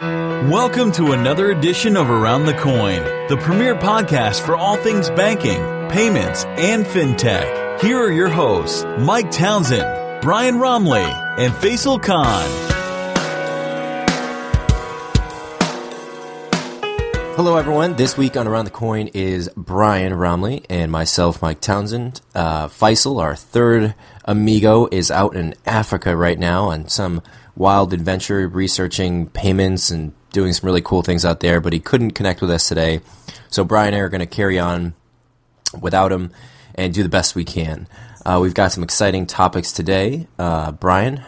Welcome 0.00 0.90
to 0.92 1.12
another 1.12 1.50
edition 1.50 1.98
of 1.98 2.08
Around 2.08 2.46
the 2.46 2.54
Coin, 2.54 3.02
the 3.28 3.36
premier 3.42 3.74
podcast 3.74 4.40
for 4.40 4.56
all 4.56 4.76
things 4.78 5.10
banking, 5.10 5.60
payments, 5.90 6.46
and 6.46 6.86
fintech. 6.86 7.80
Here 7.80 7.98
are 7.98 8.10
your 8.10 8.30
hosts, 8.30 8.84
Mike 8.98 9.30
Townsend, 9.30 10.22
Brian 10.22 10.54
Roemmele, 10.56 11.38
and 11.38 11.52
Faisal 11.52 12.02
Khan. 12.02 12.72
Hello, 17.34 17.56
everyone. 17.56 17.96
This 17.96 18.16
week 18.16 18.36
on 18.36 18.46
Around 18.46 18.66
the 18.66 18.70
Coin 18.70 19.08
is 19.14 19.48
Brian 19.56 20.12
Roemmele 20.12 20.64
and 20.68 20.92
myself, 20.92 21.40
Mike 21.40 21.60
Townsend. 21.60 22.20
Uh, 22.34 22.68
Faisal, 22.68 23.20
our 23.22 23.34
third 23.34 23.94
amigo, 24.24 24.86
is 24.92 25.10
out 25.10 25.34
in 25.34 25.54
Africa 25.66 26.16
right 26.16 26.38
now 26.38 26.64
on 26.66 26.88
some 26.88 27.22
wild 27.56 27.92
adventure 27.92 28.48
researching 28.48 29.28
payments 29.28 29.90
and 29.90 30.12
doing 30.32 30.52
some 30.52 30.66
really 30.66 30.80
cool 30.80 31.02
things 31.02 31.24
out 31.24 31.40
there, 31.40 31.60
but 31.60 31.72
he 31.72 31.80
couldn't 31.80 32.12
connect 32.12 32.40
with 32.40 32.50
us 32.50 32.68
today. 32.68 33.00
So 33.48 33.64
Brian 33.64 33.88
and 33.88 33.96
I 33.96 34.00
are 34.00 34.08
going 34.08 34.20
to 34.20 34.26
carry 34.26 34.58
on 34.58 34.94
without 35.80 36.12
him 36.12 36.30
and 36.74 36.92
do 36.94 37.02
the 37.02 37.08
best 37.08 37.34
we 37.34 37.44
can. 37.44 37.86
Uh, 38.24 38.38
we've 38.40 38.54
got 38.54 38.72
some 38.72 38.82
exciting 38.82 39.26
topics 39.26 39.72
today. 39.72 40.26
Uh, 40.38 40.72
Brian? 40.72 41.22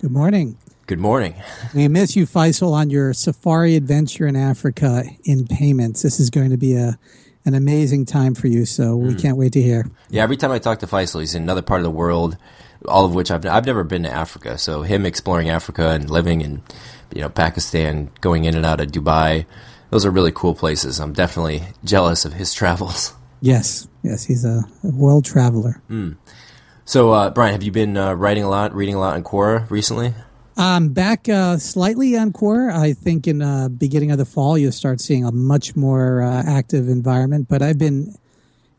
Good 0.00 0.12
morning. 0.12 0.56
Good 0.86 1.00
morning. 1.00 1.34
We 1.74 1.86
miss 1.88 2.16
you, 2.16 2.26
Faisal, 2.26 2.72
on 2.72 2.90
your 2.90 3.12
safari 3.12 3.76
adventure 3.76 4.26
in 4.26 4.34
Africa 4.34 5.04
in 5.24 5.46
payments. 5.46 6.02
This 6.02 6.18
is 6.18 6.30
going 6.30 6.50
to 6.50 6.56
be 6.56 6.74
a 6.74 6.98
an 7.46 7.54
amazing 7.54 8.04
time 8.04 8.34
for 8.34 8.48
you, 8.48 8.66
so 8.66 8.96
we 8.96 9.14
mm. 9.14 9.22
can't 9.22 9.36
wait 9.36 9.52
to 9.54 9.62
hear. 9.62 9.86
Yeah, 10.10 10.22
every 10.22 10.36
time 10.36 10.50
I 10.50 10.58
talk 10.58 10.80
to 10.80 10.86
Faisal, 10.86 11.20
he's 11.20 11.34
in 11.34 11.42
another 11.42 11.62
part 11.62 11.80
of 11.80 11.84
the 11.84 11.90
world, 11.90 12.36
all 12.86 13.04
of 13.04 13.14
which 13.14 13.30
I've 13.30 13.44
I've 13.46 13.66
never 13.66 13.84
been 13.84 14.02
to 14.04 14.10
Africa. 14.10 14.58
So 14.58 14.82
him 14.82 15.06
exploring 15.06 15.50
Africa 15.50 15.90
and 15.90 16.08
living 16.10 16.40
in 16.40 16.62
you 17.14 17.20
know 17.20 17.28
Pakistan, 17.28 18.10
going 18.20 18.44
in 18.44 18.56
and 18.56 18.64
out 18.66 18.80
of 18.80 18.88
Dubai, 18.88 19.46
those 19.90 20.06
are 20.06 20.10
really 20.10 20.32
cool 20.32 20.54
places. 20.54 21.00
I'm 21.00 21.12
definitely 21.12 21.62
jealous 21.84 22.24
of 22.24 22.34
his 22.34 22.54
travels. 22.60 23.14
Yes, 23.40 23.88
yes, 24.02 24.24
he's 24.24 24.44
a, 24.44 24.64
a 24.84 24.90
world 24.90 25.24
traveler. 25.24 25.80
Mm. 25.88 26.16
So, 26.84 27.12
uh, 27.12 27.30
Brian, 27.30 27.52
have 27.52 27.62
you 27.62 27.72
been 27.72 27.96
uh, 27.96 28.14
writing 28.14 28.42
a 28.42 28.50
lot, 28.50 28.74
reading 28.74 28.96
a 28.96 28.98
lot 28.98 29.14
on 29.14 29.22
Quora 29.22 29.70
recently? 29.70 30.12
Um, 30.56 30.90
back 30.90 31.28
uh, 31.28 31.56
slightly 31.56 32.16
on 32.16 32.32
Quora. 32.32 32.74
I 32.74 32.92
think 32.92 33.26
in 33.26 33.38
the 33.38 33.46
uh, 33.46 33.68
beginning 33.68 34.10
of 34.10 34.18
the 34.18 34.24
fall, 34.24 34.58
you'll 34.58 34.72
start 34.72 35.00
seeing 35.00 35.24
a 35.24 35.32
much 35.32 35.74
more 35.74 36.20
uh, 36.20 36.42
active 36.46 36.88
environment. 36.88 37.48
But 37.48 37.62
I've 37.62 37.78
been 37.78 38.14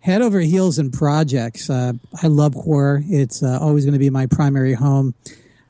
head 0.02 0.22
over 0.22 0.40
heels 0.40 0.78
in 0.78 0.92
projects. 0.92 1.70
Uh, 1.70 1.94
I 2.22 2.28
love 2.28 2.54
Quora. 2.54 3.04
It's 3.08 3.42
uh, 3.42 3.60
always 3.62 3.86
going 3.86 3.94
to 3.94 4.00
be 4.00 4.10
my 4.10 4.28
primary 4.28 4.74
home. 4.74 5.16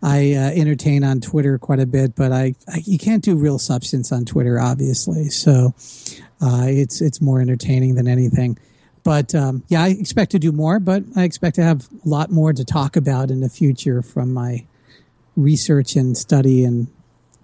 I 0.04 0.34
uh, 0.34 0.50
entertain 0.50 1.04
on 1.04 1.22
Twitter 1.22 1.60
quite 1.60 1.80
a 1.80 1.86
bit, 1.86 2.16
but 2.16 2.32
I, 2.32 2.56
I, 2.68 2.82
you 2.86 2.98
can't 2.98 3.24
do 3.24 3.36
real 3.36 3.60
substance 3.60 4.12
on 4.12 4.26
Twitter, 4.26 4.60
obviously. 4.60 5.30
So 5.30 5.76
it's 6.42 7.02
it's 7.02 7.22
more 7.22 7.40
entertaining 7.40 7.96
than 7.96 8.08
anything. 8.08 8.58
But 9.04 9.34
um, 9.34 9.64
yeah, 9.68 9.84
I 9.84 9.90
expect 9.90 10.32
to 10.32 10.40
do 10.40 10.52
more, 10.52 10.80
but 10.80 11.04
I 11.16 11.24
expect 11.24 11.56
to 11.56 11.64
have 11.64 11.88
a 12.06 12.10
lot 12.10 12.32
more 12.32 12.54
to 12.54 12.64
talk 12.64 12.96
about 12.96 13.32
in 13.32 13.42
the 13.42 13.50
future 13.50 14.02
from 14.02 14.34
my 14.34 14.66
research 15.36 15.96
and 15.96 16.18
study 16.18 16.64
and 16.64 16.88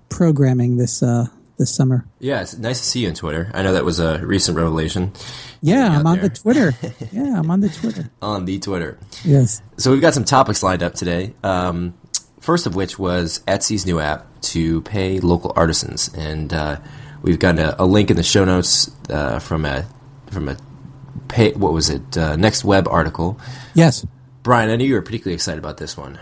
programming 0.09 0.77
this 0.77 1.01
uh, 1.01 1.27
this 1.57 1.73
summer. 1.73 2.05
Yeah, 2.19 2.41
it's 2.41 2.57
nice 2.57 2.79
to 2.79 2.85
see 2.85 3.01
you 3.01 3.09
on 3.09 3.13
Twitter. 3.15 3.51
I 3.53 3.63
know 3.63 3.73
that 3.73 3.85
was 3.85 3.99
a 3.99 4.25
recent 4.25 4.57
revelation. 4.57 5.13
Yeah, 5.61 5.97
I'm 5.97 6.05
on 6.05 6.19
there. 6.19 6.29
the 6.29 6.35
Twitter. 6.35 6.73
yeah, 7.11 7.39
I'm 7.39 7.49
on 7.49 7.61
the 7.61 7.69
Twitter. 7.69 8.09
on 8.21 8.45
the 8.45 8.59
Twitter. 8.59 8.97
Yes. 9.23 9.61
So 9.77 9.91
we've 9.91 10.01
got 10.01 10.13
some 10.13 10.25
topics 10.25 10.63
lined 10.63 10.83
up 10.83 10.93
today. 10.93 11.33
Um, 11.43 11.97
first 12.39 12.65
of 12.65 12.75
which 12.75 12.97
was 12.97 13.39
Etsy's 13.47 13.85
new 13.85 13.99
app 13.99 14.25
to 14.41 14.81
pay 14.81 15.19
local 15.19 15.51
artisans, 15.55 16.13
and 16.15 16.53
uh, 16.53 16.79
we've 17.21 17.39
got 17.39 17.59
a, 17.59 17.81
a, 17.81 17.85
link 17.85 18.09
in 18.11 18.17
the 18.17 18.23
show 18.23 18.45
notes 18.45 18.91
uh, 19.09 19.39
from 19.39 19.65
a 19.65 19.85
from 20.31 20.47
a 20.47 20.57
pay, 21.27 21.51
what 21.53 21.73
was 21.73 21.89
it 21.89 22.17
uh, 22.17 22.35
next 22.35 22.63
web 22.63 22.87
article. 22.87 23.39
Yes. 23.73 24.05
Brian, 24.43 24.69
I 24.69 24.75
know 24.77 24.85
you 24.85 24.93
were 24.93 25.01
particularly 25.01 25.35
excited 25.35 25.59
about 25.59 25.77
this 25.77 25.97
one. 25.97 26.19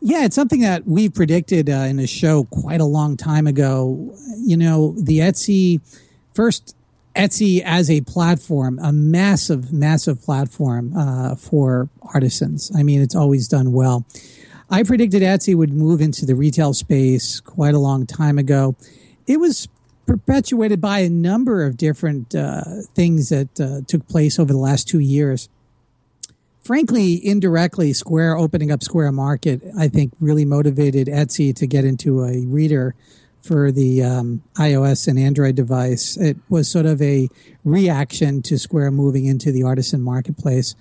Yeah, 0.00 0.24
it's 0.24 0.34
something 0.34 0.60
that 0.60 0.86
we 0.86 1.08
predicted 1.08 1.70
uh, 1.70 1.86
in 1.88 1.98
a 1.98 2.06
show 2.06 2.44
quite 2.44 2.80
a 2.80 2.84
long 2.84 3.16
time 3.16 3.46
ago. 3.46 4.14
You 4.48 4.56
know, 4.56 4.94
the 4.96 5.18
Etsy 5.18 5.80
first 6.34 6.74
Etsy 7.14 7.62
as 7.64 7.90
a 7.90 8.00
platform, 8.02 8.78
a 8.82 8.92
massive, 8.92 9.72
massive 9.72 10.22
platform 10.22 10.96
uh, 10.96 11.34
for 11.34 11.88
artisans. 12.14 12.72
I 12.74 12.82
mean, 12.82 13.02
it's 13.02 13.14
always 13.14 13.48
done 13.48 13.72
well. 13.72 14.06
I 14.70 14.84
predicted 14.84 15.22
Etsy 15.22 15.54
would 15.54 15.72
move 15.72 16.00
into 16.00 16.24
the 16.24 16.34
retail 16.34 16.72
space 16.74 17.40
quite 17.40 17.74
a 17.74 17.78
long 17.78 18.06
time 18.06 18.38
ago. 18.38 18.76
It 19.26 19.40
was 19.40 19.68
perpetuated 20.06 20.80
by 20.80 21.00
a 21.00 21.10
number 21.10 21.64
of 21.64 21.76
different 21.76 22.34
uh, 22.34 22.62
things 22.94 23.28
that 23.28 23.60
uh, 23.60 23.80
took 23.86 24.06
place 24.08 24.38
over 24.38 24.52
the 24.52 24.58
last 24.58 24.88
two 24.88 25.00
years 25.00 25.48
frankly, 26.68 27.18
indirectly, 27.26 27.94
Square 27.94 28.36
opening 28.36 28.70
up 28.70 28.82
Square 28.82 29.12
Market, 29.12 29.62
I 29.78 29.88
think, 29.88 30.12
really 30.20 30.44
motivated 30.44 31.06
Etsy 31.06 31.56
to 31.56 31.66
get 31.66 31.86
into 31.86 32.22
a 32.24 32.44
reader 32.44 32.94
for 33.48 33.72
the 33.72 34.02
um, 34.02 34.42
iOS 34.56 35.08
and 35.08 35.18
Android 35.18 35.56
device. 35.56 36.18
It 36.18 36.36
was 36.50 36.70
sort 36.70 36.84
of 36.84 37.00
a 37.00 37.28
reaction 37.64 38.42
to 38.42 38.58
Square 38.58 38.90
moving 38.90 39.24
into 39.24 39.50
the 39.50 39.62
artisan 39.62 40.02
marketplace. 40.02 40.74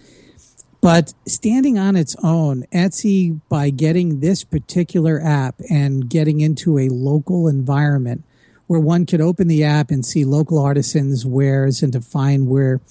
But 0.81 1.13
standing 1.25 1.79
on 1.79 1.95
its 1.95 2.16
own, 2.22 2.66
Etsy, 2.73 3.39
by 3.50 3.69
getting 3.69 4.19
this 4.19 4.44
particular 4.44 5.19
app 5.22 5.56
and 5.69 6.09
getting 6.09 6.41
into 6.41 6.77
a 6.77 6.89
local 6.89 7.47
environment 7.47 8.23
where 8.67 8.79
one 8.79 9.06
could 9.06 9.22
open 9.22 9.47
the 9.47 9.63
app 9.63 9.89
and 9.89 10.06
see 10.06 10.25
local 10.25 10.59
artisans' 10.59 11.25
wares 11.25 11.81
and 11.81 11.94
to 11.94 12.01
find 12.01 12.47
where 12.47 12.81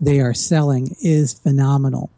they 0.00 0.20
are 0.20 0.34
selling, 0.34 0.96
is 1.00 1.32
phenomenal. 1.32 2.10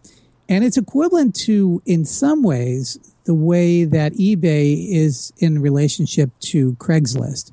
And 0.48 0.64
it's 0.64 0.78
equivalent 0.78 1.34
to, 1.46 1.82
in 1.84 2.04
some 2.06 2.42
ways, 2.42 2.98
the 3.24 3.34
way 3.34 3.84
that 3.84 4.14
eBay 4.14 4.88
is 4.90 5.32
in 5.38 5.60
relationship 5.60 6.30
to 6.40 6.74
Craigslist. 6.74 7.52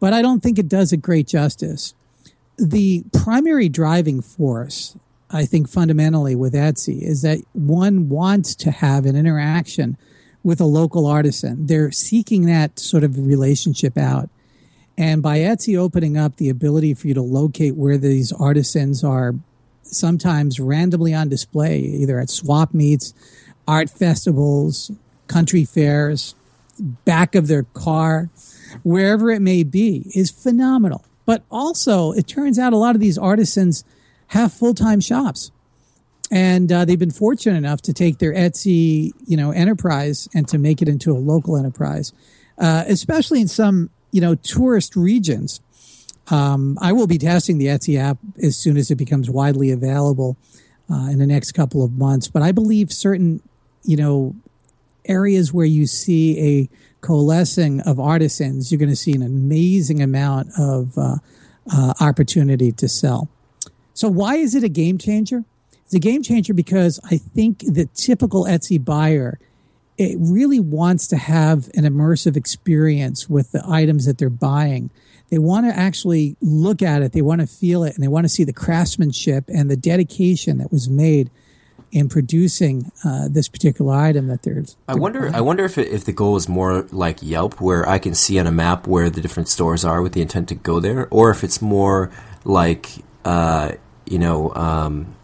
But 0.00 0.12
I 0.12 0.22
don't 0.22 0.42
think 0.42 0.58
it 0.58 0.68
does 0.68 0.92
it 0.92 1.02
great 1.02 1.26
justice. 1.26 1.94
The 2.56 3.04
primary 3.12 3.68
driving 3.68 4.20
force, 4.20 4.96
I 5.30 5.44
think, 5.44 5.68
fundamentally 5.68 6.36
with 6.36 6.54
Etsy 6.54 7.02
is 7.02 7.22
that 7.22 7.40
one 7.52 8.08
wants 8.08 8.54
to 8.56 8.70
have 8.70 9.06
an 9.06 9.16
interaction 9.16 9.96
with 10.44 10.60
a 10.60 10.64
local 10.64 11.06
artisan. 11.06 11.66
They're 11.66 11.90
seeking 11.90 12.46
that 12.46 12.78
sort 12.78 13.04
of 13.04 13.18
relationship 13.18 13.98
out. 13.98 14.30
And 14.96 15.22
by 15.22 15.38
Etsy 15.38 15.76
opening 15.76 16.16
up 16.16 16.36
the 16.36 16.48
ability 16.48 16.94
for 16.94 17.06
you 17.06 17.14
to 17.14 17.22
locate 17.22 17.76
where 17.76 17.98
these 17.98 18.32
artisans 18.32 19.04
are 19.04 19.34
sometimes 19.82 20.60
randomly 20.60 21.14
on 21.14 21.28
display, 21.28 21.78
either 21.78 22.18
at 22.18 22.30
swap 22.30 22.74
meets, 22.74 23.14
art 23.66 23.90
festivals, 23.90 24.90
country 25.28 25.64
fairs, 25.64 26.34
back 27.04 27.34
of 27.34 27.46
their 27.46 27.64
car, 27.74 28.30
wherever 28.82 29.30
it 29.30 29.40
may 29.40 29.62
be, 29.64 30.10
is 30.14 30.30
phenomenal. 30.30 31.04
But 31.26 31.42
also, 31.50 32.12
it 32.12 32.26
turns 32.26 32.58
out 32.58 32.72
a 32.72 32.76
lot 32.76 32.94
of 32.94 33.00
these 33.00 33.18
artisans 33.18 33.84
have 34.28 34.52
full 34.52 34.74
time 34.74 35.00
shops. 35.00 35.50
and 36.30 36.70
uh, 36.70 36.84
they've 36.84 36.98
been 36.98 37.10
fortunate 37.10 37.56
enough 37.56 37.80
to 37.82 37.92
take 37.92 38.18
their 38.18 38.32
Etsy, 38.34 39.12
you 39.26 39.36
know, 39.36 39.50
enterprise 39.50 40.28
and 40.34 40.46
to 40.48 40.58
make 40.58 40.82
it 40.82 40.88
into 40.88 41.12
a 41.12 41.18
local 41.18 41.56
enterprise, 41.56 42.12
uh, 42.58 42.84
especially 42.86 43.40
in 43.40 43.48
some, 43.48 43.90
you 44.12 44.20
know, 44.20 44.34
tourist 44.34 44.94
regions. 44.96 45.60
Um, 46.30 46.76
I 46.80 46.92
will 46.92 47.06
be 47.06 47.16
testing 47.16 47.56
the 47.56 47.66
Etsy 47.66 47.98
app 47.98 48.18
as 48.42 48.56
soon 48.56 48.76
as 48.76 48.90
it 48.90 48.96
becomes 48.96 49.30
widely 49.30 49.70
available 49.70 50.36
uh, 50.90 51.08
in 51.10 51.18
the 51.18 51.26
next 51.26 51.52
couple 51.52 51.82
of 51.82 51.92
months. 51.92 52.28
But 52.28 52.42
I 52.42 52.52
believe 52.52 52.92
certain, 52.92 53.40
you 53.82 53.96
know, 53.96 54.36
areas 55.04 55.52
where 55.52 55.66
you 55.66 55.86
see 55.86 56.38
a 56.40 56.68
coalescing 57.00 57.80
of 57.82 58.00
artisans, 58.00 58.70
you're 58.70 58.78
going 58.78 58.88
to 58.90 58.96
see 58.96 59.12
an 59.12 59.22
amazing 59.22 60.02
amount 60.02 60.48
of 60.58 60.96
uh, 60.98 61.16
uh, 61.72 61.94
opportunity 62.00 62.72
to 62.72 62.88
sell. 62.88 63.28
So, 63.94 64.08
why 64.08 64.36
is 64.36 64.54
it 64.54 64.64
a 64.64 64.68
game 64.68 64.98
changer? 64.98 65.44
It's 65.84 65.94
a 65.94 65.98
game 65.98 66.22
changer 66.22 66.52
because 66.52 67.00
I 67.04 67.16
think 67.16 67.60
the 67.60 67.86
typical 67.94 68.44
Etsy 68.44 68.82
buyer 68.82 69.38
it 69.98 70.16
really 70.20 70.60
wants 70.60 71.08
to 71.08 71.16
have 71.16 71.68
an 71.74 71.82
immersive 71.82 72.36
experience 72.36 73.28
with 73.28 73.50
the 73.50 73.62
items 73.68 74.06
that 74.06 74.16
they're 74.16 74.30
buying. 74.30 74.90
They 75.28 75.38
want 75.38 75.66
to 75.66 75.76
actually 75.76 76.36
look 76.40 76.82
at 76.82 77.02
it, 77.02 77.12
they 77.12 77.20
want 77.20 77.40
to 77.40 77.46
feel 77.46 77.82
it, 77.82 77.94
and 77.94 78.02
they 78.02 78.08
want 78.08 78.24
to 78.24 78.28
see 78.28 78.44
the 78.44 78.52
craftsmanship 78.52 79.44
and 79.48 79.68
the 79.68 79.76
dedication 79.76 80.58
that 80.58 80.70
was 80.70 80.88
made 80.88 81.30
in 81.90 82.08
producing 82.08 82.90
uh, 83.04 83.28
this 83.28 83.48
particular 83.48 83.94
item 83.94 84.28
that 84.28 84.42
there's. 84.42 84.76
I 84.86 84.94
wonder. 84.94 85.20
Buying. 85.20 85.34
I 85.34 85.40
wonder 85.40 85.64
if 85.64 85.78
it, 85.78 85.88
if 85.88 86.04
the 86.04 86.12
goal 86.12 86.36
is 86.36 86.48
more 86.48 86.86
like 86.90 87.22
Yelp, 87.22 87.60
where 87.60 87.88
I 87.88 87.98
can 87.98 88.14
see 88.14 88.38
on 88.38 88.46
a 88.46 88.52
map 88.52 88.86
where 88.86 89.10
the 89.10 89.20
different 89.20 89.48
stores 89.48 89.84
are 89.84 90.02
with 90.02 90.12
the 90.12 90.22
intent 90.22 90.48
to 90.48 90.54
go 90.54 90.80
there, 90.80 91.08
or 91.10 91.30
if 91.30 91.44
it's 91.44 91.62
more 91.62 92.10
like 92.44 92.90
uh, 93.24 93.72
you 94.06 94.18
know 94.18 94.54
um, 94.54 95.14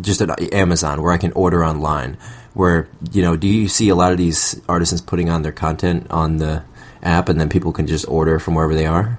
just 0.00 0.20
at 0.20 0.52
Amazon, 0.52 1.02
where 1.02 1.12
I 1.12 1.18
can 1.18 1.32
order 1.32 1.64
online 1.64 2.18
where 2.54 2.88
you 3.12 3.22
know 3.22 3.36
do 3.36 3.48
you 3.48 3.68
see 3.68 3.88
a 3.88 3.94
lot 3.94 4.12
of 4.12 4.18
these 4.18 4.60
artisans 4.68 5.00
putting 5.00 5.30
on 5.30 5.42
their 5.42 5.52
content 5.52 6.06
on 6.10 6.36
the 6.36 6.62
app 7.02 7.28
and 7.28 7.40
then 7.40 7.48
people 7.48 7.72
can 7.72 7.86
just 7.86 8.06
order 8.08 8.38
from 8.38 8.54
wherever 8.54 8.74
they 8.74 8.86
are 8.86 9.18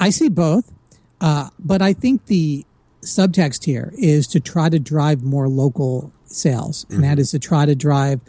i 0.00 0.10
see 0.10 0.28
both 0.28 0.72
uh, 1.20 1.48
but 1.58 1.82
i 1.82 1.92
think 1.92 2.26
the 2.26 2.64
subtext 3.02 3.64
here 3.64 3.92
is 3.98 4.26
to 4.28 4.40
try 4.40 4.68
to 4.68 4.78
drive 4.78 5.22
more 5.22 5.48
local 5.48 6.12
sales 6.24 6.84
and 6.88 7.00
mm-hmm. 7.00 7.02
that 7.02 7.18
is 7.18 7.30
to 7.30 7.38
try 7.38 7.64
to 7.66 7.74
drive 7.74 8.20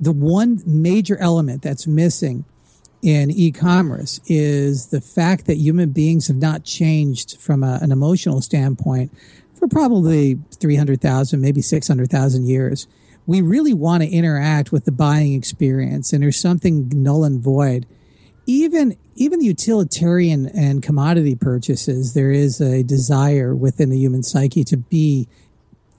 the 0.00 0.12
one 0.12 0.60
major 0.66 1.16
element 1.18 1.62
that's 1.62 1.86
missing 1.86 2.44
in 3.02 3.30
e-commerce 3.30 4.18
is 4.26 4.86
the 4.86 5.00
fact 5.00 5.46
that 5.46 5.56
human 5.56 5.90
beings 5.90 6.26
have 6.26 6.36
not 6.36 6.64
changed 6.64 7.38
from 7.38 7.62
a, 7.62 7.78
an 7.82 7.92
emotional 7.92 8.40
standpoint 8.40 9.12
for 9.54 9.68
probably 9.68 10.38
300,000 10.54 11.40
maybe 11.40 11.60
600,000 11.60 12.46
years 12.46 12.86
we 13.26 13.40
really 13.40 13.74
want 13.74 14.02
to 14.02 14.08
interact 14.08 14.72
with 14.72 14.84
the 14.84 14.92
buying 14.92 15.34
experience 15.34 16.12
and 16.12 16.22
there's 16.22 16.40
something 16.40 16.90
null 16.94 17.24
and 17.24 17.40
void 17.40 17.86
even 18.46 18.96
even 19.16 19.38
the 19.38 19.46
utilitarian 19.46 20.46
and 20.48 20.82
commodity 20.82 21.34
purchases 21.34 22.14
there 22.14 22.30
is 22.30 22.60
a 22.60 22.82
desire 22.82 23.54
within 23.54 23.90
the 23.90 23.98
human 23.98 24.22
psyche 24.22 24.64
to 24.64 24.76
be 24.76 25.28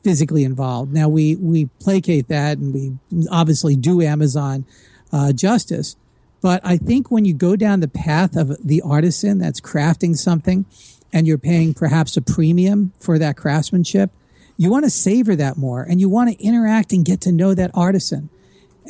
physically 0.03 0.43
involved 0.43 0.93
now 0.93 1.07
we 1.09 1.35
we 1.37 1.65
placate 1.79 2.27
that 2.27 2.57
and 2.57 2.73
we 2.73 2.93
obviously 3.31 3.75
do 3.75 4.01
amazon 4.01 4.65
uh, 5.11 5.31
justice 5.31 5.95
but 6.41 6.61
i 6.63 6.77
think 6.77 7.09
when 7.09 7.25
you 7.25 7.33
go 7.33 7.55
down 7.55 7.79
the 7.79 7.87
path 7.87 8.35
of 8.35 8.55
the 8.65 8.81
artisan 8.81 9.39
that's 9.39 9.59
crafting 9.59 10.15
something 10.15 10.65
and 11.11 11.25
you're 11.25 11.37
paying 11.37 11.73
perhaps 11.73 12.17
a 12.17 12.21
premium 12.21 12.91
for 12.99 13.17
that 13.17 13.35
craftsmanship 13.35 14.11
you 14.57 14.69
want 14.69 14.85
to 14.85 14.89
savor 14.89 15.35
that 15.35 15.57
more 15.57 15.83
and 15.83 15.99
you 15.99 16.09
want 16.09 16.29
to 16.29 16.43
interact 16.43 16.93
and 16.93 17.03
get 17.03 17.21
to 17.21 17.31
know 17.31 17.53
that 17.53 17.71
artisan. 17.73 18.29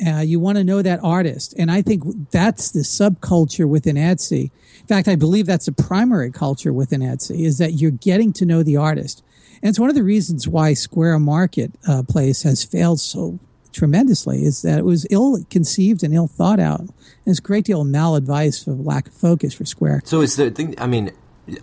Uh, 0.04 0.20
you 0.20 0.40
want 0.40 0.58
to 0.58 0.64
know 0.64 0.82
that 0.82 1.00
artist. 1.02 1.54
And 1.58 1.70
I 1.70 1.82
think 1.82 2.30
that's 2.30 2.72
the 2.72 2.80
subculture 2.80 3.68
within 3.68 3.96
Etsy. 3.96 4.50
In 4.80 4.86
fact, 4.86 5.08
I 5.08 5.16
believe 5.16 5.46
that's 5.46 5.66
the 5.66 5.72
primary 5.72 6.30
culture 6.30 6.72
within 6.72 7.00
Etsy 7.00 7.46
is 7.46 7.58
that 7.58 7.74
you're 7.74 7.90
getting 7.90 8.32
to 8.34 8.44
know 8.44 8.62
the 8.62 8.76
artist. 8.76 9.22
And 9.62 9.70
it's 9.70 9.78
one 9.78 9.88
of 9.88 9.94
the 9.94 10.04
reasons 10.04 10.46
why 10.46 10.74
Square 10.74 11.18
Marketplace 11.20 12.44
uh, 12.44 12.48
has 12.48 12.64
failed 12.64 13.00
so 13.00 13.38
tremendously 13.72 14.44
is 14.44 14.62
that 14.62 14.78
it 14.78 14.84
was 14.84 15.06
ill 15.10 15.38
conceived 15.50 16.02
and 16.02 16.14
ill 16.14 16.26
thought 16.26 16.60
out. 16.60 16.80
And 16.80 16.90
it's 17.26 17.38
a 17.38 17.42
great 17.42 17.64
deal 17.64 17.82
of 17.82 17.86
maladvice 17.86 18.66
of 18.66 18.80
lack 18.80 19.08
of 19.08 19.14
focus 19.14 19.54
for 19.54 19.64
Square. 19.64 20.02
So 20.04 20.20
is 20.20 20.36
the 20.36 20.50
thing, 20.50 20.74
I 20.78 20.86
mean, 20.86 21.12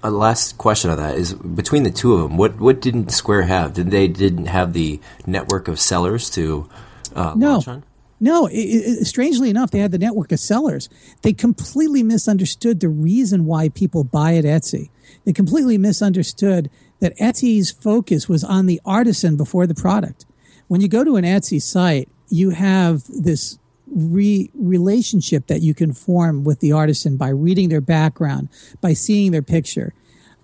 a 0.02 0.12
last 0.12 0.58
question 0.58 0.90
on 0.90 0.98
that 0.98 1.16
is 1.16 1.34
between 1.34 1.84
the 1.84 1.92
two 1.92 2.14
of 2.14 2.22
them, 2.22 2.38
what 2.38 2.60
what 2.60 2.82
didn't 2.82 3.10
Square 3.10 3.44
have? 3.44 3.74
Did 3.74 3.92
they 3.92 4.08
didn't 4.08 4.46
have 4.46 4.74
the 4.74 5.00
network 5.26 5.68
of 5.68 5.80
sellers 5.80 6.30
to 6.32 6.70
uh, 7.16 7.34
no. 7.36 7.54
launch 7.54 7.68
on? 7.68 7.84
No, 8.24 8.46
it, 8.46 8.56
it, 8.56 9.06
strangely 9.06 9.50
enough, 9.50 9.72
they 9.72 9.80
had 9.80 9.92
the 9.92 9.98
network 9.98 10.32
of 10.32 10.40
sellers. 10.40 10.88
They 11.24 11.34
completely 11.34 12.04
misunderstood 12.04 12.80
the 12.80 12.88
reason 12.88 13.44
why 13.44 13.68
people 13.68 14.06
buy 14.06 14.38
at 14.38 14.46
Etsy. 14.46 14.90
They 15.26 15.34
completely 15.34 15.78
misunderstood 15.78 16.70
that 17.02 17.18
Etsy's 17.18 17.72
focus 17.72 18.30
was 18.30 18.42
on 18.42 18.66
the 18.66 18.80
artisan 18.86 19.36
before 19.36 19.68
the 19.68 19.76
product. 19.76 20.26
When 20.70 20.80
you 20.80 20.88
go 20.88 21.04
to 21.04 21.18
an 21.18 21.26
Etsy 21.26 21.62
site, 21.62 22.08
you 22.30 22.52
have 22.52 23.04
this 23.10 23.60
re- 23.88 24.50
relationship 24.54 25.48
that 25.48 25.62
you 25.62 25.74
can 25.74 25.92
form 25.92 26.46
with 26.46 26.62
the 26.62 26.72
artisan 26.72 27.18
by 27.18 27.28
reading 27.28 27.68
their 27.68 27.82
background, 27.82 28.48
by 28.80 28.94
seeing 28.94 29.34
their 29.34 29.42
picture. 29.42 29.94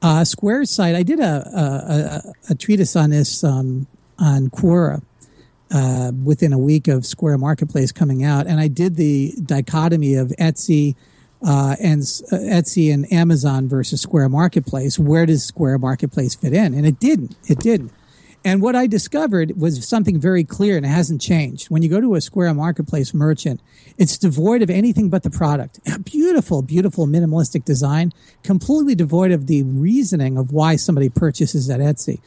Uh, 0.02 0.26
Square's 0.26 0.70
site, 0.70 0.96
I 0.96 1.04
did 1.04 1.22
a, 1.22 1.48
a, 1.48 1.62
a, 1.62 2.34
a 2.50 2.56
treatise 2.56 2.98
on 2.98 3.12
this 3.12 3.42
um, 3.42 3.88
on 4.18 4.50
Quora 4.50 5.02
uh, 5.72 6.12
within 6.24 6.54
a 6.54 6.58
week 6.58 6.88
of 6.88 7.06
Square 7.06 7.38
Marketplace 7.38 7.92
coming 7.92 8.24
out, 8.24 8.48
and 8.48 8.60
I 8.60 8.68
did 8.68 8.96
the 8.96 9.34
dichotomy 9.46 10.16
of 10.16 10.30
Etsy 10.40 10.96
uh, 11.46 11.76
and 11.80 12.02
uh, 12.32 12.36
Etsy 12.36 12.94
and 12.94 13.12
Amazon 13.12 13.68
versus 13.70 14.02
Square 14.02 14.30
Marketplace. 14.30 15.00
Where 15.00 15.26
does 15.26 15.44
Square 15.44 15.80
Marketplace 15.80 16.36
fit 16.36 16.54
in? 16.54 16.74
And 16.74 16.86
it 16.86 17.00
didn't. 17.00 17.36
It 17.48 17.60
didn't. 17.60 17.92
And 18.46 18.62
what 18.62 18.76
I 18.76 18.88
discovered 18.88 19.60
was 19.60 19.86
something 19.88 20.20
very 20.20 20.46
clear 20.46 20.78
and 20.78 20.86
it 20.86 20.90
hasn't 20.90 21.20
changed. 21.20 21.70
When 21.70 21.82
you 21.82 21.90
go 21.90 22.00
to 22.00 22.16
a 22.16 22.22
Square 22.22 22.54
Marketplace 22.54 23.14
merchant, 23.14 23.62
it's 23.98 24.18
devoid 24.18 24.62
of 24.62 24.70
anything 24.70 25.10
but 25.10 25.24
the 25.24 25.30
product. 25.30 25.80
A 25.94 26.00
beautiful, 26.04 26.62
beautiful 26.62 27.06
minimalistic 27.06 27.66
design, 27.66 28.14
completely 28.44 28.96
devoid 28.96 29.32
of 29.32 29.48
the 29.48 29.64
reasoning 29.64 30.38
of 30.38 30.54
why 30.54 30.78
somebody 30.78 31.10
purchases 31.10 31.70
at 31.70 31.82
Etsy. 31.82 32.22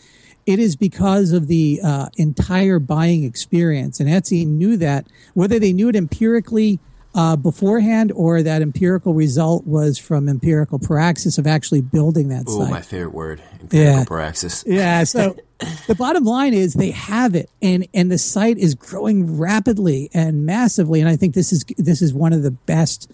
It 0.46 0.58
is 0.58 0.76
because 0.76 1.32
of 1.32 1.46
the 1.46 1.80
uh, 1.84 2.08
entire 2.16 2.78
buying 2.78 3.24
experience. 3.24 4.00
And 4.00 4.08
Etsy 4.08 4.46
knew 4.46 4.76
that, 4.78 5.06
whether 5.34 5.58
they 5.58 5.72
knew 5.72 5.88
it 5.88 5.96
empirically 5.96 6.80
uh, 7.14 7.36
beforehand, 7.36 8.10
or 8.14 8.42
that 8.42 8.62
empirical 8.62 9.12
result 9.12 9.66
was 9.66 9.98
from 9.98 10.28
empirical 10.28 10.78
praxis 10.78 11.36
of 11.36 11.46
actually 11.46 11.82
building 11.82 12.28
that 12.28 12.48
Ooh, 12.48 12.62
site. 12.62 12.70
my 12.70 12.80
favorite 12.80 13.12
word, 13.12 13.42
empirical 13.60 13.98
yeah. 13.98 14.04
praxis. 14.04 14.64
Yeah. 14.66 15.04
So 15.04 15.36
the 15.86 15.94
bottom 15.94 16.24
line 16.24 16.54
is 16.54 16.72
they 16.72 16.90
have 16.92 17.34
it, 17.34 17.50
and 17.60 17.86
and 17.92 18.10
the 18.10 18.18
site 18.18 18.56
is 18.56 18.74
growing 18.74 19.38
rapidly 19.38 20.08
and 20.14 20.46
massively. 20.46 21.00
And 21.00 21.08
I 21.08 21.16
think 21.16 21.34
this 21.34 21.52
is 21.52 21.64
this 21.76 22.00
is 22.00 22.14
one 22.14 22.32
of 22.32 22.42
the 22.42 22.50
best 22.50 23.12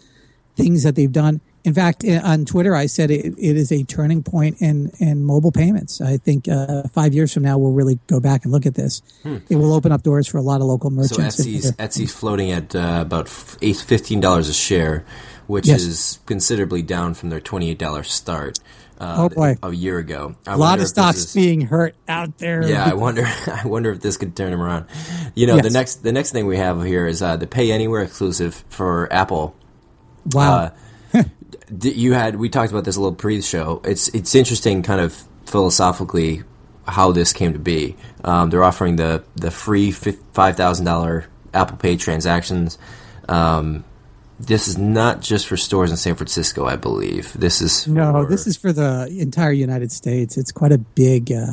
things 0.56 0.85
that 0.85 0.94
they've 0.94 1.11
done. 1.11 1.40
In 1.68 1.75
fact, 1.75 2.02
on 2.02 2.46
Twitter, 2.46 2.75
I 2.75 2.87
said 2.87 3.10
it, 3.10 3.26
it 3.26 3.56
is 3.58 3.70
a 3.70 3.84
turning 3.84 4.22
point 4.22 4.62
in, 4.62 4.90
in 5.00 5.22
mobile 5.22 5.52
payments. 5.52 6.00
I 6.00 6.16
think 6.16 6.48
uh, 6.48 6.84
five 6.94 7.12
years 7.12 7.34
from 7.34 7.42
now, 7.42 7.58
we'll 7.58 7.72
really 7.72 7.98
go 8.06 8.20
back 8.20 8.44
and 8.44 8.52
look 8.52 8.64
at 8.64 8.75
this. 8.75 9.02
Hmm. 9.22 9.37
It 9.50 9.56
will 9.56 9.75
open 9.75 9.92
up 9.92 10.02
doors 10.02 10.26
for 10.26 10.38
a 10.38 10.42
lot 10.42 10.62
of 10.62 10.66
local 10.66 10.88
merchants. 10.88 11.37
So 11.37 11.42
Etsy's, 11.42 11.72
Etsy's 11.72 12.10
floating 12.10 12.52
at 12.52 12.75
uh, 12.75 13.00
about 13.02 13.26
$15 13.26 14.38
a 14.38 14.52
share, 14.54 15.04
which 15.46 15.66
yes. 15.66 15.82
is 15.82 16.20
considerably 16.25 16.80
down 16.80 17.12
from 17.12 17.28
their 17.28 17.40
$28 17.40 18.06
start. 18.06 18.60
Uh, 18.98 19.14
oh 19.18 19.28
boy! 19.28 19.56
A 19.62 19.70
year 19.70 19.98
ago, 19.98 20.34
I 20.44 20.54
a 20.54 20.56
lot 20.56 20.80
of 20.80 20.88
stocks 20.88 21.18
is, 21.18 21.32
being 21.32 21.60
hurt 21.60 21.94
out 22.08 22.37
there. 22.38 22.68
Yeah, 22.68 22.84
I 22.84 22.94
wonder. 22.94 23.26
I 23.46 23.64
wonder 23.64 23.92
if 23.92 24.00
this 24.00 24.16
could 24.16 24.34
turn 24.34 24.50
them 24.50 24.60
around. 24.60 24.87
You 25.37 25.46
know, 25.46 25.54
yes. 25.54 25.64
the 25.66 25.70
next 25.70 25.94
the 26.02 26.10
next 26.10 26.32
thing 26.32 26.46
we 26.46 26.56
have 26.56 26.82
here 26.82 27.06
is 27.06 27.22
uh, 27.22 27.37
the 27.37 27.46
Pay 27.46 27.70
Anywhere 27.70 28.02
exclusive 28.02 28.64
for 28.70 29.06
Apple. 29.12 29.54
Wow. 30.32 30.56
Uh, 30.56 30.70
you 31.82 32.12
had 32.12 32.37
we 32.37 32.48
talked 32.48 32.70
about 32.70 32.84
this 32.84 32.96
a 32.96 33.00
little 33.00 33.14
pre-show. 33.14 33.80
It's 33.84 34.08
it's 34.08 34.34
interesting, 34.34 34.82
kind 34.82 35.00
of 35.00 35.14
philosophically, 35.46 36.42
how 36.87 37.12
this 37.12 37.32
came 37.32 37.52
to 37.52 37.58
be. 37.58 37.96
Um, 38.25 38.50
they're 38.50 38.64
offering 38.64 38.96
the 38.96 39.25
the 39.37 39.50
free 39.50 39.92
five 39.92 40.56
thousand 40.56 40.84
dollar 40.84 41.26
Apple 41.54 41.76
Pay 41.76 41.96
transactions. 41.96 42.78
Um, 43.28 43.84
this 44.40 44.68
is 44.68 44.78
not 44.78 45.20
just 45.20 45.46
for 45.48 45.56
stores 45.56 45.90
in 45.90 45.96
San 45.96 46.14
Francisco, 46.14 46.66
I 46.66 46.76
believe. 46.76 47.32
This 47.32 47.60
is 47.60 47.84
for, 47.84 47.90
no. 47.90 48.25
This 48.25 48.46
is 48.46 48.56
for 48.56 48.72
the 48.72 49.08
entire 49.18 49.52
United 49.52 49.90
States. 49.90 50.37
It's 50.37 50.52
quite 50.52 50.72
a 50.72 50.78
big, 50.78 51.32
uh, 51.32 51.52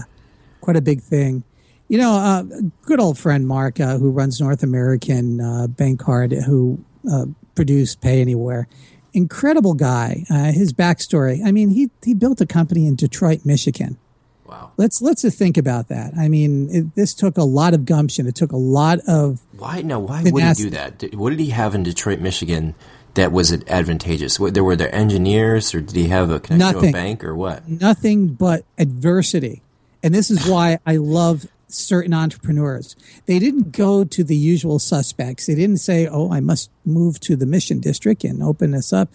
quite 0.61 0.77
a 0.77 0.81
big 0.81 1.01
thing. 1.01 1.43
You 1.87 1.97
know, 1.99 2.13
uh, 2.13 2.43
good 2.83 2.99
old 2.99 3.17
friend 3.17 3.47
Mark, 3.47 3.79
uh, 3.79 3.97
who 3.97 4.11
runs 4.11 4.39
North 4.39 4.63
American 4.63 5.41
uh, 5.41 5.67
Bancard, 5.67 6.43
who 6.45 6.83
uh, 7.11 7.25
produced 7.55 8.01
Pay 8.01 8.21
Anywhere 8.21 8.67
incredible 9.15 9.73
guy. 9.73 10.25
Uh, 10.29 10.51
his 10.51 10.73
backstory. 10.73 11.41
I 11.45 11.51
mean, 11.51 11.69
he 11.69 11.89
he 12.03 12.13
built 12.13 12.41
a 12.41 12.45
company 12.45 12.85
in 12.85 12.95
Detroit, 12.95 13.41
Michigan. 13.45 13.97
Wow. 14.45 14.71
Let's 14.77 15.01
let's 15.01 15.23
just 15.23 15.37
think 15.39 15.57
about 15.57 15.87
that. 15.87 16.13
I 16.15 16.27
mean, 16.27 16.69
it, 16.71 16.95
this 16.95 17.13
took 17.15 17.37
a 17.37 17.43
lot 17.43 17.73
of 17.73 17.85
gumption. 17.85 18.27
It 18.27 18.35
took 18.35 18.51
a 18.51 18.57
lot 18.57 18.99
of 19.07 19.41
Why 19.57 19.81
now? 19.81 19.99
Why 19.99 20.23
would 20.23 20.43
he 20.43 20.53
do 20.53 20.69
that? 20.71 20.99
Did- 20.99 21.15
What 21.15 21.31
did 21.31 21.39
he 21.39 21.49
have 21.49 21.73
in 21.73 21.81
Detroit, 21.83 22.19
Michigan, 22.19 22.75
that 23.15 23.31
was 23.31 23.51
advantageous? 23.51 24.39
What, 24.39 24.53
there 24.53 24.63
were 24.63 24.75
there 24.75 24.93
engineers, 24.93 25.73
or 25.73 25.81
did 25.81 25.95
he 25.95 26.09
have 26.09 26.29
a 26.29 26.39
connection 26.39 26.81
to 26.83 26.89
a 26.89 26.91
bank, 26.91 27.23
or 27.23 27.33
what? 27.33 27.67
nothing 27.67 28.27
but 28.27 28.65
adversity. 28.77 29.63
And 30.03 30.13
this 30.13 30.29
is 30.29 30.45
why 30.47 30.77
I 30.85 30.97
love 30.97 31.47
certain 31.75 32.13
entrepreneurs. 32.13 32.95
They 33.25 33.39
didn't 33.39 33.71
go 33.71 34.03
to 34.03 34.23
the 34.23 34.35
usual 34.35 34.79
suspects. 34.79 35.45
They 35.45 35.55
didn't 35.55 35.77
say, 35.77 36.07
"Oh, 36.07 36.31
I 36.31 36.39
must 36.39 36.69
move 36.85 37.19
to 37.21 37.35
the 37.35 37.45
Mission 37.45 37.79
District 37.79 38.23
and 38.23 38.41
open 38.41 38.71
this 38.71 38.93
up." 38.93 39.09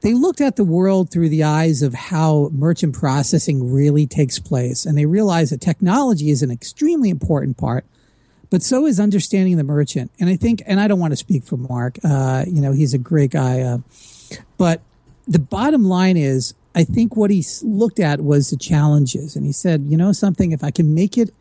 They 0.00 0.14
looked 0.14 0.40
at 0.40 0.56
the 0.56 0.64
world 0.64 1.10
through 1.10 1.28
the 1.28 1.44
eyes 1.44 1.80
of 1.80 1.94
how 1.94 2.50
merchant 2.52 2.94
processing 2.94 3.72
really 3.72 4.06
takes 4.06 4.38
place, 4.38 4.84
and 4.84 4.98
they 4.98 5.06
realized 5.06 5.52
that 5.52 5.60
technology 5.60 6.30
is 6.30 6.42
an 6.42 6.50
extremely 6.50 7.08
important 7.08 7.56
part 7.56 7.84
but 8.52 8.62
so 8.62 8.84
is 8.84 9.00
understanding 9.00 9.56
the 9.56 9.64
merchant. 9.64 10.10
And 10.20 10.28
I 10.28 10.36
think, 10.36 10.62
and 10.66 10.78
I 10.78 10.86
don't 10.86 11.00
want 11.00 11.12
to 11.12 11.16
speak 11.16 11.42
for 11.42 11.56
Mark, 11.56 11.96
uh, 12.04 12.44
you 12.46 12.60
know, 12.60 12.72
he's 12.72 12.92
a 12.92 12.98
great 12.98 13.30
guy. 13.30 13.62
Uh, 13.62 13.78
but 14.58 14.82
the 15.26 15.38
bottom 15.38 15.84
line 15.84 16.18
is, 16.18 16.52
I 16.74 16.84
think 16.84 17.16
what 17.16 17.30
he 17.30 17.42
looked 17.62 17.98
at 17.98 18.20
was 18.20 18.50
the 18.50 18.58
challenges. 18.58 19.36
And 19.36 19.46
he 19.46 19.52
said, 19.52 19.86
you 19.88 19.96
know, 19.96 20.12
something, 20.12 20.52
if 20.52 20.62
I 20.62 20.70
can 20.70 20.94
make 20.94 21.16
it, 21.16 21.32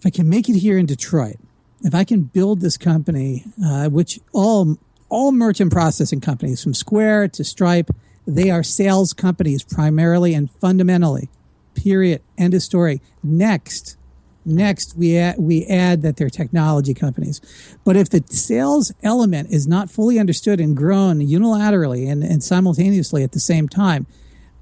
if 0.00 0.06
I 0.06 0.10
can 0.10 0.28
make 0.28 0.48
it 0.48 0.56
here 0.56 0.78
in 0.78 0.86
Detroit, 0.86 1.36
if 1.82 1.94
I 1.94 2.04
can 2.04 2.22
build 2.22 2.60
this 2.60 2.78
company, 2.78 3.44
uh, 3.64 3.90
which 3.90 4.18
all, 4.32 4.78
all 5.10 5.30
merchant 5.30 5.70
processing 5.70 6.20
companies 6.20 6.62
from 6.62 6.72
Square 6.72 7.28
to 7.28 7.44
Stripe, 7.44 7.90
they 8.26 8.50
are 8.50 8.62
sales 8.62 9.12
companies 9.12 9.62
primarily 9.62 10.32
and 10.32 10.50
fundamentally. 10.52 11.28
Period. 11.74 12.22
End 12.38 12.54
of 12.54 12.62
story. 12.62 13.02
Next, 13.22 13.96
Next, 14.42 14.96
we 14.96 15.18
add, 15.18 15.36
we 15.38 15.66
add 15.66 16.00
that 16.00 16.16
they're 16.16 16.30
technology 16.30 16.94
companies. 16.94 17.42
But 17.84 17.96
if 17.96 18.08
the 18.08 18.24
sales 18.30 18.90
element 19.02 19.50
is 19.50 19.66
not 19.66 19.90
fully 19.90 20.18
understood 20.18 20.60
and 20.60 20.74
grown 20.74 21.18
unilaterally 21.18 22.10
and, 22.10 22.24
and 22.24 22.42
simultaneously 22.42 23.22
at 23.22 23.32
the 23.32 23.38
same 23.38 23.68
time, 23.68 24.06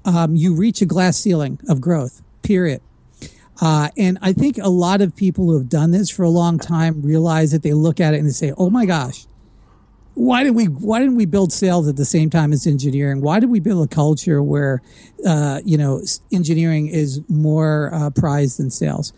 um, 0.03 0.35
you 0.35 0.53
reach 0.53 0.81
a 0.81 0.85
glass 0.85 1.17
ceiling 1.17 1.59
of 1.69 1.79
growth, 1.79 2.21
period. 2.41 2.81
Uh, 3.61 3.89
and 3.97 4.17
I 4.21 4.33
think 4.33 4.57
a 4.57 4.69
lot 4.69 5.01
of 5.01 5.15
people 5.15 5.45
who 5.45 5.57
have 5.57 5.69
done 5.69 5.91
this 5.91 6.09
for 6.09 6.23
a 6.23 6.29
long 6.29 6.59
time 6.59 7.01
realize 7.01 7.51
that 7.51 7.61
they 7.61 7.73
look 7.73 7.99
at 7.99 8.13
it 8.13 8.17
and 8.17 8.27
they 8.27 8.31
say, 8.31 8.53
oh 8.57 8.69
my 8.69 8.85
gosh, 8.85 9.25
why 10.13 10.43
did 10.43 10.55
we 10.55 10.65
why 10.65 10.99
didn't 10.99 11.15
we 11.15 11.25
build 11.25 11.53
sales 11.53 11.87
at 11.87 11.95
the 11.95 12.05
same 12.05 12.29
time 12.29 12.51
as 12.51 12.67
engineering? 12.67 13.21
Why 13.21 13.39
did 13.39 13.49
we 13.49 13.61
build 13.61 13.85
a 13.85 13.93
culture 13.93 14.43
where 14.43 14.81
uh, 15.25 15.61
you 15.63 15.77
know 15.77 16.01
engineering 16.31 16.87
is 16.87 17.21
more 17.29 17.89
uh, 17.93 18.09
prized 18.09 18.59
than 18.59 18.69
sales? 18.69 19.13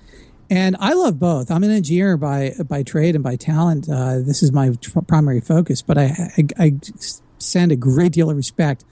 And 0.51 0.75
I 0.79 0.93
love 0.93 1.17
both. 1.17 1.49
I'm 1.49 1.63
an 1.63 1.71
engineer 1.71 2.17
by 2.17 2.53
by 2.67 2.83
trade 2.83 3.15
and 3.15 3.23
by 3.23 3.35
talent. 3.35 3.89
Uh, 3.89 4.19
this 4.19 4.43
is 4.43 4.51
my 4.51 4.73
primary 5.07 5.41
focus, 5.41 5.81
but 5.81 5.97
I, 5.97 6.31
I, 6.37 6.47
I 6.59 6.73
send 7.39 7.71
a 7.71 7.75
great 7.75 8.11
deal 8.11 8.29
of 8.29 8.37
respect 8.37 8.85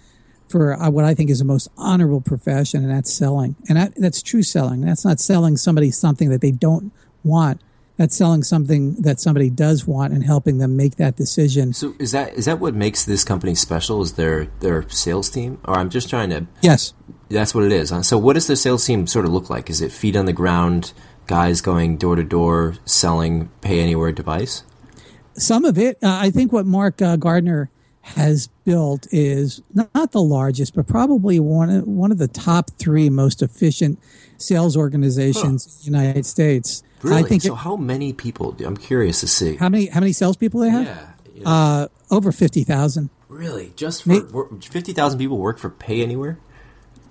for 0.50 0.74
uh, 0.74 0.90
what 0.90 1.06
I 1.06 1.14
think 1.14 1.30
is 1.30 1.40
the 1.40 1.46
most 1.46 1.70
honorable 1.78 2.22
profession, 2.22 2.84
and 2.84 2.92
that's 2.92 3.14
selling. 3.14 3.56
And 3.68 3.78
that, 3.78 3.94
that's 3.96 4.22
true 4.22 4.44
selling. 4.44 4.82
That's 4.82 5.06
not 5.06 5.20
selling 5.20 5.58
somebody 5.58 5.92
something 5.92 6.30
that 6.30 6.42
they 6.42 6.52
don't 6.52 6.92
want. 7.24 7.62
That's 7.98 8.16
selling 8.16 8.44
something 8.44 8.96
that 8.96 9.20
somebody 9.20 9.50
does 9.50 9.86
want 9.86 10.14
and 10.14 10.24
helping 10.24 10.58
them 10.58 10.78
make 10.78 10.96
that 10.96 11.18
decision. 11.18 11.74
So 11.74 11.96
is 12.00 12.14
that 12.14 12.34
is 12.34 12.46
that 12.46 12.60
what 12.60 12.74
makes 12.74 13.04
this 13.04 13.26
company 13.26 13.56
special? 13.56 14.02
Is 14.02 14.14
their 14.14 14.46
their 14.62 14.88
sales 14.90 15.30
team? 15.30 15.60
Or 15.66 15.78
I'm 15.78 15.90
just 15.90 16.10
trying 16.10 16.30
to. 16.30 16.48
Yes. 16.62 16.94
That's 17.30 17.54
what 17.54 17.66
it 17.66 17.74
is. 17.74 17.90
huh? 17.90 18.02
So 18.04 18.18
what 18.18 18.34
does 18.34 18.48
the 18.48 18.56
sales 18.56 18.86
team 18.86 19.06
sort 19.06 19.26
of 19.26 19.32
look 19.32 19.50
like? 19.50 19.70
Is 19.70 19.82
it 19.82 19.92
feet 19.92 20.16
on 20.16 20.26
the 20.26 20.34
ground, 20.34 20.94
guys 21.28 21.62
going 21.62 21.98
door 21.98 22.16
to 22.16 22.24
door 22.24 22.76
selling 22.86 23.50
pay 23.62 23.82
anywhere 23.82 24.14
device? 24.14 24.64
some 25.40 25.66
of 25.66 25.78
it, 25.78 25.98
uh, 26.04 26.18
I 26.22 26.30
think 26.30 26.52
what 26.52 26.66
Mark 26.66 27.02
uh, 27.02 27.16
Gardner 27.16 27.70
has 28.02 28.48
built 28.66 29.08
is 29.12 29.62
not, 29.74 30.12
the 30.12 30.22
largest, 30.22 30.76
but 30.76 30.88
probably 30.88 31.40
one 31.40 31.70
of, 31.70 31.88
one 31.88 32.12
of 32.12 32.18
the 32.18 32.28
top 32.28 32.72
three 32.80 33.10
most 33.10 33.42
efficient 33.42 34.00
sales 34.38 34.76
organizations 34.78 35.86
in 35.86 35.94
the 35.94 36.00
United 36.00 36.26
States. 36.26 36.82
Really? 37.02 37.18
I 37.24 37.24
think 37.24 37.42
so 37.44 37.54
it- 37.54 37.58
how 37.58 37.76
many 37.76 38.14
people? 38.14 38.56
I'm 38.66 38.78
curious 38.78 39.20
to 39.22 39.28
see. 39.28 39.56
how 39.58 39.70
many 39.70 39.88
how 39.88 40.00
many 40.00 40.12
salespeople 40.14 40.62
they 40.62 40.70
have? 40.70 40.86
yeah. 40.86 41.44
know, 41.44 41.50
Uh, 41.52 41.88
over 42.12 42.32
fifty 42.32 42.64
thousand. 42.64 43.10
really? 43.28 43.72
Just 43.76 44.04
for 44.04 44.50
fifty 44.62 44.94
thousand 44.94 45.20
people 45.20 45.38
work 45.38 45.60
for 45.60 45.70
Pay 45.70 46.02
Anywhere? 46.02 46.40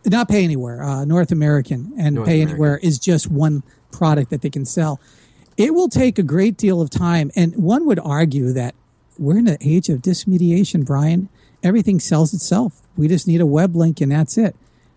Not 0.05 0.29
Pay 0.29 0.45
Anywhere, 0.45 0.83
uh, 0.83 1.05
North 1.05 1.33
American, 1.33 1.93
and 1.99 2.15
North 2.17 2.27
Pay 2.29 2.37
American. 2.43 2.51
Anywhere 2.55 2.79
is 2.79 2.99
just 2.99 3.31
one 3.31 3.63
product 3.93 4.31
that 4.31 4.43
they 4.43 4.51
can 4.51 4.65
sell. 4.65 5.01
It 5.57 5.75
will 5.75 5.89
take 5.89 6.19
a 6.19 6.23
great 6.23 6.57
deal 6.57 6.81
of 6.81 6.89
time, 6.91 7.31
and 7.35 7.55
one 7.57 7.85
would 7.87 7.99
argue 7.99 8.53
that 8.53 8.75
we're 9.19 9.39
in 9.39 9.49
an 9.49 9.59
age 9.61 9.89
of 9.89 10.03
dismediation, 10.03 10.85
Brian. 10.85 11.29
Everything 11.63 12.01
sells 12.01 12.33
itself. 12.33 12.83
We 12.97 13.09
just 13.09 13.27
need 13.27 13.41
a 13.41 13.47
web 13.47 13.75
link, 13.75 14.01
and 14.01 14.13
that's 14.13 14.39
it. 14.39 14.55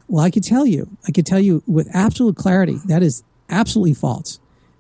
Well, 0.08 0.24
I 0.24 0.30
could 0.30 0.44
tell 0.44 0.66
you, 0.66 0.90
I 1.08 1.12
could 1.12 1.26
tell 1.26 1.40
you 1.40 1.64
with 1.68 1.90
absolute 1.94 2.36
clarity 2.36 2.80
that 2.86 3.02
is 3.02 3.24
absolutely 3.50 3.94
false. 3.94 4.40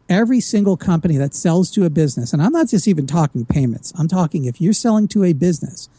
Every 0.10 0.42
single 0.42 0.76
company 0.76 1.18
that 1.18 1.34
sells 1.34 1.72
to 1.72 1.86
a 1.86 1.90
business, 1.90 2.34
and 2.34 2.42
I'm 2.42 2.52
not 2.52 2.68
just 2.68 2.88
even 2.88 3.08
talking 3.08 3.46
payments. 3.46 3.94
I'm 3.98 4.10
talking 4.10 4.46
if 4.46 4.60
you're 4.60 4.74
selling 4.74 5.08
to 5.10 5.24
a 5.24 5.34
business, 5.34 5.90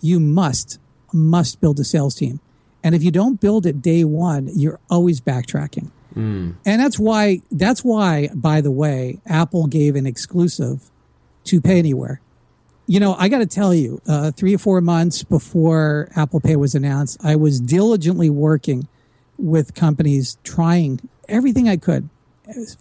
you 0.00 0.20
must 0.20 0.78
must 1.12 1.60
build 1.60 1.78
a 1.80 1.84
sales 1.84 2.14
team. 2.14 2.40
And 2.84 2.94
if 2.94 3.02
you 3.02 3.10
don't 3.10 3.40
build 3.40 3.66
it 3.66 3.80
day 3.80 4.04
one, 4.04 4.50
you're 4.54 4.80
always 4.90 5.20
backtracking. 5.20 5.90
Hmm. 6.14 6.52
And 6.66 6.80
that's 6.82 6.98
why 6.98 7.40
that's 7.50 7.82
why, 7.82 8.28
by 8.34 8.60
the 8.60 8.70
way, 8.70 9.20
Apple 9.26 9.66
gave 9.66 9.96
an 9.96 10.06
exclusive 10.06 10.90
to 11.44 11.60
Pay 11.60 11.78
Anywhere. 11.78 12.20
You 12.92 13.00
know, 13.00 13.14
I 13.18 13.30
got 13.30 13.38
to 13.38 13.46
tell 13.46 13.72
you, 13.72 14.02
uh, 14.06 14.32
three 14.32 14.54
or 14.54 14.58
four 14.58 14.82
months 14.82 15.22
before 15.22 16.10
Apple 16.14 16.40
Pay 16.40 16.56
was 16.56 16.74
announced, 16.74 17.24
I 17.24 17.36
was 17.36 17.58
diligently 17.58 18.28
working 18.28 18.86
with 19.38 19.74
companies, 19.74 20.36
trying 20.44 21.00
everything 21.26 21.70
I 21.70 21.78
could. 21.78 22.10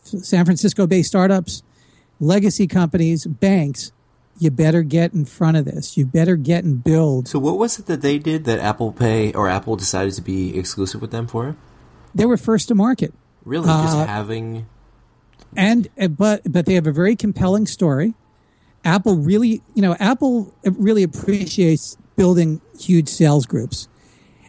San 0.03 0.43
Francisco-based 0.43 1.07
startups, 1.07 1.63
legacy 2.19 2.67
companies, 2.67 3.25
banks. 3.25 3.93
You 4.37 4.51
better 4.51 4.83
get 4.83 5.13
in 5.13 5.23
front 5.23 5.55
of 5.55 5.63
this. 5.63 5.95
You 5.95 6.05
better 6.05 6.35
get 6.35 6.65
and 6.65 6.83
build. 6.83 7.29
So 7.29 7.39
what 7.39 7.57
was 7.57 7.79
it 7.79 7.85
that 7.85 8.01
they 8.01 8.17
did 8.17 8.43
that 8.43 8.59
Apple 8.59 8.91
Pay 8.91 9.31
or 9.31 9.47
Apple 9.47 9.77
decided 9.77 10.13
to 10.15 10.21
be 10.21 10.59
exclusive 10.59 10.99
with 10.99 11.11
them 11.11 11.25
for? 11.25 11.55
They 12.13 12.25
were 12.25 12.35
first 12.35 12.67
to 12.67 12.75
market. 12.75 13.13
Really, 13.45 13.67
just 13.67 13.95
Uh, 13.95 14.07
having 14.07 14.65
and 15.55 15.87
uh, 15.97 16.09
but 16.09 16.41
but 16.51 16.65
they 16.65 16.73
have 16.73 16.85
a 16.85 16.91
very 16.91 17.15
compelling 17.15 17.65
story. 17.65 18.13
Apple 18.83 19.17
really, 19.17 19.61
you 19.75 19.81
know, 19.81 19.95
Apple 19.99 20.53
really 20.63 21.03
appreciates 21.03 21.97
building 22.15 22.61
huge 22.79 23.09
sales 23.09 23.45
groups. 23.45 23.87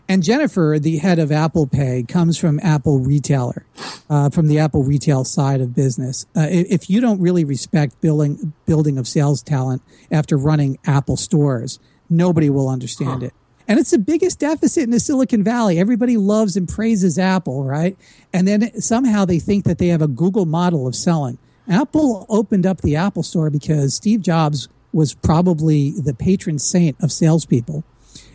And 0.09 0.23
Jennifer, 0.23 0.79
the 0.81 0.99
head 0.99 1.19
of 1.19 1.31
Apple 1.31 1.67
Pay, 1.67 2.03
comes 2.03 2.37
from 2.37 2.61
Apple 2.63 2.99
retailer, 2.99 3.65
uh, 4.11 4.31
from 4.31 4.49
the 4.49 4.59
Apple 4.59 4.83
retail 4.83 5.25
side 5.25 5.61
of 5.61 5.75
business. 5.75 6.27
Uh, 6.37 6.47
if 6.51 6.91
you 6.91 7.01
don't 7.01 7.21
really 7.21 7.45
respect 7.45 8.01
building 8.01 8.53
building 8.67 8.99
of 8.99 9.07
sales 9.07 9.43
talent 9.43 9.81
after 10.11 10.37
running 10.37 10.77
Apple 10.85 11.17
stores, 11.17 11.79
nobody 12.11 12.51
will 12.51 12.69
understand 12.69 13.23
it. 13.23 13.33
And 13.69 13.79
it's 13.79 13.93
the 13.93 13.99
biggest 13.99 14.41
deficit 14.41 14.83
in 14.83 14.91
the 14.91 15.01
Silicon 15.01 15.45
Valley. 15.45 15.79
Everybody 15.79 16.17
loves 16.17 16.57
and 16.57 16.69
praises 16.69 17.19
Apple, 17.19 17.65
right? 17.65 17.97
And 18.33 18.47
then 18.47 18.81
somehow 18.81 19.25
they 19.25 19.39
think 19.39 19.65
that 19.65 19.79
they 19.79 19.89
have 19.89 20.03
a 20.03 20.09
Google 20.09 20.47
model 20.47 20.87
of 20.87 20.95
selling. 20.95 21.39
Apple 21.69 22.27
opened 22.29 22.67
up 22.67 22.81
the 22.81 22.97
Apple 22.97 23.23
Store 23.23 23.51
because 23.51 23.95
Steve 23.95 24.21
Jobs 24.21 24.69
was 24.93 25.15
probably 25.15 25.93
the 25.93 26.15
patron 26.15 26.59
saint 26.59 26.97
of 27.01 27.11
salespeople. 27.13 27.85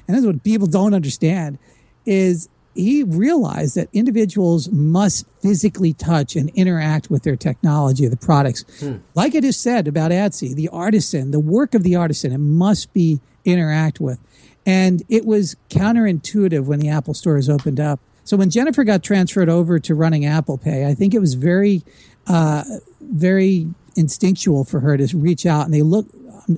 And 0.07 0.15
that's 0.15 0.25
what 0.25 0.43
people 0.43 0.67
don't 0.67 0.93
understand 0.93 1.59
is 2.05 2.49
he 2.73 3.03
realized 3.03 3.75
that 3.75 3.89
individuals 3.91 4.69
must 4.69 5.25
physically 5.41 5.93
touch 5.93 6.35
and 6.35 6.49
interact 6.51 7.09
with 7.09 7.23
their 7.23 7.35
technology, 7.35 8.05
or 8.05 8.09
the 8.09 8.15
products. 8.15 8.63
Like 9.15 9.35
it 9.35 9.43
is 9.43 9.59
said 9.59 9.87
about 9.87 10.11
Etsy, 10.11 10.53
the 10.53 10.69
artisan, 10.69 11.31
the 11.31 11.39
work 11.39 11.73
of 11.73 11.83
the 11.83 11.95
artisan, 11.95 12.31
it 12.31 12.37
must 12.37 12.93
be 12.93 13.19
interact 13.45 13.99
with. 13.99 14.19
And 14.65 15.03
it 15.09 15.25
was 15.25 15.55
counterintuitive 15.69 16.65
when 16.65 16.79
the 16.79 16.89
Apple 16.89 17.13
stores 17.13 17.49
opened 17.49 17.79
up. 17.79 17.99
So 18.23 18.37
when 18.37 18.49
Jennifer 18.49 18.83
got 18.83 19.03
transferred 19.03 19.49
over 19.49 19.79
to 19.79 19.95
running 19.95 20.25
Apple 20.25 20.57
Pay, 20.57 20.85
I 20.85 20.93
think 20.93 21.13
it 21.13 21.19
was 21.19 21.33
very, 21.33 21.81
uh, 22.27 22.63
very 23.09 23.67
instinctual 23.95 24.63
for 24.65 24.79
her 24.81 24.97
to 24.97 25.17
reach 25.17 25.45
out. 25.45 25.65
And 25.65 25.73
they 25.73 25.81
look, 25.81 26.07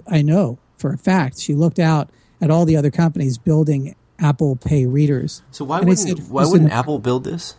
I 0.07 0.21
know 0.21 0.59
for 0.77 0.91
a 0.91 0.97
fact, 0.97 1.39
she 1.39 1.53
looked 1.53 1.79
out 1.79 2.09
at 2.41 2.49
all 2.49 2.65
the 2.65 2.75
other 2.77 2.91
companies 2.91 3.37
building 3.37 3.95
Apple 4.19 4.55
Pay 4.55 4.85
readers. 4.85 5.41
So 5.51 5.65
why 5.65 5.79
And 5.79 5.87
wouldn't 5.89 6.07
said, 6.07 6.29
why 6.29 6.45
wouldn't 6.45 6.71
Apple 6.71 6.99
build 6.99 7.23
this? 7.23 7.55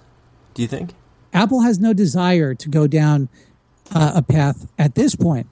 Do 0.54 0.62
you 0.62 0.68
think? 0.68 0.94
Apple 1.32 1.62
has 1.62 1.78
no 1.78 1.92
desire 1.92 2.54
to 2.54 2.68
go 2.68 2.86
down 2.86 3.28
uh, 3.94 4.12
a 4.16 4.22
path 4.22 4.68
at 4.78 4.94
this 4.94 5.14
point 5.14 5.46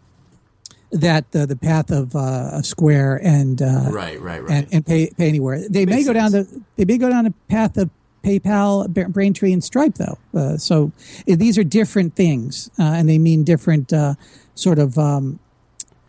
that 0.91 1.25
uh, 1.37 1.47
the 1.47 1.57
path 1.57 1.91
of 1.91 2.17
uh, 2.17 2.63
Square 2.63 3.21
and 3.23 3.61
uh, 3.61 3.89
Right, 3.91 4.21
right, 4.21 4.43
right. 4.43 4.51
and, 4.51 4.67
and 4.73 4.87
pay, 4.87 5.11
pay 5.17 5.29
anywhere. 5.29 5.69
They 5.69 5.87
may 5.87 5.97
Makes 5.97 6.07
go 6.07 6.13
down 6.15 6.33
the 6.33 6.63
they 6.77 6.85
may 6.85 6.99
go 6.99 7.09
down 7.11 7.27
a 7.27 7.31
path 7.49 7.77
of 7.77 7.91
PayPal, 8.23 8.89
Braintree, 9.13 9.53
and 9.53 9.63
Stripe, 9.63 9.95
though. 9.95 10.19
Uh, 10.35 10.57
so 10.57 10.93
these 11.27 11.59
are 11.59 11.65
different 11.65 12.15
things, 12.15 12.71
uh, 12.79 12.83
and 12.83 13.09
they 13.09 13.19
mean 13.19 13.45
different 13.45 13.93
uh, 13.93 14.15
sort 14.55 14.79
of 14.79 14.99
um, 14.99 15.39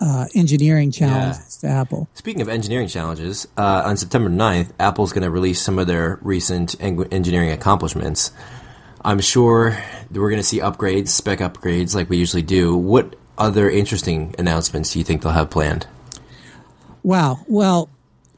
uh, 0.01 0.25
engineering 0.35 0.91
challenges 0.91 1.59
yeah. 1.61 1.69
to 1.69 1.75
Apple. 1.75 2.09
Speaking 2.13 2.41
of 2.41 2.49
engineering 2.49 2.87
challenges, 2.87 3.47
uh, 3.57 3.83
on 3.85 3.97
September 3.97 4.29
9th, 4.29 4.71
Apple's 4.79 5.13
going 5.13 5.23
to 5.23 5.29
release 5.29 5.61
some 5.61 5.79
of 5.79 5.87
their 5.87 6.19
recent 6.21 6.75
engineering 6.81 7.51
accomplishments. 7.51 8.31
I'm 9.03 9.19
sure 9.19 9.77
we're 10.11 10.29
going 10.29 10.41
to 10.41 10.43
see 10.43 10.59
upgrades, 10.59 11.09
spec 11.09 11.39
upgrades, 11.39 11.95
like 11.95 12.09
we 12.09 12.17
usually 12.17 12.41
do. 12.41 12.75
What 12.75 13.15
other 13.37 13.69
interesting 13.69 14.35
announcements 14.37 14.93
do 14.93 14.99
you 14.99 15.05
think 15.05 15.21
they'll 15.21 15.31
have 15.31 15.49
planned? 15.49 15.87
Wow. 17.03 17.39
Well, 17.47 17.89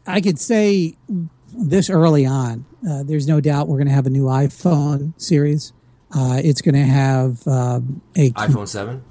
I 0.06 0.22
could 0.22 0.40
say 0.40 0.96
this 1.54 1.90
early 1.90 2.26
on, 2.26 2.66
uh, 2.88 3.04
there's 3.04 3.28
no 3.28 3.40
doubt 3.40 3.68
we're 3.68 3.78
going 3.78 3.88
to 3.88 3.94
have 3.94 4.08
a 4.08 4.12
new 4.12 4.26
iPhone 4.26 5.20
series. 5.22 5.74
Uh, 6.14 6.42
it's 6.44 6.62
going 6.62 6.76
to 6.76 6.82
have 6.82 7.48
um, 7.48 8.02
a 8.18 8.32
iPhone 8.32 8.68
seven. 8.68 9.04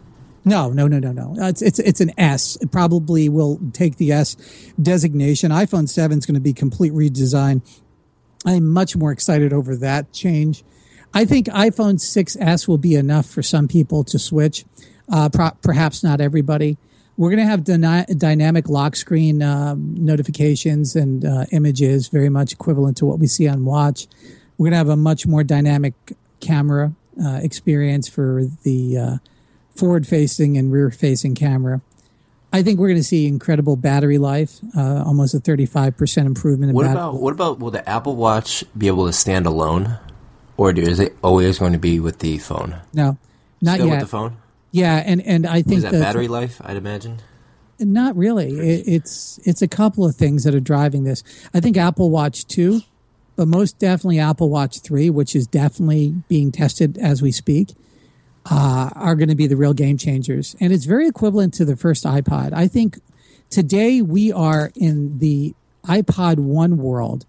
No, 0.45 0.71
no, 0.71 0.87
no, 0.87 0.99
no, 0.99 1.13
no. 1.13 1.37
Uh, 1.41 1.49
it's 1.49 1.63
it's 1.63 1.79
it's 1.79 2.01
an 2.01 2.13
S. 2.19 2.57
It 2.61 2.71
probably 2.73 3.29
will 3.29 3.61
take 3.73 3.97
the 3.97 4.13
S 4.13 4.37
designation. 4.81 5.51
iPhone 5.51 5.89
seven 5.89 6.19
is 6.19 6.27
going 6.27 6.35
to 6.35 6.41
be 6.41 6.53
complete 6.53 6.93
redesign. 6.93 7.63
I'm 8.47 8.67
much 8.67 8.97
more 8.97 9.13
excited 9.13 9.53
over 9.53 9.77
that 9.77 10.13
change. 10.13 10.65
I 11.13 11.25
think 11.25 11.47
iPhone 11.47 11.97
6s 11.97 12.69
will 12.69 12.79
be 12.79 12.95
enough 12.95 13.27
for 13.27 13.43
some 13.43 13.69
people 13.69 14.05
to 14.05 14.19
switch. 14.19 14.65
Uh, 15.13 15.29
pro- 15.29 15.51
perhaps 15.63 16.05
not 16.05 16.21
everybody. 16.21 16.79
We're 17.21 17.29
going 17.29 17.41
to 17.41 17.51
have 17.51 17.65
dyna- 17.65 18.07
dynamic 18.17 18.71
lock 18.71 18.97
screen 18.97 19.43
um, 19.43 19.95
notifications 19.95 20.97
and 20.97 21.23
uh, 21.23 21.45
images, 21.53 22.09
very 22.09 22.31
much 22.31 22.55
equivalent 22.55 22.97
to 22.97 23.05
what 23.05 23.19
we 23.19 23.27
see 23.27 23.47
on 23.47 23.67
Watch. 23.67 24.09
We're 24.57 24.65
going 24.65 24.73
to 24.73 24.79
have 24.79 24.89
a 24.89 24.97
much 24.97 25.27
more 25.27 25.45
dynamic 25.45 25.93
camera 26.41 26.95
uh, 27.23 27.41
experience 27.43 28.09
for 28.09 28.45
the 28.63 28.97
uh, 28.97 29.17
forward 29.77 30.07
facing 30.07 30.57
and 30.57 30.73
rear 30.73 30.91
facing 30.91 31.35
camera. 31.35 31.83
I 32.55 32.63
think 32.63 32.81
we're 32.81 32.89
going 32.89 33.01
to 33.01 33.05
see 33.05 33.27
incredible 33.27 33.77
battery 33.77 34.17
life, 34.17 34.59
uh, 34.75 35.05
almost 35.05 35.35
a 35.35 35.41
35% 35.41 36.25
improvement 36.25 36.71
in 36.71 36.75
what 36.75 36.85
battery. 36.85 37.01
About, 37.03 37.21
what 37.21 37.33
about 37.35 37.59
will 37.59 37.71
the 37.71 37.87
Apple 37.87 38.17
Watch 38.17 38.65
be 38.79 38.87
able 38.87 39.05
to 39.05 39.13
stand 39.13 39.45
alone? 39.45 39.99
Or 40.57 40.71
is 40.71 40.99
it 40.99 41.15
always 41.23 41.59
going 41.59 41.75
to 41.75 41.79
be 41.79 42.01
with 42.01 42.21
the 42.21 42.39
phone? 42.39 42.81
No, 42.95 43.19
not 43.61 43.75
Still 43.75 43.89
yet. 43.89 43.93
with 43.97 44.01
the 44.01 44.07
phone? 44.07 44.39
Yeah, 44.73 45.03
and, 45.05 45.21
and 45.23 45.47
I 45.47 45.63
think 45.63 45.79
is 45.79 45.83
that 45.83 45.93
the, 45.93 46.01
battery 46.01 46.29
life, 46.29 46.61
I'd 46.65 46.77
imagine? 46.77 47.19
Not 47.79 48.17
really. 48.17 48.51
It, 48.59 48.85
it's 48.87 49.41
it's 49.45 49.63
a 49.63 49.69
couple 49.69 50.05
of 50.05 50.15
things 50.15 50.45
that 50.45 50.55
are 50.55 50.61
driving 50.61 51.05
this. 51.05 51.25
I 51.55 51.61
think 51.61 51.77
Apple 51.77 52.11
Watch 52.11 52.47
2, 52.47 52.83
but 53.37 53.49
most 53.49 53.79
definitely 53.79 54.19
Apple 54.19 54.51
Watch 54.51 54.81
3, 54.81 55.11
which 55.11 55.35
is 55.35 55.47
definitely 55.47 56.15
being 56.29 56.53
tested 56.53 56.99
as 56.99 57.23
we 57.23 57.33
speak 57.33 57.75
uh, 58.51 58.91
are 58.95 59.15
going 59.15 59.29
to 59.29 59.35
be 59.35 59.47
the 59.47 59.57
real 59.57 59.73
game 59.75 59.97
changers. 59.97 60.57
And 60.61 60.73
it's 60.73 60.85
very 60.85 61.09
equivalent 61.09 61.55
to 61.55 61.65
the 61.65 61.77
first 61.77 62.05
iPod. 62.05 62.53
I 62.53 62.69
think 62.69 63.01
today 63.49 64.03
we 64.03 64.33
are 64.33 64.71
in 64.75 65.19
the 65.19 65.55
iPod 65.85 66.39
1 66.39 66.77
world 66.79 67.27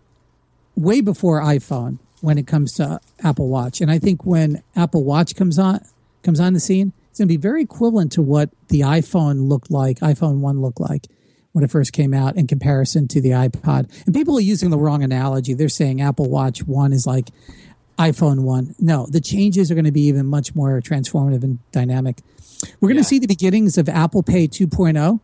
way 0.76 1.02
before 1.02 1.42
iPhone 1.42 2.00
when 2.22 2.38
it 2.38 2.48
comes 2.48 2.74
to 2.74 3.00
Apple 3.24 3.48
Watch. 3.48 3.82
And 3.82 3.92
I 3.92 4.00
think 4.00 4.26
when 4.26 4.64
Apple 4.76 5.04
Watch 5.04 5.36
comes 5.36 5.58
on 5.58 5.82
comes 6.24 6.40
on 6.40 6.54
the 6.54 6.60
scene, 6.60 6.94
it's 7.12 7.20
going 7.20 7.28
to 7.28 7.34
be 7.34 7.38
very 7.38 7.62
equivalent 7.62 8.14
to 8.14 8.22
what 8.22 8.52
the 8.70 8.82
iPhone 8.82 9.50
looked 9.50 9.70
like, 9.70 10.00
iPhone 10.00 10.40
1 10.40 10.62
looked 10.62 10.80
like 10.80 11.08
when 11.52 11.62
it 11.62 11.70
first 11.70 11.92
came 11.92 12.14
out 12.14 12.38
in 12.38 12.48
comparison 12.48 13.06
to 13.10 13.20
the 13.20 13.32
iPod. 13.32 13.92
And 14.06 14.16
people 14.16 14.38
are 14.38 14.42
using 14.42 14.70
the 14.70 14.78
wrong 14.78 15.04
analogy. 15.04 15.54
They're 15.54 15.68
saying 15.68 16.00
Apple 16.00 16.30
Watch 16.30 16.66
1 16.66 16.94
is 16.94 17.06
like 17.06 17.28
iPhone 18.00 18.44
1. 18.44 18.76
No, 18.80 19.08
the 19.08 19.20
changes 19.20 19.70
are 19.70 19.76
going 19.76 19.84
to 19.84 19.92
be 19.92 20.04
even 20.04 20.26
much 20.26 20.56
more 20.56 20.80
transformative 20.80 21.44
and 21.44 21.60
dynamic. 21.74 22.20
We're 22.80 22.88
going 22.88 22.96
yeah. 22.96 23.02
to 23.02 23.10
see 23.10 23.20
the 23.20 23.28
beginnings 23.28 23.78
of 23.78 23.90
Apple 23.90 24.24
Pay 24.24 24.48
2.0, 24.48 25.20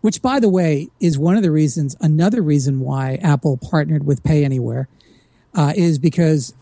which, 0.00 0.22
by 0.22 0.38
the 0.38 0.48
way, 0.48 0.90
is 1.00 1.18
one 1.18 1.36
of 1.36 1.42
the 1.42 1.50
reasons, 1.50 1.96
another 2.00 2.40
reason 2.40 2.78
why 2.78 3.18
Apple 3.20 3.56
partnered 3.56 4.06
with 4.06 4.22
Pay 4.22 4.44
Anywhere, 4.44 4.86
uh, 5.56 5.72
is 5.74 5.98
because 5.98 6.54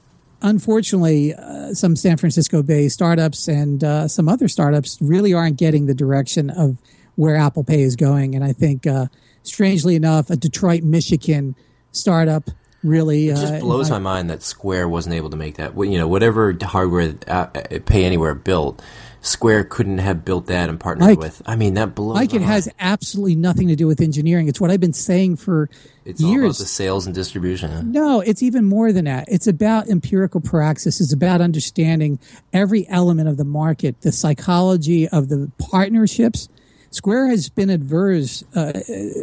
unfortunately, 0.43 1.35
uh, 1.35 1.75
some 1.75 1.97
San 1.97 2.17
Francisco 2.17 2.63
Bay 2.63 2.89
startups 2.89 3.49
and 3.49 3.83
uh, 3.83 4.09
some 4.09 4.29
other 4.29 4.49
startups 4.49 4.99
really 5.01 5.35
aren't 5.35 5.57
getting 5.57 5.87
the 5.87 5.95
direction 5.95 6.51
of 6.51 6.79
where 7.17 7.37
Apple 7.37 7.65
Pay 7.65 7.83
is 7.83 7.97
going. 7.97 8.35
And 8.35 8.45
I 8.45 8.53
think, 8.53 8.87
uh, 8.87 9.07
strangely 9.43 9.97
enough, 9.97 10.31
a 10.31 10.37
Detroit, 10.37 10.83
Michigan 10.83 11.55
startup 11.93 12.51
really. 12.83 13.29
It 13.29 13.37
just 13.37 13.55
uh, 13.55 13.61
blows 13.61 13.91
my 13.91 13.99
mind 13.99 14.31
that 14.31 14.43
Square 14.43 14.89
wasn't 14.89 15.15
able 15.15 15.31
to 15.31 15.37
make 15.37 15.57
that. 15.57 15.77
You 15.77 15.99
know, 15.99 16.09
whatever 16.09 16.57
hardware 16.63 17.15
uh, 17.27 17.47
Pay 17.47 18.05
Anywhere 18.05 18.35
built, 18.35 18.83
Square 19.23 19.65
couldn't 19.65 19.99
have 19.99 20.25
built 20.25 20.47
that 20.47 20.71
and 20.71 20.81
partnered 20.81 21.09
Mike, 21.09 21.19
with. 21.19 21.43
I 21.45 21.55
mean, 21.55 21.75
that 21.75 21.95
blows. 21.95 22.15
Mike, 22.15 22.33
it 22.33 22.41
mind. 22.41 22.53
has 22.53 22.69
absolutely 22.79 23.37
nothing 23.37 23.69
to 23.69 23.77
do 23.77 23.87
with 23.87 24.01
engineering. 24.01 24.49
It's 24.49 24.61
what 24.61 24.71
I've 24.71 24.81
been 24.81 24.95
saying 24.95 25.37
for 25.37 25.69
it's 26.07 26.23
years. 26.23 26.33
all 26.33 26.45
about 26.47 26.57
the 26.57 26.65
sales 26.65 27.07
and 27.07 27.15
distribution. 27.15 27.93
No, 27.93 28.21
it's 28.21 28.43
even 28.43 28.65
more 28.65 28.93
than 28.93 29.05
that. 29.05 29.27
It's 29.29 29.47
about 29.47 29.89
empirical 29.89 30.41
praxis. 30.41 31.01
It's 31.03 31.13
about 31.13 31.43
understanding 31.43 32.19
every 32.53 32.89
element 32.89 33.29
of 33.29 33.37
the 33.37 33.45
market, 33.45 34.01
the 34.01 34.13
psychology 34.13 35.07
of 35.09 35.29
the 35.29 35.51
partnerships 35.59 36.49
Square 36.93 37.29
has 37.29 37.49
been 37.49 37.71
adverse, 37.71 38.43
uh, 38.57 38.73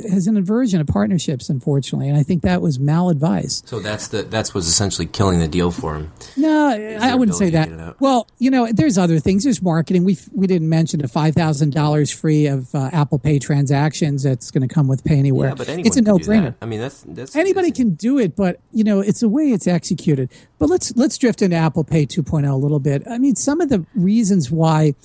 has 0.09 0.25
an 0.27 0.37
aversion 0.37 0.79
of 0.79 0.87
partnerships, 0.87 1.49
unfortunately, 1.49 2.07
and 2.07 2.17
I 2.17 2.23
think 2.23 2.43
that 2.43 2.61
was 2.61 2.77
maladvice. 2.79 3.67
So 3.67 3.79
that's 3.79 4.07
the 4.07 4.23
that's 4.23 4.55
what's 4.55 4.67
essentially 4.67 5.05
killing 5.05 5.39
the 5.39 5.49
deal 5.49 5.71
for 5.71 5.95
him. 5.95 6.11
No, 6.37 6.69
I 6.69 7.13
wouldn't 7.15 7.37
say 7.37 7.49
that. 7.49 7.99
Well, 7.99 8.27
you 8.37 8.49
know, 8.49 8.71
there's 8.71 8.97
other 8.97 9.19
things. 9.19 9.43
There's 9.43 9.61
marketing. 9.61 10.05
We 10.05 10.17
we 10.33 10.47
didn't 10.47 10.69
mention 10.69 11.01
the 11.01 11.09
five 11.09 11.35
thousand 11.35 11.73
dollars 11.73 12.09
free 12.09 12.47
of 12.47 12.73
uh, 12.73 12.89
Apple 12.93 13.19
Pay 13.19 13.37
transactions 13.37 14.23
that's 14.23 14.49
going 14.49 14.65
to 14.67 14.73
come 14.73 14.87
with 14.87 15.03
Pay 15.03 15.17
Anywhere. 15.17 15.49
Yeah, 15.49 15.55
but 15.55 15.67
it's 15.67 15.97
a 15.97 16.01
no 16.01 16.19
brainer. 16.19 16.55
I 16.61 16.65
mean, 16.65 16.79
that's 16.79 17.03
that's 17.05 17.35
anybody 17.35 17.71
can 17.71 17.95
do 17.95 18.17
it, 18.17 18.35
but 18.35 18.61
you 18.71 18.85
know, 18.85 19.01
it's 19.01 19.19
the 19.19 19.29
way 19.29 19.51
it's 19.51 19.67
executed. 19.67 20.31
But 20.57 20.69
let's 20.69 20.95
let's 20.95 21.17
drift 21.17 21.41
into 21.41 21.57
Apple 21.57 21.83
Pay 21.83 22.05
2.0 22.05 22.49
a 22.49 22.55
little 22.55 22.79
bit. 22.79 23.03
I 23.09 23.17
mean, 23.17 23.35
some 23.35 23.59
of 23.59 23.67
the 23.67 23.85
reasons 23.93 24.49
why 24.49 24.95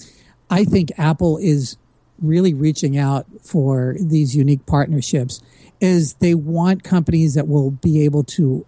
I 0.49 0.65
think 0.65 0.93
Apple 0.99 1.39
is 1.39 1.77
really 2.23 2.55
reaching 2.55 2.97
out 2.97 3.27
for 3.43 3.97
these 4.01 4.35
unique 4.37 4.65
partnerships 4.67 5.43
is 5.81 6.15
they 6.15 6.35
want 6.35 6.85
companies 6.85 7.35
that 7.35 7.49
will 7.49 7.71
be 7.71 8.05
able 8.05 8.23
to 8.23 8.65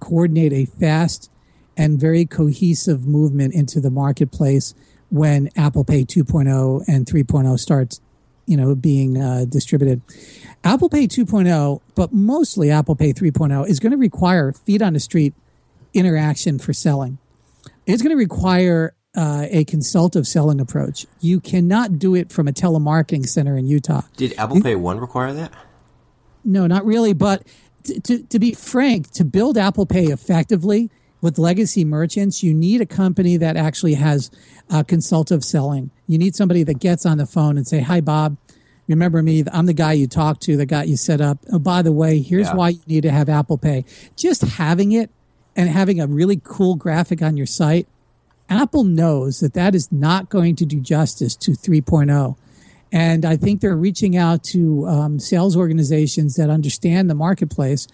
coordinate 0.00 0.52
a 0.52 0.64
fast 0.64 1.30
and 1.76 1.98
very 1.98 2.24
cohesive 2.26 3.06
movement 3.06 3.54
into 3.54 3.80
the 3.80 3.90
marketplace 3.90 4.74
when 5.10 5.48
Apple 5.56 5.84
Pay 5.84 6.04
2.0 6.04 6.84
and 6.88 7.06
3.0 7.06 7.58
starts, 7.58 8.00
you 8.46 8.56
know, 8.56 8.74
being 8.74 9.20
uh, 9.20 9.44
distributed. 9.48 10.02
Apple 10.64 10.88
Pay 10.88 11.06
2.0, 11.06 11.80
but 11.94 12.12
mostly 12.12 12.70
Apple 12.70 12.96
Pay 12.96 13.12
3.0 13.12 13.68
is 13.68 13.80
going 13.80 13.92
to 13.92 13.98
require 13.98 14.52
feet 14.52 14.82
on 14.82 14.92
the 14.92 15.00
street 15.00 15.34
interaction 15.94 16.58
for 16.58 16.72
selling. 16.72 17.18
It's 17.86 18.02
going 18.02 18.14
to 18.14 18.18
require 18.18 18.94
uh, 19.16 19.46
a 19.50 19.64
consultative 19.64 20.26
selling 20.26 20.60
approach. 20.60 21.06
You 21.20 21.40
cannot 21.40 21.98
do 21.98 22.14
it 22.14 22.30
from 22.32 22.48
a 22.48 22.52
telemarketing 22.52 23.26
center 23.26 23.56
in 23.56 23.66
Utah. 23.66 24.02
Did 24.16 24.34
Apple 24.38 24.60
Pay 24.60 24.76
One 24.76 25.00
require 25.00 25.32
that? 25.32 25.52
No, 26.44 26.66
not 26.66 26.84
really. 26.84 27.12
But 27.12 27.46
to, 27.84 28.00
to, 28.00 28.22
to 28.22 28.38
be 28.38 28.54
frank, 28.54 29.10
to 29.12 29.24
build 29.24 29.58
Apple 29.58 29.86
Pay 29.86 30.06
effectively 30.06 30.90
with 31.20 31.38
legacy 31.38 31.84
merchants, 31.84 32.42
you 32.42 32.54
need 32.54 32.80
a 32.80 32.86
company 32.86 33.36
that 33.36 33.56
actually 33.56 33.94
has 33.94 34.30
uh, 34.70 34.82
consultative 34.82 35.44
selling. 35.44 35.90
You 36.06 36.16
need 36.18 36.34
somebody 36.34 36.62
that 36.62 36.78
gets 36.78 37.04
on 37.04 37.18
the 37.18 37.26
phone 37.26 37.56
and 37.56 37.66
say, 37.66 37.80
"Hi, 37.80 38.00
Bob." 38.00 38.36
Remember 38.88 39.22
me? 39.22 39.44
I'm 39.52 39.66
the 39.66 39.72
guy 39.72 39.92
you 39.92 40.08
talked 40.08 40.42
to 40.42 40.56
that 40.56 40.66
got 40.66 40.88
you 40.88 40.96
set 40.96 41.20
up. 41.20 41.38
Oh, 41.52 41.60
by 41.60 41.80
the 41.82 41.92
way, 41.92 42.20
here's 42.20 42.48
yeah. 42.48 42.54
why 42.54 42.70
you 42.70 42.80
need 42.88 43.02
to 43.02 43.12
have 43.12 43.28
Apple 43.28 43.56
Pay. 43.56 43.84
Just 44.16 44.42
having 44.42 44.90
it 44.90 45.10
and 45.54 45.68
having 45.68 46.00
a 46.00 46.08
really 46.08 46.40
cool 46.42 46.74
graphic 46.74 47.22
on 47.22 47.36
your 47.36 47.46
site 47.46 47.86
Apple 48.50 48.82
knows 48.82 49.40
that 49.40 49.54
that 49.54 49.74
is 49.74 49.90
not 49.92 50.28
going 50.28 50.56
to 50.56 50.66
do 50.66 50.80
justice 50.80 51.36
to 51.36 51.52
3.0. 51.52 52.36
And 52.92 53.24
I 53.24 53.36
think 53.36 53.60
they're 53.60 53.76
reaching 53.76 54.16
out 54.16 54.42
to 54.44 54.86
um, 54.88 55.20
sales 55.20 55.56
organizations 55.56 56.34
that 56.34 56.50
understand 56.50 57.08
the 57.08 57.14
marketplace 57.14 57.86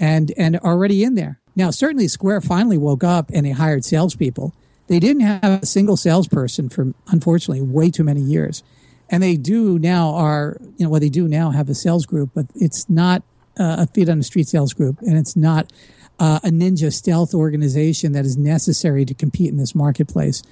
and, 0.00 0.32
and 0.36 0.56
are 0.56 0.72
already 0.72 1.04
in 1.04 1.14
there. 1.14 1.38
Now, 1.54 1.70
certainly 1.70 2.08
Square 2.08 2.40
finally 2.40 2.78
woke 2.78 3.04
up 3.04 3.30
and 3.32 3.46
they 3.46 3.52
hired 3.52 3.84
salespeople. 3.84 4.52
They 4.88 4.98
didn't 4.98 5.22
have 5.22 5.62
a 5.62 5.66
single 5.66 5.96
salesperson 5.96 6.68
for, 6.68 6.92
unfortunately, 7.06 7.62
way 7.62 7.90
too 7.90 8.02
many 8.02 8.20
years. 8.20 8.64
And 9.08 9.22
they 9.22 9.36
do 9.36 9.78
now 9.78 10.14
are, 10.14 10.56
you 10.76 10.84
know, 10.84 10.90
what 10.90 11.02
they 11.02 11.08
do 11.08 11.28
now 11.28 11.50
have 11.50 11.68
a 11.68 11.74
sales 11.74 12.06
group, 12.06 12.30
but 12.34 12.46
it's 12.54 12.90
not 12.90 13.22
uh, 13.60 13.76
a 13.80 13.86
feet 13.86 14.08
on 14.08 14.18
the 14.18 14.24
street 14.24 14.48
sales 14.48 14.72
group 14.72 14.98
and 15.02 15.16
it's 15.16 15.36
not 15.36 15.70
uh, 16.18 16.40
a 16.44 16.48
ninja 16.48 16.92
stealth 16.92 17.34
organization 17.34 18.12
that 18.12 18.24
is 18.24 18.36
necessary 18.36 19.04
to 19.04 19.14
compete 19.14 19.50
in 19.50 19.56
this 19.56 19.74
marketplace. 19.74 20.42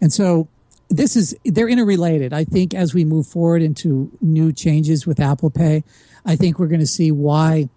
And 0.00 0.12
so 0.12 0.48
this 0.88 1.16
is 1.16 1.36
they're 1.44 1.68
interrelated. 1.68 2.32
I 2.32 2.44
think 2.44 2.74
as 2.74 2.92
we 2.92 3.04
move 3.04 3.26
forward 3.26 3.62
into 3.62 4.10
new 4.20 4.52
changes 4.52 5.06
with 5.06 5.20
Apple 5.20 5.50
Pay, 5.50 5.84
I 6.26 6.36
think 6.36 6.58
we're 6.58 6.66
going 6.66 6.80
to 6.80 6.86
see 6.86 7.12
why 7.12 7.68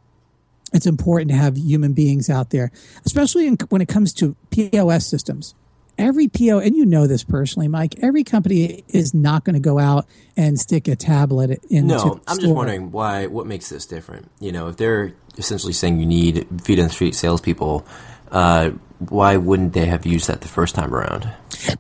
it's 0.73 0.87
important 0.87 1.29
to 1.29 1.37
have 1.37 1.55
human 1.55 1.93
beings 1.93 2.29
out 2.29 2.49
there, 2.49 2.71
especially 3.05 3.47
in, 3.47 3.57
when 3.69 3.81
it 3.81 3.87
comes 3.87 4.13
to 4.15 4.35
POS 4.49 5.05
systems. 5.05 5.53
Every 5.95 6.27
PO, 6.27 6.57
and 6.57 6.75
you 6.75 6.87
know 6.87 7.05
this 7.05 7.23
personally, 7.23 7.67
Mike. 7.67 7.99
Every 8.01 8.23
company 8.23 8.83
is 8.87 9.13
not 9.13 9.43
going 9.43 9.53
to 9.53 9.59
go 9.59 9.77
out 9.77 10.07
and 10.35 10.59
stick 10.59 10.87
a 10.87 10.95
tablet 10.95 11.63
into. 11.69 11.95
No, 11.95 12.21
I'm 12.27 12.39
just 12.39 12.51
wondering 12.51 12.89
why. 12.89 13.27
What 13.27 13.45
makes 13.45 13.69
this 13.69 13.85
different? 13.85 14.31
You 14.39 14.51
know, 14.51 14.69
if 14.69 14.77
they're 14.77 15.13
essentially 15.37 15.73
saying 15.73 15.99
you 15.99 16.05
need 16.05 16.47
feet 16.63 16.79
on 16.79 16.87
the 16.87 16.93
street 16.93 17.15
salespeople, 17.15 17.85
uh, 18.31 18.71
why 19.09 19.37
wouldn't 19.37 19.73
they 19.73 19.85
have 19.85 20.05
used 20.05 20.27
that 20.27 20.41
the 20.41 20.47
first 20.47 20.75
time 20.75 20.93
around? 20.93 21.29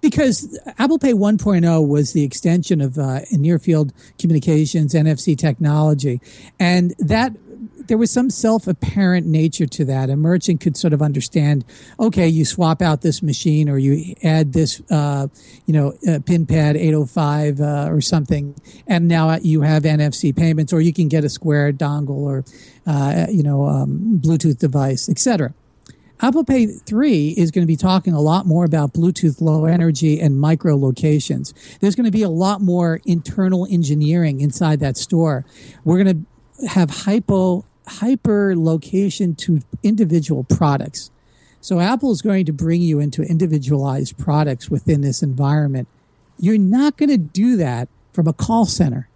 Because 0.01 0.59
Apple 0.77 0.99
Pay 0.99 1.13
1.0 1.13 1.87
was 1.87 2.13
the 2.13 2.23
extension 2.23 2.81
of 2.81 2.97
uh, 2.97 3.21
near 3.31 3.59
field 3.59 3.93
communications, 4.19 4.93
NFC 4.93 5.37
technology, 5.37 6.21
and 6.59 6.93
that 6.99 7.35
there 7.87 7.97
was 7.97 8.11
some 8.11 8.29
self 8.29 8.67
apparent 8.67 9.27
nature 9.27 9.65
to 9.65 9.85
that. 9.85 10.09
A 10.09 10.15
merchant 10.15 10.61
could 10.61 10.77
sort 10.77 10.93
of 10.93 11.01
understand, 11.01 11.65
okay, 11.99 12.27
you 12.27 12.45
swap 12.45 12.81
out 12.81 13.01
this 13.01 13.21
machine 13.21 13.69
or 13.69 13.77
you 13.77 14.15
add 14.23 14.53
this, 14.53 14.81
uh, 14.89 15.27
you 15.65 15.73
know, 15.73 15.93
uh, 16.07 16.19
pin 16.25 16.45
pad 16.45 16.75
805 16.75 17.59
uh, 17.59 17.87
or 17.89 18.01
something, 18.01 18.55
and 18.87 19.07
now 19.07 19.37
you 19.41 19.61
have 19.61 19.83
NFC 19.83 20.35
payments, 20.35 20.73
or 20.73 20.81
you 20.81 20.93
can 20.93 21.07
get 21.07 21.23
a 21.23 21.29
Square 21.29 21.73
dongle 21.73 22.09
or, 22.09 22.43
uh, 22.85 23.25
you 23.29 23.43
know, 23.43 23.65
um, 23.65 24.19
Bluetooth 24.23 24.59
device, 24.59 25.09
etc. 25.09 25.53
Apple 26.21 26.45
Pay 26.45 26.67
3 26.67 27.29
is 27.31 27.51
going 27.51 27.63
to 27.63 27.67
be 27.67 27.75
talking 27.75 28.13
a 28.13 28.21
lot 28.21 28.45
more 28.45 28.63
about 28.63 28.93
Bluetooth 28.93 29.41
low 29.41 29.65
energy 29.65 30.21
and 30.21 30.39
micro 30.39 30.77
locations. 30.77 31.53
There's 31.81 31.95
going 31.95 32.05
to 32.05 32.11
be 32.11 32.21
a 32.21 32.29
lot 32.29 32.61
more 32.61 33.01
internal 33.05 33.67
engineering 33.69 34.39
inside 34.39 34.79
that 34.79 34.95
store. 34.95 35.45
We're 35.83 36.01
going 36.01 36.25
to 36.59 36.67
have 36.67 36.89
hypo 36.89 37.65
hyper 37.87 38.55
location 38.55 39.35
to 39.35 39.61
individual 39.81 40.43
products. 40.43 41.11
So 41.61 41.79
Apple 41.79 42.11
is 42.11 42.21
going 42.21 42.45
to 42.45 42.53
bring 42.53 42.81
you 42.81 42.99
into 42.99 43.21
individualized 43.21 44.17
products 44.17 44.69
within 44.69 45.01
this 45.01 45.23
environment. 45.23 45.87
You're 46.37 46.57
not 46.57 46.97
going 46.97 47.09
to 47.09 47.17
do 47.17 47.55
that 47.57 47.87
from 48.11 48.27
a 48.27 48.33
call 48.33 48.65
center. 48.65 49.07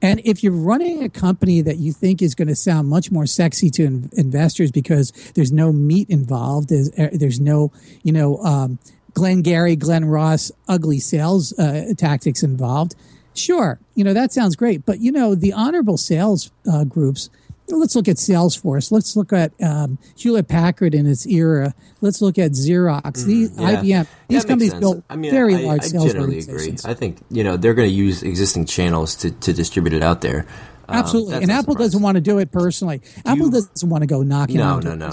And 0.00 0.20
if 0.24 0.42
you're 0.42 0.52
running 0.52 1.04
a 1.04 1.08
company 1.08 1.60
that 1.60 1.76
you 1.76 1.92
think 1.92 2.22
is 2.22 2.34
going 2.34 2.48
to 2.48 2.56
sound 2.56 2.88
much 2.88 3.12
more 3.12 3.26
sexy 3.26 3.70
to 3.70 3.84
in- 3.84 4.10
investors 4.14 4.72
because 4.72 5.12
there's 5.34 5.52
no 5.52 5.72
meat 5.72 6.08
involved, 6.10 6.70
there's, 6.70 6.90
uh, 6.98 7.10
there's 7.12 7.40
no, 7.40 7.70
you 8.02 8.12
know, 8.12 8.38
um, 8.38 8.78
Glenn 9.14 9.42
Gary, 9.42 9.76
Glen 9.76 10.06
Ross, 10.06 10.50
ugly 10.68 10.98
sales 10.98 11.56
uh, 11.58 11.92
tactics 11.96 12.42
involved, 12.42 12.94
sure, 13.34 13.78
you 13.94 14.02
know, 14.02 14.14
that 14.14 14.32
sounds 14.32 14.56
great. 14.56 14.84
But, 14.84 15.00
you 15.00 15.12
know, 15.12 15.34
the 15.34 15.52
honorable 15.52 15.98
sales 15.98 16.50
uh, 16.70 16.84
groups– 16.84 17.28
let's 17.68 17.96
look 17.96 18.08
at 18.08 18.16
Salesforce. 18.16 18.90
Let's 18.92 19.16
look 19.16 19.32
at 19.32 19.52
um, 19.62 19.98
Hewlett 20.16 20.48
Packard 20.48 20.94
in 20.94 21.06
its 21.06 21.26
era. 21.26 21.74
Let's 22.00 22.20
look 22.20 22.38
at 22.38 22.52
Xerox, 22.52 23.02
mm, 23.02 23.24
these, 23.24 23.58
yeah. 23.58 23.72
IBM. 23.72 24.06
These 24.28 24.44
companies 24.44 24.74
built 24.74 25.04
I 25.08 25.16
mean, 25.16 25.30
very 25.30 25.56
I, 25.56 25.60
large 25.60 25.82
I, 25.82 25.86
sales 25.86 26.04
I 26.04 26.08
generally 26.08 26.38
agree. 26.38 26.76
I 26.84 26.94
think 26.94 27.18
you 27.30 27.44
know 27.44 27.56
they're 27.56 27.74
going 27.74 27.88
to 27.88 27.94
use 27.94 28.22
existing 28.22 28.66
channels 28.66 29.16
to, 29.16 29.30
to 29.30 29.52
distribute 29.52 29.94
it 29.94 30.02
out 30.02 30.20
there. 30.20 30.46
Um, 30.88 30.98
Absolutely, 30.98 31.36
and 31.36 31.50
Apple 31.50 31.74
doesn't 31.74 32.02
want 32.02 32.16
to 32.16 32.20
do 32.20 32.38
it 32.38 32.50
personally. 32.50 32.98
Do 32.98 33.20
Apple 33.24 33.46
you, 33.46 33.52
doesn't 33.52 33.88
want 33.88 34.02
to 34.02 34.06
go 34.06 34.22
knocking. 34.22 34.56
No, 34.56 34.80
no, 34.80 34.94
no. 34.94 35.10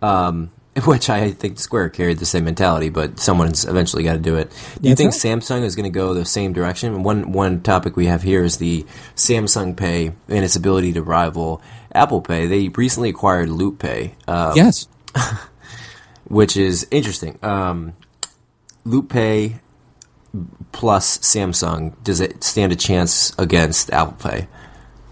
Um, 0.00 0.50
which 0.86 1.10
I 1.10 1.30
think 1.30 1.58
Square 1.58 1.90
carried 1.90 2.18
the 2.18 2.26
same 2.26 2.44
mentality, 2.44 2.88
but 2.88 3.18
someone's 3.18 3.64
eventually 3.64 4.04
got 4.04 4.14
to 4.14 4.18
do 4.18 4.36
it. 4.36 4.50
Do 4.80 4.88
you 4.88 4.94
think 4.94 5.12
right. 5.12 5.20
Samsung 5.20 5.62
is 5.62 5.74
going 5.74 5.90
to 5.90 5.90
go 5.90 6.14
the 6.14 6.24
same 6.24 6.52
direction? 6.52 7.02
One 7.02 7.32
one 7.32 7.62
topic 7.62 7.96
we 7.96 8.06
have 8.06 8.22
here 8.22 8.44
is 8.44 8.58
the 8.58 8.84
Samsung 9.16 9.76
Pay 9.76 10.12
and 10.28 10.44
its 10.44 10.56
ability 10.56 10.92
to 10.94 11.02
rival 11.02 11.62
Apple 11.98 12.20
Pay. 12.20 12.46
They 12.46 12.68
recently 12.68 13.10
acquired 13.10 13.48
Loop 13.48 13.78
Pay. 13.78 14.14
Um, 14.26 14.52
yes, 14.56 14.88
which 16.24 16.56
is 16.56 16.86
interesting. 16.90 17.38
Um, 17.42 17.94
Loop 18.84 19.10
Pay 19.10 19.60
plus 20.72 21.18
Samsung 21.18 21.94
does 22.04 22.20
it 22.20 22.44
stand 22.44 22.72
a 22.72 22.76
chance 22.76 23.34
against 23.38 23.90
Apple 23.92 24.30
Pay? 24.30 24.48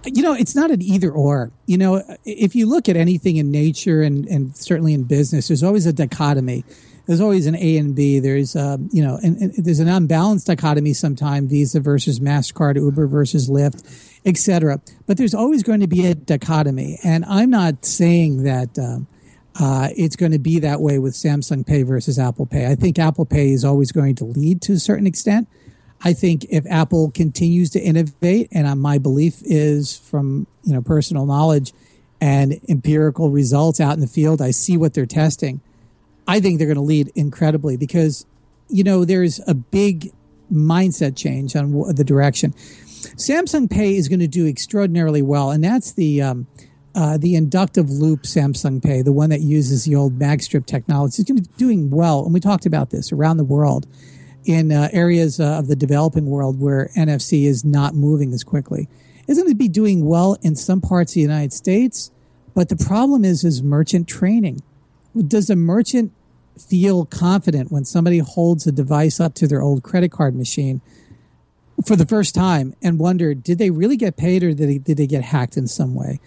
you 0.06 0.22
know, 0.22 0.34
it's 0.34 0.54
not 0.54 0.70
an 0.70 0.82
either 0.82 1.10
or. 1.10 1.50
You 1.66 1.78
know, 1.78 2.02
if 2.24 2.54
you 2.54 2.66
look 2.68 2.88
at 2.88 2.96
anything 2.96 3.36
in 3.36 3.50
nature 3.50 4.02
and, 4.02 4.26
and 4.26 4.56
certainly 4.56 4.94
in 4.94 5.04
business, 5.04 5.48
there's 5.48 5.62
always 5.62 5.86
a 5.86 5.92
dichotomy. 5.92 6.64
There's 7.06 7.20
always 7.20 7.46
an 7.46 7.54
A 7.56 7.76
and 7.76 7.94
B. 7.94 8.18
There's, 8.18 8.56
um, 8.56 8.88
you 8.92 9.02
know, 9.02 9.18
and, 9.22 9.36
and, 9.36 9.54
there's 9.64 9.78
an 9.78 9.88
unbalanced 9.88 10.48
dichotomy 10.48 10.92
sometimes 10.92 11.50
Visa 11.50 11.80
versus 11.80 12.18
MasterCard, 12.18 12.76
Uber 12.76 13.06
versus 13.06 13.48
Lyft, 13.48 13.84
etc. 14.24 14.80
But 15.06 15.16
there's 15.16 15.34
always 15.34 15.62
going 15.62 15.80
to 15.80 15.86
be 15.86 16.06
a 16.06 16.14
dichotomy. 16.14 16.98
And 17.04 17.24
I'm 17.24 17.50
not 17.50 17.84
saying 17.84 18.42
that 18.42 18.76
um, 18.78 19.06
uh, 19.58 19.88
it's 19.96 20.16
going 20.16 20.32
to 20.32 20.38
be 20.38 20.58
that 20.60 20.80
way 20.80 20.98
with 20.98 21.14
Samsung 21.14 21.64
Pay 21.64 21.84
versus 21.84 22.18
Apple 22.18 22.44
Pay. 22.44 22.66
I 22.66 22.74
think 22.74 22.98
Apple 22.98 23.24
Pay 23.24 23.50
is 23.50 23.64
always 23.64 23.92
going 23.92 24.16
to 24.16 24.24
lead 24.24 24.60
to 24.62 24.72
a 24.72 24.78
certain 24.78 25.06
extent. 25.06 25.48
I 26.02 26.12
think 26.12 26.44
if 26.50 26.66
Apple 26.66 27.10
continues 27.10 27.70
to 27.70 27.80
innovate, 27.80 28.48
and 28.52 28.66
uh, 28.66 28.74
my 28.74 28.98
belief 28.98 29.40
is 29.42 29.96
from 29.96 30.46
you 30.62 30.74
know 30.74 30.82
personal 30.82 31.24
knowledge 31.24 31.72
and 32.20 32.60
empirical 32.68 33.30
results 33.30 33.80
out 33.80 33.94
in 33.94 34.00
the 34.00 34.06
field, 34.06 34.42
I 34.42 34.50
see 34.50 34.76
what 34.76 34.92
they're 34.92 35.06
testing. 35.06 35.60
I 36.26 36.40
think 36.40 36.58
they're 36.58 36.66
going 36.66 36.76
to 36.76 36.82
lead 36.82 37.12
incredibly 37.14 37.76
because 37.76 38.26
you 38.68 38.84
know 38.84 39.04
there's 39.04 39.40
a 39.46 39.54
big 39.54 40.10
mindset 40.52 41.16
change 41.16 41.56
on 41.56 41.94
the 41.94 42.04
direction. 42.04 42.52
Samsung 42.52 43.70
Pay 43.70 43.96
is 43.96 44.08
going 44.08 44.20
to 44.20 44.28
do 44.28 44.46
extraordinarily 44.46 45.22
well, 45.22 45.50
and 45.50 45.62
that's 45.62 45.92
the 45.92 46.22
um, 46.22 46.46
uh, 46.94 47.18
the 47.18 47.34
inductive 47.34 47.90
loop 47.90 48.22
Samsung 48.22 48.82
Pay, 48.82 49.02
the 49.02 49.12
one 49.12 49.30
that 49.30 49.40
uses 49.40 49.84
the 49.84 49.94
old 49.94 50.18
magstripe 50.18 50.66
technology. 50.66 51.20
It's 51.20 51.30
going 51.30 51.42
to 51.42 51.48
be 51.48 51.56
doing 51.56 51.90
well, 51.90 52.24
and 52.24 52.34
we 52.34 52.40
talked 52.40 52.66
about 52.66 52.90
this 52.90 53.12
around 53.12 53.36
the 53.36 53.44
world 53.44 53.86
in 54.44 54.72
uh, 54.72 54.88
areas 54.92 55.40
uh, 55.40 55.58
of 55.58 55.66
the 55.66 55.76
developing 55.76 56.26
world 56.26 56.60
where 56.60 56.90
NFC 56.96 57.44
is 57.44 57.64
not 57.64 57.94
moving 57.94 58.32
as 58.32 58.44
quickly. 58.44 58.88
It's 59.28 59.38
going 59.38 59.50
to 59.50 59.56
be 59.56 59.68
doing 59.68 60.06
well 60.06 60.38
in 60.42 60.54
some 60.54 60.80
parts 60.80 61.12
of 61.12 61.14
the 61.14 61.20
United 61.20 61.52
States, 61.52 62.10
but 62.54 62.68
the 62.68 62.76
problem 62.76 63.24
is 63.24 63.44
is 63.44 63.62
merchant 63.62 64.08
training. 64.08 64.62
Does 65.22 65.50
a 65.50 65.56
merchant 65.56 66.12
feel 66.58 67.04
confident 67.04 67.70
when 67.70 67.84
somebody 67.84 68.18
holds 68.18 68.66
a 68.66 68.72
device 68.72 69.20
up 69.20 69.34
to 69.34 69.46
their 69.46 69.62
old 69.62 69.82
credit 69.82 70.10
card 70.10 70.34
machine 70.34 70.80
for 71.84 71.96
the 71.96 72.06
first 72.06 72.34
time 72.34 72.74
and 72.82 72.98
wonder, 72.98 73.34
did 73.34 73.58
they 73.58 73.70
really 73.70 73.96
get 73.96 74.16
paid 74.16 74.42
or 74.42 74.52
did 74.52 74.68
they, 74.68 74.78
did 74.78 74.96
they 74.96 75.06
get 75.06 75.22
hacked 75.22 75.56
in 75.56 75.66
some 75.66 75.94
way? 75.94 76.20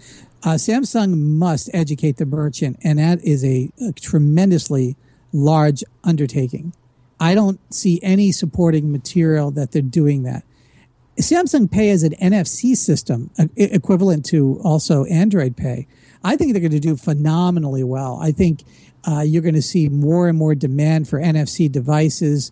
Uh, 0.43 0.51
Samsung 0.51 1.17
must 1.17 1.69
educate 1.73 2.17
the 2.17 2.25
merchant, 2.25 2.77
and 2.83 2.97
that 2.99 3.21
is 3.23 3.43
a, 3.43 3.69
a 3.81 3.91
tremendously 3.91 4.95
large 5.33 5.83
undertaking. 6.03 6.73
I 7.19 7.35
don't 7.35 7.59
see 7.73 7.99
any 8.01 8.31
supporting 8.31 8.91
material 8.91 9.51
that 9.51 9.71
they're 9.71 9.81
doing 9.81 10.23
that. 10.23 10.43
Samsung 11.19 11.69
Pay 11.69 11.89
is 11.89 12.03
an 12.03 12.13
NFC 12.13 12.77
system, 12.77 13.29
equivalent 13.57 14.25
to 14.27 14.61
also 14.63 15.03
Android 15.05 15.57
Pay, 15.57 15.87
I 16.23 16.35
think 16.35 16.53
they're 16.53 16.61
going 16.61 16.71
to 16.71 16.79
do 16.79 16.95
phenomenally 16.95 17.83
well. 17.83 18.19
I 18.21 18.31
think 18.31 18.63
uh, 19.07 19.21
you're 19.21 19.41
going 19.41 19.55
to 19.55 19.61
see 19.61 19.89
more 19.89 20.27
and 20.27 20.37
more 20.37 20.55
demand 20.55 21.07
for 21.07 21.19
NFC 21.19 21.71
devices 21.71 22.51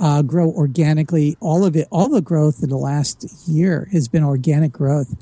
uh, 0.00 0.22
grow 0.22 0.50
organically. 0.50 1.36
All 1.40 1.64
of 1.64 1.76
it, 1.76 1.88
all 1.90 2.08
the 2.08 2.22
growth 2.22 2.62
in 2.62 2.70
the 2.70 2.78
last 2.78 3.46
year 3.46 3.88
has 3.92 4.08
been 4.08 4.24
organic 4.24 4.72
growth 4.72 5.14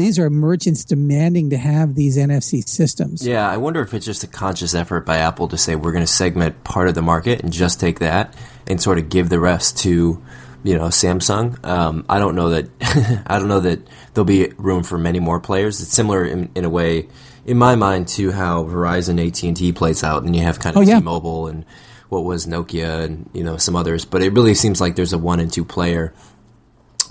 these 0.00 0.18
are 0.18 0.30
merchants 0.30 0.84
demanding 0.84 1.50
to 1.50 1.58
have 1.58 1.94
these 1.94 2.16
NFC 2.16 2.66
systems. 2.66 3.26
Yeah, 3.26 3.48
I 3.48 3.58
wonder 3.58 3.82
if 3.82 3.92
it's 3.92 4.06
just 4.06 4.24
a 4.24 4.26
conscious 4.26 4.74
effort 4.74 5.04
by 5.04 5.18
Apple 5.18 5.48
to 5.48 5.58
say 5.58 5.76
we're 5.76 5.92
going 5.92 6.04
to 6.04 6.10
segment 6.10 6.64
part 6.64 6.88
of 6.88 6.94
the 6.94 7.02
market 7.02 7.42
and 7.42 7.52
just 7.52 7.80
take 7.80 7.98
that 7.98 8.34
and 8.66 8.80
sort 8.80 8.96
of 8.98 9.08
give 9.08 9.28
the 9.28 9.38
rest 9.38 9.78
to 9.78 10.22
you 10.62 10.76
know 10.76 10.86
Samsung. 10.86 11.62
Um, 11.66 12.04
I 12.08 12.18
don't 12.18 12.34
know 12.34 12.48
that 12.50 12.70
I 13.26 13.38
don't 13.38 13.48
know 13.48 13.60
that 13.60 13.86
there'll 14.14 14.24
be 14.24 14.48
room 14.56 14.84
for 14.84 14.96
many 14.96 15.20
more 15.20 15.38
players. 15.38 15.80
It's 15.82 15.92
similar 15.92 16.24
in, 16.24 16.50
in 16.54 16.64
a 16.64 16.70
way, 16.70 17.08
in 17.44 17.58
my 17.58 17.76
mind, 17.76 18.08
too 18.08 18.32
how 18.32 18.64
Verizon 18.64 19.24
AT 19.24 19.42
and 19.42 19.56
T 19.56 19.72
plays 19.72 20.04
out, 20.04 20.22
and 20.22 20.34
you 20.34 20.42
have 20.42 20.58
kind 20.58 20.76
of 20.76 20.82
oh, 20.82 20.86
yeah. 20.86 20.98
T-Mobile 20.98 21.48
and 21.48 21.64
what 22.08 22.24
was 22.24 22.46
Nokia 22.46 23.04
and 23.04 23.30
you 23.32 23.44
know 23.44 23.56
some 23.56 23.76
others. 23.76 24.04
But 24.04 24.22
it 24.22 24.32
really 24.32 24.54
seems 24.54 24.80
like 24.80 24.96
there's 24.96 25.12
a 25.12 25.18
one 25.18 25.40
and 25.40 25.52
two 25.52 25.64
player 25.64 26.12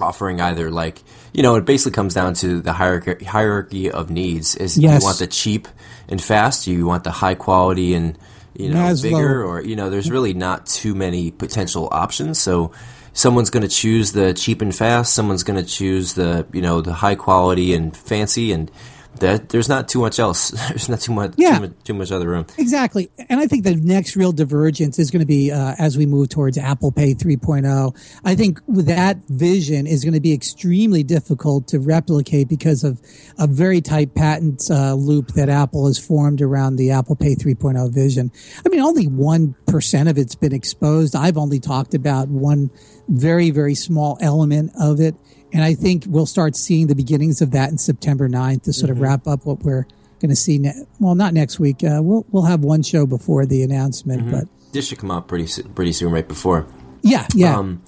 offering 0.02 0.40
either 0.40 0.72
like 0.72 1.04
you 1.34 1.44
know 1.44 1.56
it 1.56 1.66
basically 1.66 1.92
comes 1.92 2.14
down 2.14 2.34
to 2.34 2.62
the 2.62 2.74
hierarchy 2.74 3.26
hierarchy 3.26 3.92
of 3.92 4.10
needs 4.10 4.56
is 4.56 4.78
yes. 4.78 5.02
you 5.02 5.06
want 5.06 5.20
the 5.20 5.28
cheap 5.28 5.68
and 6.08 6.22
fast 6.22 6.68
you 6.68 6.86
want 6.86 7.04
the 7.04 7.12
high 7.12 7.36
quality 7.36 7.94
and 7.94 8.18
you 8.56 8.70
know 8.70 8.80
Maslow. 8.80 9.04
bigger 9.04 9.44
or 9.44 9.62
you 9.62 9.76
know 9.76 9.90
there's 9.90 10.10
really 10.10 10.34
not 10.34 10.66
too 10.66 10.96
many 10.96 11.32
potential 11.32 11.90
options 11.92 12.40
so 12.40 12.72
someone's 13.14 13.50
going 13.50 13.64
to 13.64 13.70
choose 13.70 14.12
the 14.12 14.34
cheap 14.34 14.62
and 14.62 14.76
fast 14.76 15.14
someone's 15.14 15.44
going 15.44 15.62
to 15.62 15.70
choose 15.70 16.14
the 16.14 16.48
you 16.54 16.62
know 16.62 16.82
the 16.82 16.94
high 16.94 17.16
quality 17.16 17.74
and 17.74 17.96
fancy 17.96 18.52
and 18.52 18.72
that 19.18 19.50
there's 19.50 19.68
not 19.68 19.90
too 19.90 20.00
much 20.00 20.18
else. 20.20 20.52
There's 20.70 20.88
not 20.88 21.02
too 21.02 21.12
much, 21.12 21.34
Yeah. 21.36 21.56
too 21.56 21.62
much, 21.62 21.72
too 21.84 21.94
much 21.94 22.12
other 22.12 22.30
room. 22.30 22.46
Exactly. 22.58 23.10
And 23.28 23.40
I 23.42 23.48
think 23.48 23.66
the 23.66 23.76
next 23.76 24.16
real 24.16 24.32
divergence 24.32 24.98
is 24.98 25.12
going 25.12 25.20
to 25.22 25.26
be 25.26 25.52
uh, 25.52 25.76
as 25.78 25.98
we 25.98 26.06
move 26.06 26.30
towards 26.30 26.58
Apple 26.58 26.92
Pay 26.92 27.16
3.0. 27.16 28.20
I 28.24 28.36
think 28.36 28.62
that 28.68 29.18
vision 29.28 29.88
is 29.88 30.04
going 30.06 30.14
to 30.14 30.22
be 30.22 30.32
extremely 30.34 31.04
difficult 31.04 31.68
to 31.70 31.80
replicate 31.80 32.48
because 32.48 32.84
of 32.86 33.02
a 33.38 33.46
very 33.48 33.82
tight 33.82 34.16
patent 34.16 34.64
uh, 34.72 34.94
loop 34.94 35.30
that 35.34 35.50
Apple 35.50 35.88
has 35.88 35.98
formed 36.00 36.42
around 36.42 36.78
the 36.78 36.92
Apple 36.92 37.16
Pay 37.18 37.36
3.0 37.36 37.92
vision. 37.94 38.32
I 38.66 38.70
mean, 38.70 38.80
only 38.80 39.08
1% 39.08 40.10
of 40.10 40.18
it's 40.18 40.36
been 40.36 40.54
exposed. 40.54 41.16
I've 41.16 41.38
only 41.38 41.60
talked 41.60 41.94
about 41.94 42.30
one 42.30 42.70
very, 43.10 43.50
very 43.50 43.76
small 43.76 44.18
element 44.22 44.72
of 44.80 45.02
it. 45.02 45.16
And 45.54 45.64
I 45.64 45.74
think 45.74 46.06
we'll 46.08 46.26
start 46.28 46.56
seeing 46.56 46.88
the 46.88 46.96
beginnings 46.96 47.42
of 47.42 47.52
that 47.52 47.70
in 47.72 47.78
September 47.78 48.30
9th 48.30 48.64
to 48.64 48.74
sort 48.74 48.90
of 48.92 49.00
wrap 49.02 49.28
up 49.28 49.46
what 49.46 49.60
we're 49.64 49.86
going 50.20 50.30
to 50.30 50.36
see. 50.36 50.58
Ne- 50.60 50.86
well, 51.00 51.16
not 51.16 51.34
next 51.34 51.60
week. 51.60 51.84
Uh, 51.84 52.00
we'll 52.04 52.26
we'll 52.32 52.44
have 52.44 52.62
one 52.64 52.84
show 52.84 53.06
before 53.06 53.46
the 53.46 53.64
announcement, 53.64 54.30
but 54.32 54.48
This 54.74 54.88
should 54.88 55.00
come 55.00 55.12
out 55.12 55.28
pretty 55.28 55.64
pretty 55.76 55.94
soon, 55.94 56.12
right 56.12 56.28
before. 56.28 56.68
yeah, 57.02 57.26
yeah, 57.34 57.58
Um, 57.58 57.82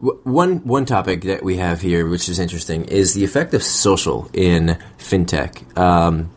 w- 0.00 0.20
one 0.24 0.58
one 0.58 0.84
topic 0.84 1.22
that 1.22 1.42
we 1.42 1.56
have 1.56 1.80
here, 1.80 2.06
which 2.08 2.28
is 2.28 2.38
interesting, 2.38 2.84
is 2.84 3.14
the 3.14 3.24
effect 3.24 3.52
of 3.54 3.62
social 3.62 4.30
in 4.32 4.78
fintech. 4.98 5.76
Um, 5.76 6.30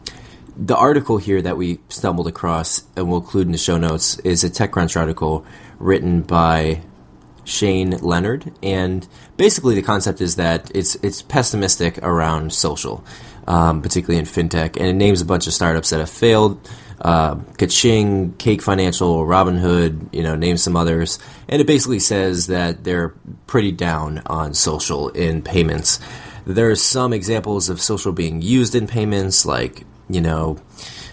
the 0.57 0.75
article 0.77 1.17
here 1.17 1.41
that 1.41 1.57
we 1.57 1.79
stumbled 1.89 2.27
across, 2.27 2.83
and 2.95 3.09
we'll 3.09 3.19
include 3.19 3.45
in 3.47 3.51
the 3.51 3.57
show 3.57 3.77
notes, 3.77 4.17
is 4.19 4.43
a 4.45 4.49
TechCrunch 4.49 4.95
article 4.97 5.45
written 5.79 6.21
by 6.21 6.81
Shane 7.45 7.91
Leonard, 8.01 8.51
and 8.61 9.07
basically 9.37 9.75
the 9.75 9.81
concept 9.81 10.19
is 10.19 10.35
that 10.35 10.69
it's 10.75 10.95
it's 10.95 11.21
pessimistic 11.21 11.97
around 11.99 12.51
social, 12.51 13.03
um, 13.47 13.81
particularly 13.81 14.19
in 14.19 14.25
fintech, 14.25 14.75
and 14.77 14.87
it 14.87 14.93
names 14.93 15.21
a 15.21 15.25
bunch 15.25 15.47
of 15.47 15.53
startups 15.53 15.91
that 15.91 15.99
have 15.99 16.09
failed. 16.09 16.59
Uh, 16.99 17.35
Kaching, 17.57 18.37
Cake 18.37 18.61
Financial, 18.61 19.25
Robinhood, 19.25 20.13
you 20.13 20.23
know, 20.23 20.35
name 20.35 20.57
some 20.57 20.75
others, 20.77 21.19
and 21.49 21.61
it 21.61 21.67
basically 21.67 21.99
says 21.99 22.47
that 22.47 22.83
they're 22.83 23.09
pretty 23.47 23.71
down 23.71 24.21
on 24.27 24.53
social 24.53 25.09
in 25.09 25.41
payments. 25.41 25.99
There's 26.47 26.81
some 26.81 27.11
examples 27.11 27.69
of 27.69 27.81
social 27.81 28.11
being 28.13 28.41
used 28.41 28.75
in 28.75 28.87
payments, 28.87 29.45
like 29.45 29.83
you 30.07 30.21
know, 30.21 30.57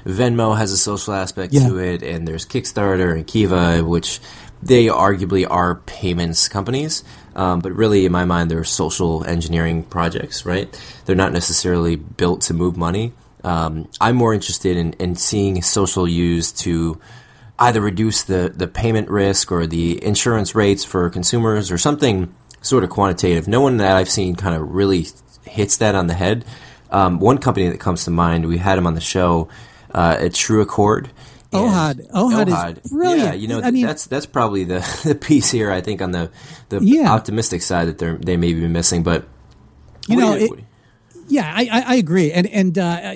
Venmo 0.05 0.57
has 0.57 0.71
a 0.73 0.77
social 0.79 1.15
aspect 1.15 1.53
Yeah. 1.53 1.67
to 1.69 1.79
it, 1.79 2.03
and 2.03 2.29
there's 2.29 2.45
Kickstarter 2.47 3.13
and 3.15 3.27
Kiva, 3.27 3.83
which 3.83 4.21
they 4.63 4.87
arguably 4.87 5.47
are 5.49 5.77
payments 5.87 6.49
companies. 6.49 7.03
Um, 7.35 7.61
but 7.61 7.73
really, 7.73 8.05
in 8.05 8.13
my 8.13 8.25
mind, 8.25 8.51
they're 8.51 8.65
social 8.65 9.25
engineering 9.25 9.85
projects, 9.85 10.45
right? 10.45 10.69
They're 11.07 11.17
not 11.17 11.33
necessarily 11.33 11.97
built 11.97 12.43
to 12.43 12.55
move 12.55 12.77
money. 12.77 13.13
Um, 13.43 13.89
I'm 14.01 14.17
more 14.17 14.35
interested 14.35 14.77
in, 14.77 14.93
in 14.95 15.17
seeing 15.17 15.63
social 15.63 16.07
used 16.07 16.59
to 16.61 17.01
either 17.59 17.81
reduce 17.81 18.23
the, 18.23 18.53
the 18.55 18.69
payment 18.69 19.09
risk 19.09 19.51
or 19.51 19.67
the 19.67 20.03
insurance 20.05 20.55
rates 20.55 20.85
for 20.85 21.09
consumers 21.11 21.71
or 21.71 21.79
something 21.79 22.35
sort 22.61 22.85
of 22.85 22.91
quantitative. 22.91 23.49
No 23.49 23.61
one 23.61 23.79
that 23.79 23.97
I've 23.97 24.11
seen 24.11 24.37
kind 24.37 24.55
of 24.55 24.75
really 24.75 25.07
hits 25.45 25.79
that 25.79 25.95
on 25.95 26.07
the 26.07 26.15
head. 26.15 26.45
Um, 26.91 27.19
one 27.19 27.39
company 27.39 27.69
that 27.69 27.81
comes 27.81 28.05
to 28.05 28.11
mind, 28.11 28.47
we 28.47 28.59
had 28.59 28.79
him 28.79 28.87
on 28.87 28.95
the 28.95 29.01
show 29.01 29.49
uh, 29.93 30.17
at 30.19 30.33
TrueAccord. 30.33 31.09
And- 31.53 31.71
Ohad. 31.71 32.11
Ohad 32.13 32.75
is 32.85 32.91
brilliant. 32.91 33.21
Yeah, 33.21 33.33
you 33.35 33.49
know, 33.49 33.61
I 33.63 33.71
mean- 33.71 33.87
that's 33.87 34.07
that's 34.07 34.27
probably 34.27 34.65
the, 34.65 34.81
the 35.05 35.15
piece 35.15 35.51
here. 35.51 35.71
I 35.71 35.81
think 35.81 36.01
on 36.03 36.11
the 36.13 36.31
the 36.71 36.81
Yeah. 36.83 37.13
optimistic 37.13 37.63
side 37.63 37.89
that 37.89 37.99
they 37.99 38.13
they 38.15 38.37
may 38.37 38.53
be 38.55 38.67
missing, 38.69 39.03
but 39.03 39.27
You 40.09 40.17
know, 40.17 40.33
it- 40.35 40.51
what 40.51 40.61
Yeah, 41.29 41.51
I, 41.55 41.69
I, 41.71 41.81
I 41.87 41.95
agree, 41.97 42.33
and 42.33 42.47
and 42.49 42.77
uh, 42.79 43.15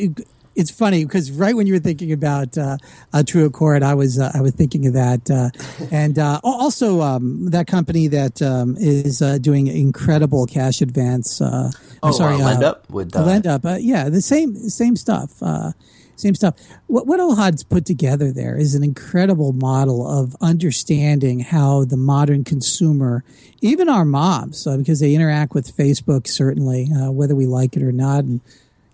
it's 0.57 0.71
funny 0.71 1.05
because 1.05 1.31
right 1.31 1.55
when 1.55 1.67
you 1.67 1.75
were 1.75 1.81
thinking 1.81 2.13
about 2.13 2.57
uh, 2.59 2.79
uh, 3.13 3.19
TrueAccord, 3.19 3.83
I 3.83 3.95
was 3.95 4.19
uh, 4.19 4.33
I 4.35 4.41
was 4.41 4.53
thinking 4.53 4.87
of 4.87 4.95
that, 4.95 5.31
uh, 5.31 5.51
and 5.93 6.19
uh, 6.19 6.41
also 6.43 7.03
um, 7.03 7.51
that 7.51 7.67
company 7.67 8.09
that 8.09 8.43
um, 8.43 8.77
is 8.79 9.23
uh, 9.23 9.39
doing 9.39 9.67
incredible 9.69 10.47
cash 10.47 10.81
advance. 10.81 11.41
Uh, 11.41 11.71
Oh, 12.03 12.09
I'm 12.09 12.15
sorry, 12.15 12.35
uh, 12.37 12.39
LendUp 12.39 12.91
with, 12.91 13.17
uh, 13.17 13.25
LendUp. 13.25 13.65
Uh, 13.65 13.79
yeah, 13.81 14.09
the 14.09 14.21
same 14.21 14.55
same 14.57 14.97
stuff. 14.97 15.43
Uh, 15.43 15.73
same 16.17 16.35
stuff. 16.35 16.55
What 16.87 17.07
what 17.07 17.21
Ohad's 17.21 17.63
put 17.63 17.85
together 17.85 18.33
there 18.33 18.57
is 18.57 18.75
an 18.75 18.85
incredible 18.85 19.53
model 19.53 20.07
of 20.07 20.37
understanding 20.41 21.41
how 21.41 21.85
the 21.85 21.97
modern 21.97 22.45
consumer, 22.45 23.25
even 23.61 23.89
our 23.89 24.05
moms, 24.05 24.67
uh, 24.67 24.77
because 24.77 25.01
they 25.01 25.15
interact 25.15 25.55
with 25.55 25.77
Facebook 25.77 26.27
certainly, 26.27 26.91
uh, 26.93 27.11
whether 27.11 27.35
we 27.35 27.47
like 27.47 27.77
it 27.77 27.83
or 27.83 27.93
not, 27.93 28.25
and 28.25 28.41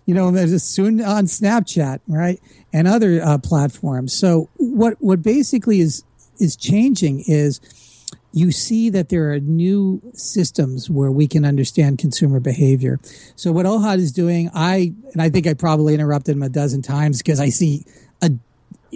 you 0.05 0.13
know, 0.13 0.31
there's 0.31 0.61
soon 0.63 1.01
on 1.01 1.25
Snapchat, 1.25 2.01
right, 2.07 2.39
and 2.73 2.87
other 2.87 3.21
uh, 3.23 3.37
platforms. 3.37 4.13
So 4.13 4.49
what 4.57 4.95
what 4.99 5.21
basically 5.21 5.79
is 5.79 6.03
is 6.39 6.55
changing 6.55 7.23
is 7.27 7.61
you 8.33 8.51
see 8.51 8.89
that 8.89 9.09
there 9.09 9.31
are 9.31 9.39
new 9.39 10.01
systems 10.13 10.89
where 10.89 11.11
we 11.11 11.27
can 11.27 11.45
understand 11.45 11.99
consumer 11.99 12.39
behavior. 12.39 12.99
So 13.35 13.51
what 13.51 13.67
Ohad 13.67 13.99
is 13.99 14.11
doing, 14.11 14.49
I 14.53 14.93
and 15.13 15.21
I 15.21 15.29
think 15.29 15.47
I 15.47 15.53
probably 15.53 15.93
interrupted 15.93 16.35
him 16.35 16.43
a 16.43 16.49
dozen 16.49 16.81
times 16.81 17.19
because 17.19 17.39
I 17.39 17.49
see 17.49 17.85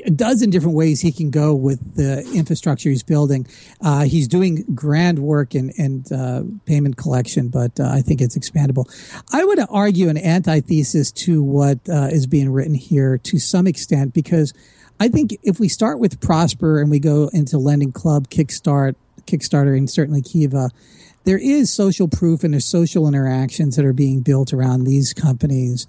a, 0.06 0.10
dozen 0.10 0.50
different 0.50 0.76
ways 0.76 1.02
he 1.02 1.12
can 1.12 1.30
go 1.30 1.54
with 1.54 1.96
the 1.96 2.20
infrastructure 2.34 2.90
he's 2.90 3.04
building. 3.04 3.48
Uh, 3.82 4.04
he's 4.04 4.28
doing 4.28 4.66
grand 4.74 5.20
work 5.20 5.56
in, 5.56 5.70
in 5.72 6.04
uh, 6.12 6.44
payment 6.66 6.98
collection, 6.98 7.50
but 7.50 7.80
uh, 7.80 7.90
I 7.90 8.02
think 8.02 8.22
it's 8.22 8.38
expandable. 8.38 8.86
I 9.34 9.44
would 9.44 9.60
argue 9.70 10.10
an 10.10 10.18
antithesis 10.18 11.12
to 11.12 11.44
what 11.44 11.80
uh, 11.90 12.10
is 12.12 12.28
being 12.28 12.52
written 12.52 12.74
here 12.74 13.18
to 13.20 13.40
some 13.40 13.68
extent 13.68 14.14
because 14.14 14.54
I 15.00 15.08
think 15.10 15.38
if 15.44 15.60
we 15.60 15.70
start 15.70 16.00
with 16.00 16.20
Prosper 16.20 16.80
and 16.80 16.90
we 16.90 17.00
go 17.00 17.30
into 17.32 17.58
Lending 17.58 17.92
Club, 17.92 18.30
Kickstart, 18.30 18.96
Kickstarter, 19.26 19.78
and 19.78 19.90
certainly 19.90 20.22
Kiva, 20.22 20.72
there 21.26 21.38
is 21.38 21.72
social 21.72 22.08
proof 22.08 22.44
and 22.44 22.54
there's 22.54 22.66
social 22.66 23.08
interactions 23.08 23.76
that 23.76 23.86
are 23.86 23.94
being 23.94 24.22
built 24.22 24.54
around 24.54 24.86
these 24.86 25.14
companies. 25.14 25.86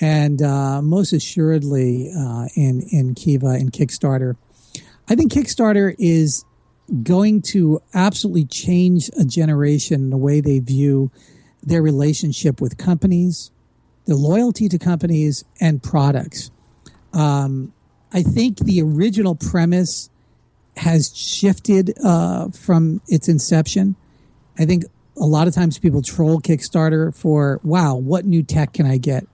And 0.00 0.42
uh, 0.42 0.80
most 0.80 1.12
assuredly 1.12 2.12
uh, 2.16 2.46
in, 2.54 2.82
in 2.92 3.14
Kiva 3.14 3.48
and 3.48 3.72
Kickstarter. 3.72 4.36
I 5.08 5.14
think 5.14 5.32
Kickstarter 5.32 5.94
is 5.98 6.44
going 7.02 7.42
to 7.42 7.82
absolutely 7.94 8.44
change 8.44 9.10
a 9.18 9.24
generation 9.24 10.10
the 10.10 10.16
way 10.16 10.40
they 10.40 10.58
view 10.58 11.10
their 11.62 11.82
relationship 11.82 12.60
with 12.60 12.78
companies, 12.78 13.50
the 14.06 14.14
loyalty 14.14 14.68
to 14.68 14.78
companies, 14.78 15.44
and 15.60 15.82
products. 15.82 16.50
Um, 17.12 17.72
I 18.12 18.22
think 18.22 18.58
the 18.58 18.80
original 18.82 19.34
premise 19.34 20.08
has 20.76 21.14
shifted 21.16 21.94
uh, 22.04 22.48
from 22.50 23.00
its 23.08 23.28
inception. 23.28 23.96
I 24.58 24.64
think 24.64 24.84
a 25.16 25.26
lot 25.26 25.48
of 25.48 25.54
times 25.54 25.78
people 25.78 26.02
troll 26.02 26.40
Kickstarter 26.40 27.14
for, 27.14 27.60
wow, 27.62 27.96
what 27.96 28.24
new 28.24 28.42
tech 28.42 28.72
can 28.72 28.86
I 28.86 28.98
get? 28.98 29.26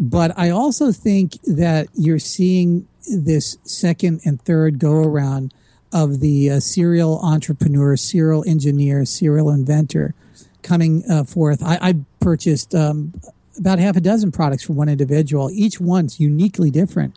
But 0.00 0.36
I 0.38 0.48
also 0.48 0.92
think 0.92 1.40
that 1.42 1.88
you're 1.94 2.18
seeing 2.18 2.88
this 3.06 3.58
second 3.64 4.22
and 4.24 4.40
third 4.40 4.78
go 4.78 4.94
around 4.94 5.52
of 5.92 6.20
the 6.20 6.50
uh, 6.50 6.60
serial 6.60 7.20
entrepreneur, 7.20 7.96
serial 7.96 8.42
engineer, 8.46 9.04
serial 9.04 9.50
inventor 9.50 10.14
coming 10.62 11.04
uh, 11.10 11.24
forth. 11.24 11.62
I, 11.62 11.78
I 11.82 11.94
purchased 12.20 12.74
um, 12.74 13.12
about 13.58 13.78
half 13.78 13.96
a 13.96 14.00
dozen 14.00 14.32
products 14.32 14.64
from 14.64 14.76
one 14.76 14.88
individual. 14.88 15.50
Each 15.50 15.78
one's 15.80 16.18
uniquely 16.18 16.70
different. 16.70 17.14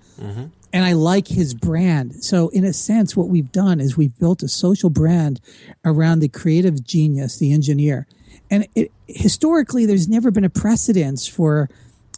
And 0.73 0.83
I 0.83 0.93
like 0.93 1.27
his 1.27 1.53
brand. 1.53 2.23
So, 2.23 2.49
in 2.49 2.65
a 2.65 2.73
sense, 2.73 3.15
what 3.15 3.27
we've 3.27 3.51
done 3.51 3.79
is 3.79 3.95
we've 3.95 4.17
built 4.17 4.41
a 4.41 4.47
social 4.47 4.89
brand 4.89 5.39
around 5.85 6.19
the 6.19 6.27
creative 6.27 6.83
genius, 6.83 7.37
the 7.37 7.53
engineer. 7.53 8.07
And 8.49 8.67
it, 8.75 8.91
historically, 9.07 9.85
there's 9.85 10.09
never 10.09 10.31
been 10.31 10.43
a 10.43 10.49
precedence 10.49 11.27
for 11.27 11.69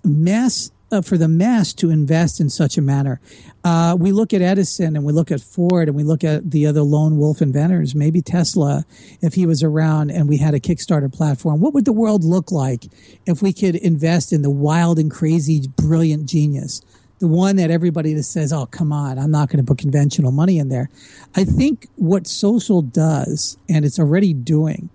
mass 0.06 0.72
uh, 0.92 1.02
for 1.02 1.18
the 1.18 1.28
mass 1.28 1.74
to 1.74 1.90
invest 1.90 2.40
in 2.40 2.50
such 2.50 2.78
a 2.78 2.82
manner. 2.82 3.20
Uh, 3.64 3.96
we 4.00 4.12
look 4.12 4.34
at 4.34 4.42
Edison 4.42 4.96
and 4.96 5.04
we 5.04 5.12
look 5.12 5.32
at 5.32 5.42
Ford 5.42 5.88
and 5.88 5.98
we 5.98 6.04
look 6.04 6.24
at 6.24 6.52
the 6.52 6.68
other 6.68 6.82
lone 6.82 7.18
wolf 7.18 7.42
inventors, 7.42 7.96
maybe 7.96 8.22
Tesla, 8.22 8.86
if 9.22 9.34
he 9.34 9.46
was 9.46 9.64
around 9.64 10.12
and 10.12 10.30
we 10.30 10.38
had 10.38 10.54
a 10.54 10.60
Kickstarter 10.60 11.12
platform. 11.12 11.60
What 11.60 11.74
would 11.74 11.86
the 11.86 11.94
world 11.94 12.24
look 12.24 12.52
like 12.52 12.86
if 13.26 13.42
we 13.42 13.52
could 13.52 13.76
invest 13.76 14.32
in 14.32 14.42
the 14.42 14.50
wild 14.50 15.00
and 15.00 15.10
crazy, 15.10 15.68
brilliant 15.76 16.30
genius? 16.30 16.82
The 17.20 17.28
one 17.28 17.56
that 17.56 17.72
everybody 17.72 18.14
that 18.14 18.24
says, 18.24 18.52
oh, 18.52 18.66
come 18.66 18.92
on, 18.92 19.18
I'm 19.18 19.32
not 19.32 19.50
going 19.50 19.64
to 19.64 19.68
put 19.68 19.78
conventional 19.78 20.32
money 20.32 20.60
in 20.60 20.70
there. 20.70 20.90
I 21.36 21.46
think 21.46 21.88
what 21.96 22.28
social 22.28 22.82
does, 22.82 23.58
and 23.70 23.86
it's 23.86 24.00
already 24.00 24.34
doing, 24.34 24.90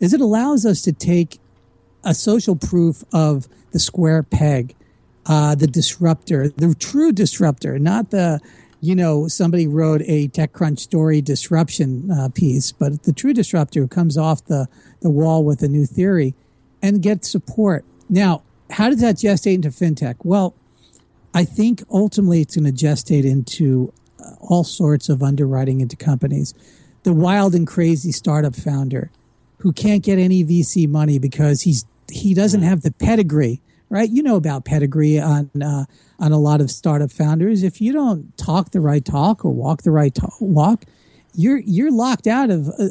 is 0.00 0.12
it 0.12 0.20
allows 0.20 0.66
us 0.66 0.82
to 0.82 0.92
take 0.92 1.38
a 2.02 2.12
social 2.12 2.56
proof 2.56 3.04
of 3.12 3.46
the 3.72 3.78
square 3.78 4.22
peg, 4.22 4.74
uh, 5.26 5.54
the 5.54 5.66
disruptor, 5.66 6.48
the 6.48 6.74
true 6.74 7.12
disruptor, 7.12 7.78
not 7.78 8.10
the, 8.10 8.40
you 8.80 8.94
know, 8.94 9.28
somebody 9.28 9.66
wrote 9.66 10.02
a 10.06 10.28
TechCrunch 10.28 10.78
story 10.78 11.20
disruption 11.20 12.10
uh, 12.10 12.28
piece, 12.30 12.72
but 12.72 13.02
the 13.04 13.12
true 13.12 13.32
disruptor 13.32 13.80
who 13.80 13.88
comes 13.88 14.16
off 14.16 14.44
the, 14.46 14.68
the 15.00 15.10
wall 15.10 15.44
with 15.44 15.62
a 15.62 15.68
new 15.68 15.86
theory 15.86 16.34
and 16.82 17.02
get 17.02 17.24
support. 17.24 17.84
Now, 18.08 18.42
how 18.70 18.88
does 18.88 19.00
that 19.00 19.16
gestate 19.16 19.54
into 19.54 19.68
fintech? 19.68 20.16
Well, 20.24 20.54
I 21.34 21.44
think 21.44 21.82
ultimately 21.90 22.40
it's 22.40 22.56
going 22.56 22.74
to 22.74 22.86
gestate 22.86 23.24
into 23.24 23.92
uh, 24.18 24.34
all 24.40 24.64
sorts 24.64 25.08
of 25.08 25.22
underwriting 25.22 25.80
into 25.80 25.96
companies. 25.96 26.54
The 27.02 27.12
wild 27.12 27.54
and 27.54 27.66
crazy 27.66 28.12
startup 28.12 28.56
founder 28.56 29.10
who 29.58 29.72
can't 29.72 30.02
get 30.02 30.18
any 30.18 30.44
VC 30.44 30.88
money 30.88 31.18
because 31.18 31.62
he's 31.62 31.84
he 32.10 32.34
doesn't 32.34 32.62
have 32.62 32.82
the 32.82 32.92
pedigree, 32.92 33.60
right? 33.88 34.08
You 34.08 34.22
know 34.22 34.36
about 34.36 34.64
pedigree 34.64 35.18
on 35.20 35.50
uh, 35.62 35.84
on 36.18 36.32
a 36.32 36.38
lot 36.38 36.60
of 36.60 36.70
startup 36.70 37.10
founders. 37.10 37.62
If 37.62 37.80
you 37.80 37.92
don't 37.92 38.36
talk 38.36 38.70
the 38.70 38.80
right 38.80 39.04
talk 39.04 39.44
or 39.44 39.52
walk 39.52 39.82
the 39.82 39.90
right 39.90 40.14
talk, 40.14 40.34
walk, 40.40 40.84
you're 41.34 41.58
you're 41.58 41.90
locked 41.90 42.26
out 42.26 42.50
of 42.50 42.68
uh, 42.68 42.88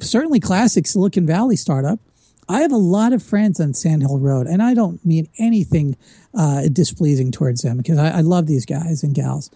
certainly 0.00 0.40
classic 0.40 0.86
Silicon 0.86 1.26
Valley 1.26 1.56
startup. 1.56 2.00
I 2.48 2.60
have 2.60 2.72
a 2.72 2.76
lot 2.76 3.12
of 3.12 3.22
friends 3.22 3.60
on 3.60 3.72
Sand 3.72 4.02
Hill 4.02 4.18
Road, 4.18 4.46
and 4.46 4.62
I 4.62 4.74
don't 4.74 5.04
mean 5.06 5.28
anything 5.38 5.96
uh, 6.34 6.68
displeasing 6.72 7.30
towards 7.30 7.62
them 7.62 7.76
because 7.76 7.98
I, 7.98 8.18
I 8.18 8.20
love 8.20 8.46
these 8.46 8.66
guys 8.66 9.02
and 9.02 9.14
gals. 9.14 9.50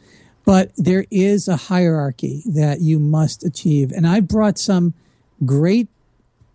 But 0.44 0.70
there 0.76 1.07
is 1.11 1.48
a 1.48 1.57
hierarchy 1.57 2.42
that 2.46 2.81
you 2.81 3.00
must 3.00 3.44
achieve, 3.44 3.90
and 3.90 4.07
I've 4.07 4.29
brought 4.29 4.59
some 4.59 4.94
great 5.44 5.88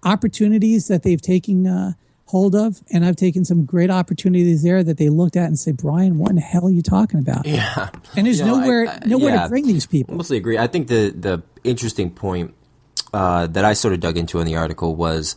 opportunities 0.04 0.88
that 0.88 1.04
they've 1.04 1.22
taken 1.22 1.68
uh, 1.68 1.94
hold 2.32 2.56
of, 2.56 2.82
and 2.92 3.06
I've 3.06 3.16
taken 3.18 3.44
some 3.46 3.66
great 3.66 3.92
opportunities 3.92 4.64
there 4.64 4.84
that 4.84 4.98
they 4.98 5.10
looked 5.10 5.36
at 5.36 5.46
and 5.48 5.60
say, 5.60 5.72
"Brian, 5.74 6.18
what 6.18 6.30
in 6.30 6.36
the 6.38 6.42
hell 6.42 6.66
are 6.66 6.72
you 6.72 6.82
talking 6.82 7.20
about?" 7.20 7.46
Yeah, 7.46 7.90
and 8.16 8.26
there's 8.26 8.40
You 8.40 8.46
know, 8.46 8.60
nowhere 8.60 8.88
I- 8.88 8.94
I- 8.94 9.08
nowhere 9.08 9.34
yeah. 9.36 9.44
to 9.44 9.50
bring 9.50 9.68
these 9.68 9.86
people. 9.86 10.16
I 10.16 10.18
mostly 10.18 10.38
agree. 10.38 10.58
I 10.58 10.68
think 10.68 10.88
the 10.88 11.14
the 11.18 11.44
interesting 11.64 12.10
point 12.10 12.54
uh, 13.14 13.48
that 13.48 13.66
I 13.66 13.74
sort 13.74 13.94
of 13.94 14.00
dug 14.00 14.18
into 14.18 14.40
in 14.40 14.46
the 14.48 14.56
article 14.56 14.96
was 14.96 15.36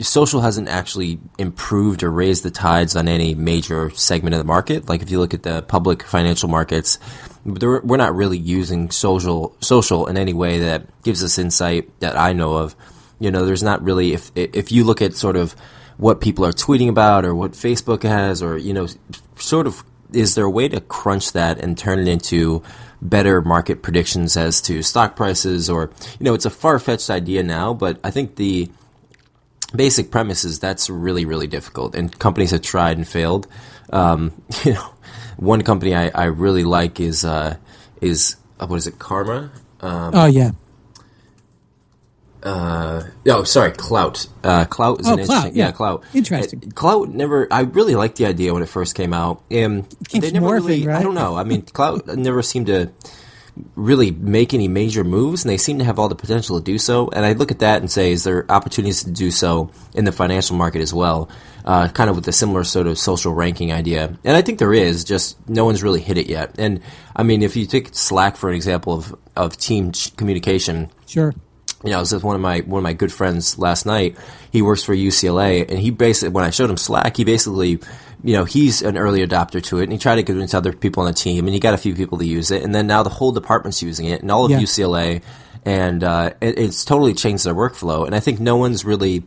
social 0.00 0.40
hasn't 0.40 0.68
actually 0.68 1.20
improved 1.38 2.02
or 2.02 2.10
raised 2.10 2.42
the 2.42 2.50
tides 2.50 2.96
on 2.96 3.06
any 3.06 3.34
major 3.36 3.90
segment 3.90 4.34
of 4.34 4.38
the 4.38 4.44
market. 4.44 4.88
Like 4.88 5.00
if 5.02 5.10
you 5.10 5.18
look 5.20 5.32
at 5.34 5.42
the 5.44 5.62
public 5.62 6.02
financial 6.02 6.48
markets, 6.48 6.98
we're 7.44 7.96
not 7.96 8.14
really 8.14 8.38
using 8.38 8.90
social 8.90 9.54
social 9.60 10.06
in 10.06 10.16
any 10.16 10.32
way 10.32 10.58
that 10.60 10.86
gives 11.04 11.22
us 11.22 11.38
insight 11.38 11.88
that 12.00 12.16
I 12.18 12.32
know 12.32 12.54
of. 12.54 12.74
You 13.20 13.30
know, 13.30 13.44
there's 13.46 13.62
not 13.62 13.82
really 13.84 14.12
if 14.12 14.32
if 14.34 14.72
you 14.72 14.82
look 14.84 15.00
at 15.02 15.14
sort 15.14 15.36
of 15.36 15.54
what 16.02 16.20
people 16.20 16.44
are 16.44 16.52
tweeting 16.52 16.88
about 16.88 17.24
or 17.24 17.32
what 17.32 17.52
Facebook 17.52 18.02
has 18.02 18.42
or 18.42 18.58
you 18.58 18.72
know 18.72 18.88
sort 19.36 19.68
of 19.68 19.84
is 20.12 20.34
there 20.34 20.44
a 20.44 20.50
way 20.50 20.68
to 20.68 20.80
crunch 20.80 21.30
that 21.32 21.58
and 21.62 21.78
turn 21.78 22.00
it 22.00 22.08
into 22.08 22.60
better 23.00 23.40
market 23.40 23.82
predictions 23.82 24.36
as 24.36 24.60
to 24.60 24.82
stock 24.82 25.14
prices? 25.14 25.70
Or 25.70 25.92
you 26.18 26.24
know 26.24 26.34
it's 26.34 26.44
a 26.44 26.50
far-fetched 26.50 27.08
idea 27.08 27.42
now 27.44 27.72
but 27.72 27.98
i 28.02 28.10
think 28.10 28.36
the 28.36 28.70
basic 29.74 30.10
premise 30.10 30.44
is 30.44 30.58
that's 30.58 30.90
really 30.90 31.24
really 31.24 31.46
difficult. 31.46 31.94
And 31.94 32.18
companies 32.18 32.50
have 32.50 32.62
tried 32.62 32.96
and 32.96 33.06
failed. 33.06 33.46
Um, 33.92 34.32
you 34.64 34.74
know 34.74 34.90
one 35.36 35.62
company 35.62 35.94
I, 35.94 36.08
I 36.08 36.24
really 36.24 36.64
like 36.64 36.98
is 36.98 37.24
uh, 37.24 37.56
is 38.00 38.36
uh, 38.58 38.66
what 38.66 38.76
is 38.76 38.88
it 38.88 38.98
karma? 38.98 39.52
Um, 39.80 40.14
oh 40.14 40.26
yeah, 40.26 40.50
uh, 42.42 43.02
oh, 43.28 43.44
sorry, 43.44 43.72
Klout. 43.72 44.28
Uh, 44.42 44.64
Klout 44.64 45.00
is 45.00 45.06
Oh, 45.06 45.12
an 45.12 45.18
Klout, 45.18 45.22
interesting. 45.22 45.56
yeah. 45.56 45.72
Klout. 45.72 46.02
Interesting. 46.14 46.62
Uh, 46.64 46.70
Klout 46.70 47.08
never. 47.12 47.46
I 47.52 47.60
really 47.60 47.94
liked 47.94 48.16
the 48.16 48.26
idea 48.26 48.52
when 48.52 48.62
it 48.62 48.68
first 48.68 48.94
came 48.94 49.12
out. 49.12 49.42
Keeps 49.48 49.84
they 50.10 50.30
never 50.32 50.46
morphing, 50.46 50.66
really. 50.66 50.88
I 50.88 51.02
don't 51.02 51.14
know. 51.14 51.36
I 51.36 51.44
mean, 51.44 51.62
Klout 51.66 52.16
never 52.16 52.42
seemed 52.42 52.66
to 52.66 52.90
really 53.76 54.10
make 54.10 54.54
any 54.54 54.66
major 54.66 55.04
moves, 55.04 55.44
and 55.44 55.50
they 55.50 55.58
seem 55.58 55.78
to 55.78 55.84
have 55.84 55.98
all 55.98 56.08
the 56.08 56.14
potential 56.14 56.58
to 56.58 56.64
do 56.64 56.78
so. 56.78 57.08
And 57.10 57.24
I 57.24 57.32
look 57.34 57.50
at 57.50 57.58
that 57.60 57.80
and 57.82 57.90
say, 57.90 58.12
is 58.12 58.24
there 58.24 58.50
opportunities 58.50 59.04
to 59.04 59.10
do 59.10 59.30
so 59.30 59.70
in 59.94 60.04
the 60.06 60.12
financial 60.12 60.56
market 60.56 60.80
as 60.80 60.92
well? 60.94 61.28
Uh, 61.64 61.86
kind 61.88 62.10
of 62.10 62.16
with 62.16 62.26
a 62.26 62.32
similar 62.32 62.64
sort 62.64 62.88
of 62.88 62.98
social 62.98 63.32
ranking 63.32 63.72
idea, 63.72 64.16
and 64.24 64.36
I 64.36 64.42
think 64.42 64.58
there 64.58 64.72
is. 64.74 65.04
Just 65.04 65.36
no 65.48 65.64
one's 65.64 65.80
really 65.80 66.00
hit 66.00 66.18
it 66.18 66.26
yet. 66.26 66.56
And 66.58 66.80
I 67.14 67.22
mean, 67.22 67.40
if 67.44 67.54
you 67.54 67.66
take 67.66 67.94
Slack 67.94 68.36
for 68.36 68.48
an 68.50 68.56
example 68.56 68.94
of 68.94 69.14
of 69.36 69.56
team 69.58 69.92
ch- 69.92 70.16
communication, 70.16 70.90
sure. 71.06 71.32
You 71.84 71.90
know, 71.90 71.96
I 71.96 72.00
was 72.00 72.12
with 72.12 72.24
one 72.24 72.34
of 72.36 72.40
my 72.42 72.60
one 72.60 72.78
of 72.78 72.82
my 72.84 72.92
good 72.92 73.12
friends 73.12 73.58
last 73.58 73.86
night. 73.86 74.16
He 74.50 74.62
works 74.62 74.82
for 74.84 74.94
UCLA, 74.94 75.68
and 75.68 75.78
he 75.78 75.90
basically 75.90 76.30
when 76.30 76.44
I 76.44 76.50
showed 76.50 76.70
him 76.70 76.76
Slack, 76.76 77.16
he 77.16 77.24
basically, 77.24 77.80
you 78.22 78.34
know, 78.34 78.44
he's 78.44 78.82
an 78.82 78.96
early 78.96 79.26
adopter 79.26 79.62
to 79.64 79.78
it, 79.78 79.84
and 79.84 79.92
he 79.92 79.98
tried 79.98 80.16
to 80.16 80.22
convince 80.22 80.54
other 80.54 80.72
people 80.72 81.02
on 81.02 81.06
the 81.08 81.12
team, 81.14 81.46
and 81.46 81.54
he 81.54 81.60
got 81.60 81.74
a 81.74 81.78
few 81.78 81.94
people 81.94 82.18
to 82.18 82.24
use 82.26 82.50
it, 82.50 82.62
and 82.62 82.74
then 82.74 82.86
now 82.86 83.02
the 83.02 83.10
whole 83.10 83.32
department's 83.32 83.82
using 83.82 84.06
it, 84.06 84.22
and 84.22 84.30
all 84.30 84.44
of 84.44 84.50
Yeah. 84.50 84.60
UCLA, 84.60 85.22
and 85.64 86.04
uh, 86.04 86.30
it, 86.40 86.58
it's 86.58 86.84
totally 86.84 87.14
changed 87.14 87.44
their 87.44 87.54
workflow, 87.54 88.06
and 88.06 88.14
I 88.14 88.20
think 88.20 88.38
no 88.40 88.56
one's 88.56 88.84
really 88.84 89.24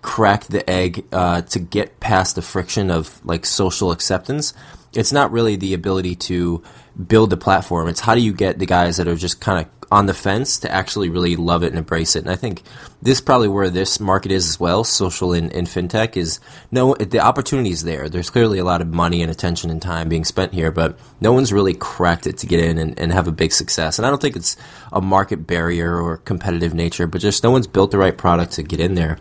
cracked 0.00 0.50
the 0.50 0.68
egg 0.68 1.04
uh, 1.12 1.42
to 1.42 1.58
get 1.58 1.98
past 2.00 2.34
the 2.36 2.42
friction 2.42 2.90
of 2.90 3.20
like 3.24 3.44
social 3.46 3.90
acceptance. 3.90 4.54
It's 4.94 5.12
not 5.12 5.32
really 5.32 5.56
the 5.56 5.74
ability 5.74 6.16
to 6.16 6.62
build 7.06 7.30
the 7.30 7.36
platform. 7.36 7.88
It's 7.88 8.00
how 8.00 8.14
do 8.14 8.20
you 8.20 8.32
get 8.32 8.58
the 8.58 8.66
guys 8.66 8.96
that 8.96 9.08
are 9.08 9.16
just 9.16 9.40
kind 9.40 9.64
of 9.64 9.82
on 9.92 10.06
the 10.06 10.14
fence 10.14 10.58
to 10.60 10.72
actually 10.72 11.10
really 11.10 11.36
love 11.36 11.62
it 11.62 11.66
and 11.66 11.76
embrace 11.76 12.16
it. 12.16 12.20
And 12.20 12.30
I 12.30 12.36
think 12.36 12.62
this 13.02 13.18
is 13.18 13.20
probably 13.20 13.48
where 13.48 13.68
this 13.68 14.00
market 14.00 14.32
is 14.32 14.48
as 14.48 14.58
well. 14.58 14.84
Social 14.84 15.34
in, 15.34 15.50
in 15.50 15.66
fintech 15.66 16.16
is 16.16 16.40
no 16.70 16.94
the 16.94 17.20
opportunity 17.20 17.70
is 17.70 17.84
there. 17.84 18.08
There's 18.08 18.30
clearly 18.30 18.58
a 18.58 18.64
lot 18.64 18.80
of 18.80 18.88
money 18.88 19.20
and 19.20 19.30
attention 19.30 19.68
and 19.68 19.82
time 19.82 20.08
being 20.08 20.24
spent 20.24 20.54
here, 20.54 20.72
but 20.72 20.98
no 21.20 21.34
one's 21.34 21.52
really 21.52 21.74
cracked 21.74 22.26
it 22.26 22.38
to 22.38 22.46
get 22.46 22.58
in 22.58 22.78
and, 22.78 22.98
and 22.98 23.12
have 23.12 23.28
a 23.28 23.32
big 23.32 23.52
success. 23.52 23.98
And 23.98 24.06
I 24.06 24.08
don't 24.08 24.22
think 24.22 24.34
it's 24.34 24.56
a 24.92 25.02
market 25.02 25.46
barrier 25.46 26.00
or 26.00 26.16
competitive 26.16 26.72
nature, 26.72 27.06
but 27.06 27.20
just 27.20 27.44
no 27.44 27.50
one's 27.50 27.66
built 27.66 27.90
the 27.90 27.98
right 27.98 28.16
product 28.16 28.52
to 28.52 28.62
get 28.62 28.80
in 28.80 28.94
there. 28.94 29.18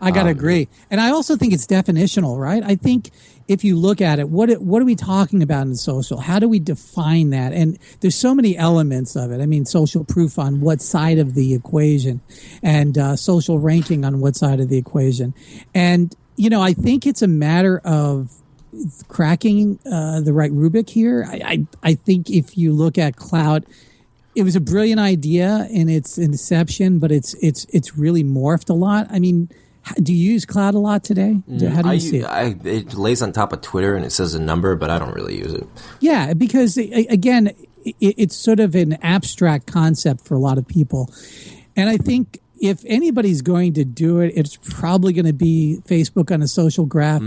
I 0.00 0.12
got 0.12 0.24
to 0.24 0.30
um, 0.30 0.36
agree, 0.36 0.68
and 0.90 1.00
I 1.00 1.10
also 1.10 1.36
think 1.36 1.52
it's 1.52 1.66
definitional, 1.66 2.36
right? 2.36 2.62
I 2.64 2.74
think 2.74 3.10
if 3.52 3.64
you 3.64 3.76
look 3.76 4.00
at 4.00 4.18
it, 4.18 4.28
what 4.28 4.50
what 4.60 4.80
are 4.82 4.84
we 4.84 4.96
talking 4.96 5.42
about 5.42 5.66
in 5.66 5.76
social? 5.76 6.18
How 6.18 6.38
do 6.38 6.48
we 6.48 6.58
define 6.58 7.30
that? 7.30 7.52
And 7.52 7.78
there's 8.00 8.14
so 8.14 8.34
many 8.34 8.56
elements 8.56 9.14
of 9.16 9.30
it. 9.30 9.40
I 9.40 9.46
mean, 9.46 9.64
social 9.64 10.04
proof 10.04 10.38
on 10.38 10.60
what 10.60 10.80
side 10.80 11.18
of 11.18 11.34
the 11.34 11.54
equation, 11.54 12.20
and 12.62 12.96
uh, 12.96 13.16
social 13.16 13.58
ranking 13.58 14.04
on 14.04 14.20
what 14.20 14.36
side 14.36 14.60
of 14.60 14.68
the 14.68 14.78
equation, 14.78 15.34
and 15.74 16.14
you 16.36 16.48
know, 16.50 16.62
I 16.62 16.72
think 16.72 17.06
it's 17.06 17.22
a 17.22 17.28
matter 17.28 17.80
of 17.84 18.32
cracking 19.08 19.78
uh, 19.84 20.20
the 20.20 20.32
right 20.32 20.50
rubric 20.50 20.88
here. 20.88 21.26
I, 21.28 21.40
I 21.44 21.90
I 21.90 21.94
think 21.94 22.30
if 22.30 22.56
you 22.56 22.72
look 22.72 22.96
at 22.98 23.16
Klout 23.16 23.64
it 24.34 24.44
was 24.44 24.56
a 24.56 24.60
brilliant 24.60 25.00
idea 25.00 25.68
in 25.70 25.88
its 25.88 26.16
inception, 26.16 26.98
but 26.98 27.12
it's 27.12 27.34
it's 27.34 27.66
it's 27.66 27.96
really 27.98 28.24
morphed 28.24 28.70
a 28.70 28.74
lot. 28.74 29.06
I 29.10 29.18
mean, 29.18 29.50
do 30.02 30.12
you 30.14 30.32
use 30.32 30.46
Klout 30.46 30.74
a 30.74 30.78
lot 30.78 31.04
today? 31.04 31.36
Do- 31.56 31.68
How 31.68 31.82
do 31.82 31.88
you 31.88 31.94
I, 31.94 31.98
see 31.98 32.18
it? 32.18 32.24
I, 32.24 32.56
it 32.64 32.94
lays 32.94 33.22
on 33.22 33.32
top 33.32 33.52
of 33.52 33.60
Twitter 33.60 33.96
and 33.96 34.04
it 34.04 34.10
says 34.12 34.34
a 34.34 34.40
number, 34.40 34.76
but 34.76 34.90
I 34.90 34.98
don't 34.98 35.14
really 35.14 35.38
use 35.38 35.52
it. 35.52 35.66
Yeah, 36.00 36.34
because 36.34 36.76
again, 36.76 37.48
it, 37.84 37.96
it's 38.00 38.36
sort 38.36 38.60
of 38.60 38.74
an 38.74 38.94
abstract 39.02 39.66
concept 39.66 40.20
for 40.22 40.34
a 40.34 40.38
lot 40.38 40.58
of 40.58 40.66
people, 40.66 41.12
and 41.76 41.88
I 41.90 41.96
think 41.96 42.38
if 42.60 42.84
anybody's 42.86 43.42
going 43.42 43.72
to 43.72 43.84
do 43.84 44.20
it, 44.20 44.32
it's 44.36 44.56
probably 44.56 45.12
going 45.12 45.26
to 45.26 45.32
be 45.32 45.78
Facebook 45.88 46.32
on 46.32 46.42
a 46.42 46.46
social 46.46 46.86
graph. 46.86 47.20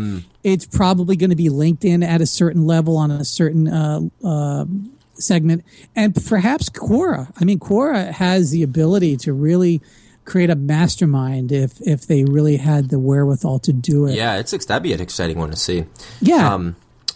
It's 0.45 0.65
probably 0.65 1.17
going 1.17 1.31
to 1.31 1.35
be 1.35 1.49
LinkedIn 1.49 2.05
at 2.07 2.21
a 2.21 2.25
certain 2.25 2.65
level 2.65 2.95
on 2.95 3.11
a 3.11 3.25
certain 3.25 3.67
uh, 3.67 3.99
uh, 4.23 4.63
segment, 5.15 5.65
and 5.93 6.15
perhaps 6.25 6.69
Quora. 6.69 7.29
I 7.39 7.43
mean, 7.43 7.59
Quora 7.59 8.11
has 8.11 8.51
the 8.51 8.63
ability 8.63 9.17
to 9.17 9.33
really 9.33 9.81
create 10.25 10.49
a 10.49 10.55
mastermind 10.55 11.51
if 11.51 11.79
if 11.81 12.07
they 12.07 12.25
really 12.25 12.57
had 12.57 12.89
the 12.89 12.99
wherewithal 12.99 13.59
to 13.59 13.73
do 13.73 14.07
it. 14.07 14.15
Yeah, 14.15 14.37
it's 14.37 14.51
that'd 14.65 14.83
be 14.83 14.93
an 14.93 15.01
exciting 15.01 15.37
one 15.37 15.51
to 15.51 15.55
see. 15.55 15.85
Yeah. 16.19 16.53
Um, 16.53 16.75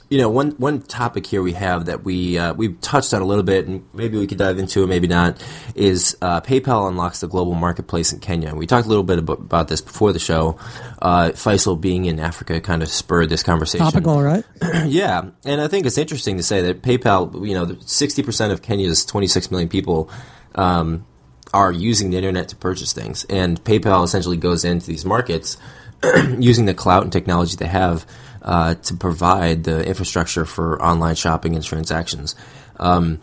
you 0.09 0.17
know, 0.17 0.29
one 0.29 0.51
one 0.51 0.81
topic 0.81 1.27
here 1.27 1.43
we 1.43 1.53
have 1.53 1.85
that 1.85 2.03
we 2.03 2.37
uh, 2.37 2.53
we've 2.55 2.79
touched 2.81 3.13
on 3.13 3.21
a 3.21 3.25
little 3.25 3.43
bit, 3.43 3.67
and 3.67 3.85
maybe 3.93 4.17
we 4.17 4.25
could 4.25 4.39
dive 4.39 4.57
into 4.57 4.83
it, 4.83 4.87
maybe 4.87 5.07
not. 5.07 5.43
Is 5.75 6.17
uh, 6.21 6.41
PayPal 6.41 6.89
unlocks 6.89 7.19
the 7.19 7.27
global 7.27 7.53
marketplace 7.53 8.11
in 8.11 8.19
Kenya? 8.19 8.55
We 8.55 8.65
talked 8.65 8.87
a 8.87 8.89
little 8.89 9.03
bit 9.03 9.19
about, 9.19 9.39
about 9.39 9.67
this 9.67 9.81
before 9.81 10.11
the 10.11 10.19
show. 10.19 10.57
Uh, 10.99 11.29
Faisal 11.29 11.79
being 11.79 12.05
in 12.05 12.19
Africa 12.19 12.59
kind 12.59 12.81
of 12.81 12.89
spurred 12.89 13.29
this 13.29 13.43
conversation. 13.43 13.85
Topical, 13.85 14.21
right? 14.21 14.43
Yeah, 14.85 15.29
and 15.45 15.61
I 15.61 15.67
think 15.67 15.85
it's 15.85 15.97
interesting 15.97 16.37
to 16.37 16.43
say 16.43 16.61
that 16.61 16.81
PayPal, 16.81 17.47
you 17.47 17.53
know, 17.53 17.77
sixty 17.85 18.23
percent 18.23 18.51
of 18.51 18.63
Kenya's 18.63 19.05
twenty-six 19.05 19.51
million 19.51 19.69
people 19.69 20.09
um, 20.55 21.05
are 21.53 21.71
using 21.71 22.09
the 22.09 22.17
internet 22.17 22.49
to 22.49 22.55
purchase 22.55 22.93
things, 22.93 23.25
and 23.25 23.63
PayPal 23.63 24.03
essentially 24.03 24.37
goes 24.37 24.63
into 24.63 24.87
these 24.87 25.05
markets 25.05 25.57
using 26.39 26.65
the 26.65 26.73
clout 26.73 27.03
and 27.03 27.11
technology 27.11 27.55
they 27.55 27.67
have 27.67 28.05
uh, 28.41 28.75
to 28.75 28.93
provide 28.95 29.63
the 29.63 29.85
infrastructure 29.85 30.45
for 30.45 30.81
online 30.81 31.15
shopping 31.15 31.55
and 31.55 31.63
transactions. 31.63 32.35
Um, 32.77 33.21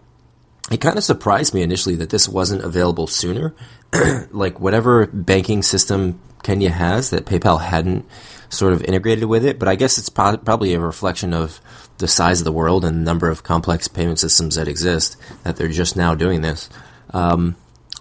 it 0.70 0.80
kind 0.80 0.98
of 0.98 1.04
surprised 1.04 1.54
me 1.54 1.62
initially 1.62 1.94
that 1.96 2.10
this 2.10 2.28
wasn't 2.28 2.62
available 2.62 3.06
sooner. 3.06 3.54
like 4.30 4.60
whatever 4.60 5.06
banking 5.06 5.62
system 5.62 6.20
Kenya 6.42 6.70
has, 6.70 7.10
that 7.10 7.24
PayPal 7.24 7.60
hadn't 7.60 8.04
sort 8.48 8.72
of 8.72 8.82
integrated 8.84 9.24
with 9.24 9.44
it. 9.44 9.58
But 9.58 9.68
I 9.68 9.76
guess 9.76 9.98
it's 9.98 10.08
pro- 10.08 10.36
probably 10.36 10.74
a 10.74 10.80
reflection 10.80 11.32
of 11.32 11.60
the 11.98 12.08
size 12.08 12.40
of 12.40 12.44
the 12.44 12.52
world 12.52 12.84
and 12.84 12.98
the 12.98 13.04
number 13.04 13.30
of 13.30 13.42
complex 13.42 13.88
payment 13.88 14.18
systems 14.18 14.56
that 14.56 14.68
exist 14.68 15.16
that 15.44 15.56
they're 15.56 15.68
just 15.68 15.96
now 15.96 16.14
doing 16.14 16.42
this. 16.42 16.68
Um, 17.10 17.56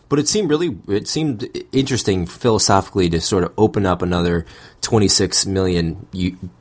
but 0.09 0.19
it 0.19 0.27
seemed 0.27 0.49
really 0.49 0.77
it 0.87 1.07
seemed 1.07 1.49
interesting 1.71 2.25
philosophically 2.25 3.09
to 3.09 3.21
sort 3.21 3.43
of 3.43 3.53
open 3.57 3.85
up 3.85 4.01
another 4.01 4.45
26 4.81 5.45
million 5.45 6.07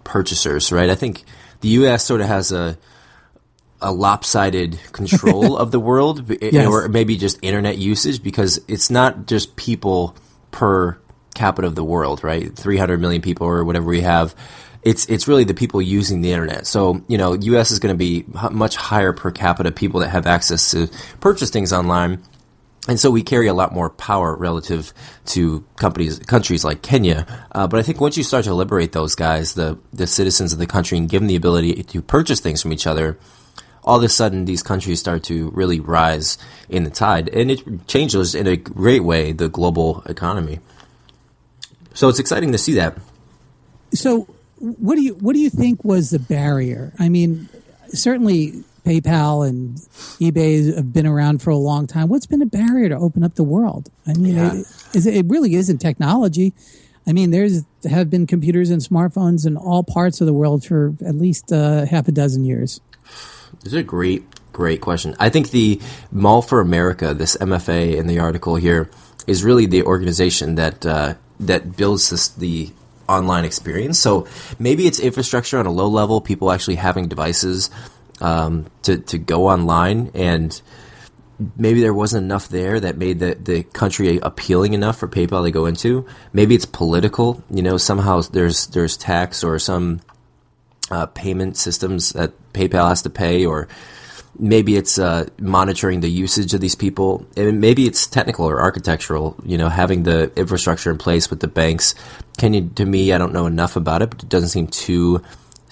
purchasers, 0.04 0.72
right? 0.72 0.90
I 0.90 0.94
think 0.94 1.24
the 1.60 1.68
U.S. 1.68 2.04
sort 2.04 2.20
of 2.20 2.26
has 2.26 2.52
a 2.52 2.78
a 3.80 3.92
lopsided 3.92 4.78
control 4.92 5.56
of 5.56 5.70
the 5.70 5.80
world, 5.80 6.30
yes. 6.40 6.66
or 6.66 6.88
maybe 6.88 7.16
just 7.16 7.38
internet 7.42 7.78
usage, 7.78 8.22
because 8.22 8.60
it's 8.66 8.90
not 8.90 9.26
just 9.26 9.56
people 9.56 10.16
per 10.50 10.98
capita 11.34 11.66
of 11.66 11.74
the 11.74 11.84
world, 11.84 12.22
right? 12.24 12.54
300 12.56 13.00
million 13.00 13.20
people 13.20 13.46
or 13.46 13.64
whatever 13.64 13.86
we 13.86 14.00
have. 14.00 14.34
It's 14.82 15.06
it's 15.06 15.26
really 15.26 15.44
the 15.44 15.54
people 15.54 15.80
using 15.80 16.20
the 16.20 16.32
internet. 16.32 16.66
So 16.66 17.02
you 17.08 17.18
know, 17.18 17.34
U.S. 17.34 17.70
is 17.70 17.78
going 17.78 17.94
to 17.94 17.98
be 17.98 18.24
much 18.50 18.76
higher 18.76 19.12
per 19.12 19.30
capita 19.30 19.70
people 19.70 20.00
that 20.00 20.10
have 20.10 20.26
access 20.26 20.70
to 20.70 20.88
purchase 21.20 21.50
things 21.50 21.72
online 21.72 22.22
and 22.86 23.00
so 23.00 23.10
we 23.10 23.22
carry 23.22 23.46
a 23.46 23.54
lot 23.54 23.72
more 23.72 23.88
power 23.88 24.36
relative 24.36 24.92
to 25.26 25.64
companies, 25.76 26.18
countries 26.18 26.64
like 26.64 26.82
Kenya. 26.82 27.26
Uh, 27.52 27.66
but 27.66 27.80
I 27.80 27.82
think 27.82 28.00
once 28.00 28.16
you 28.16 28.22
start 28.22 28.44
to 28.44 28.54
liberate 28.54 28.92
those 28.92 29.14
guys, 29.14 29.54
the 29.54 29.78
the 29.92 30.06
citizens 30.06 30.52
of 30.52 30.58
the 30.58 30.66
country, 30.66 30.98
and 30.98 31.08
give 31.08 31.22
them 31.22 31.28
the 31.28 31.36
ability 31.36 31.82
to 31.82 32.02
purchase 32.02 32.40
things 32.40 32.60
from 32.60 32.72
each 32.72 32.86
other, 32.86 33.18
all 33.84 33.98
of 33.98 34.02
a 34.02 34.08
sudden 34.08 34.44
these 34.44 34.62
countries 34.62 35.00
start 35.00 35.22
to 35.24 35.50
really 35.50 35.80
rise 35.80 36.36
in 36.68 36.84
the 36.84 36.90
tide, 36.90 37.28
and 37.30 37.50
it 37.50 37.86
changes 37.86 38.34
in 38.34 38.46
a 38.46 38.56
great 38.56 39.02
way 39.02 39.32
the 39.32 39.48
global 39.48 40.02
economy. 40.06 40.60
So 41.94 42.08
it's 42.08 42.18
exciting 42.18 42.52
to 42.52 42.58
see 42.58 42.74
that. 42.74 42.98
So, 43.94 44.26
what 44.58 44.96
do 44.96 45.02
you 45.02 45.14
what 45.14 45.32
do 45.32 45.38
you 45.38 45.50
think 45.50 45.84
was 45.84 46.10
the 46.10 46.18
barrier? 46.18 46.92
I 46.98 47.08
mean, 47.08 47.48
certainly 47.88 48.64
PayPal 48.84 49.48
and 49.48 49.76
eBay 50.20 50.74
have 50.74 50.92
been 50.92 51.06
around 51.06 51.42
for 51.42 51.50
a 51.50 51.56
long 51.56 51.86
time. 51.86 52.08
What's 52.08 52.26
been 52.26 52.42
a 52.42 52.46
barrier 52.46 52.88
to 52.90 52.96
open 52.96 53.24
up 53.24 53.34
the 53.34 53.44
world? 53.44 53.90
I 54.06 54.14
mean, 54.14 54.36
yeah. 54.36 54.62
it, 54.92 55.06
it 55.06 55.26
really 55.28 55.54
isn't 55.54 55.78
technology. 55.78 56.52
I 57.06 57.12
mean, 57.12 57.30
there's 57.30 57.64
have 57.88 58.10
been 58.10 58.26
computers 58.26 58.70
and 58.70 58.80
smartphones 58.80 59.46
in 59.46 59.56
all 59.56 59.82
parts 59.82 60.20
of 60.20 60.26
the 60.26 60.32
world 60.32 60.64
for 60.64 60.94
at 61.04 61.14
least 61.14 61.52
uh, 61.52 61.86
half 61.86 62.08
a 62.08 62.12
dozen 62.12 62.44
years. 62.44 62.80
This 63.62 63.72
is 63.72 63.74
a 63.74 63.82
great, 63.82 64.24
great 64.52 64.80
question. 64.80 65.14
I 65.18 65.28
think 65.28 65.50
the 65.50 65.80
Mall 66.10 66.42
for 66.42 66.60
Africa, 66.62 67.14
this 67.14 67.36
MFA 67.36 67.96
in 67.96 68.06
the 68.06 68.18
article 68.18 68.56
here, 68.56 68.90
is 69.26 69.44
really 69.44 69.66
the 69.66 69.82
organization 69.82 70.54
that 70.54 70.84
uh, 70.86 71.14
that 71.40 71.76
builds 71.76 72.10
this, 72.10 72.28
the 72.28 72.70
online 73.08 73.44
experience. 73.44 73.98
So 73.98 74.26
maybe 74.58 74.86
it's 74.86 74.98
infrastructure 74.98 75.58
on 75.58 75.66
a 75.66 75.70
low 75.70 75.88
level, 75.88 76.20
people 76.20 76.50
actually 76.50 76.76
having 76.76 77.08
devices 77.08 77.70
um, 78.20 78.66
to 78.82 78.98
to 78.98 79.18
go 79.18 79.48
online, 79.48 80.10
and 80.14 80.60
maybe 81.56 81.80
there 81.80 81.94
wasn't 81.94 82.24
enough 82.24 82.48
there 82.48 82.80
that 82.80 82.96
made 82.96 83.18
the 83.18 83.34
the 83.34 83.62
country 83.62 84.18
appealing 84.22 84.74
enough 84.74 84.98
for 84.98 85.08
PayPal 85.08 85.44
to 85.44 85.50
go 85.50 85.66
into. 85.66 86.06
Maybe 86.32 86.54
it's 86.54 86.66
political. 86.66 87.42
You 87.50 87.62
know, 87.62 87.76
somehow 87.76 88.20
there's 88.22 88.66
there's 88.68 88.96
tax 88.96 89.42
or 89.42 89.58
some 89.58 90.00
uh, 90.90 91.06
payment 91.06 91.56
systems 91.56 92.10
that 92.12 92.32
PayPal 92.52 92.88
has 92.88 93.02
to 93.02 93.10
pay, 93.10 93.44
or 93.44 93.68
maybe 94.38 94.76
it's 94.76 94.98
uh, 94.98 95.28
monitoring 95.38 96.00
the 96.00 96.08
usage 96.08 96.54
of 96.54 96.60
these 96.60 96.74
people, 96.74 97.26
and 97.36 97.60
maybe 97.60 97.86
it's 97.86 98.06
technical 98.06 98.46
or 98.46 98.60
architectural. 98.60 99.36
You 99.44 99.58
know, 99.58 99.68
having 99.68 100.04
the 100.04 100.32
infrastructure 100.36 100.90
in 100.90 100.98
place 100.98 101.30
with 101.30 101.40
the 101.40 101.48
banks. 101.48 101.94
Can 102.38 102.54
you? 102.54 102.70
To 102.76 102.84
me, 102.84 103.12
I 103.12 103.18
don't 103.18 103.32
know 103.32 103.46
enough 103.46 103.76
about 103.76 104.02
it, 104.02 104.10
but 104.10 104.22
it 104.22 104.28
doesn't 104.28 104.50
seem 104.50 104.66
too 104.66 105.22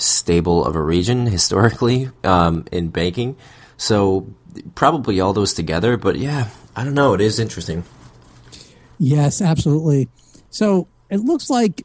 stable 0.03 0.65
of 0.65 0.77
a 0.77 0.83
region 0.83 1.27
historically 1.37 2.11
um, 2.25 2.65
in 2.73 2.89
banking. 2.89 3.37
So 3.77 4.33
probably 4.75 5.21
all 5.21 5.33
those 5.33 5.55
together. 5.55 5.97
But 5.97 6.17
yeah, 6.17 6.49
I 6.77 6.85
don't 6.85 6.95
know. 6.95 7.15
It 7.15 7.21
is 7.21 7.39
interesting. 7.39 7.85
Yes, 8.99 9.41
absolutely. 9.41 10.09
So 10.51 10.87
it 11.11 11.21
looks 11.21 11.51
like 11.51 11.85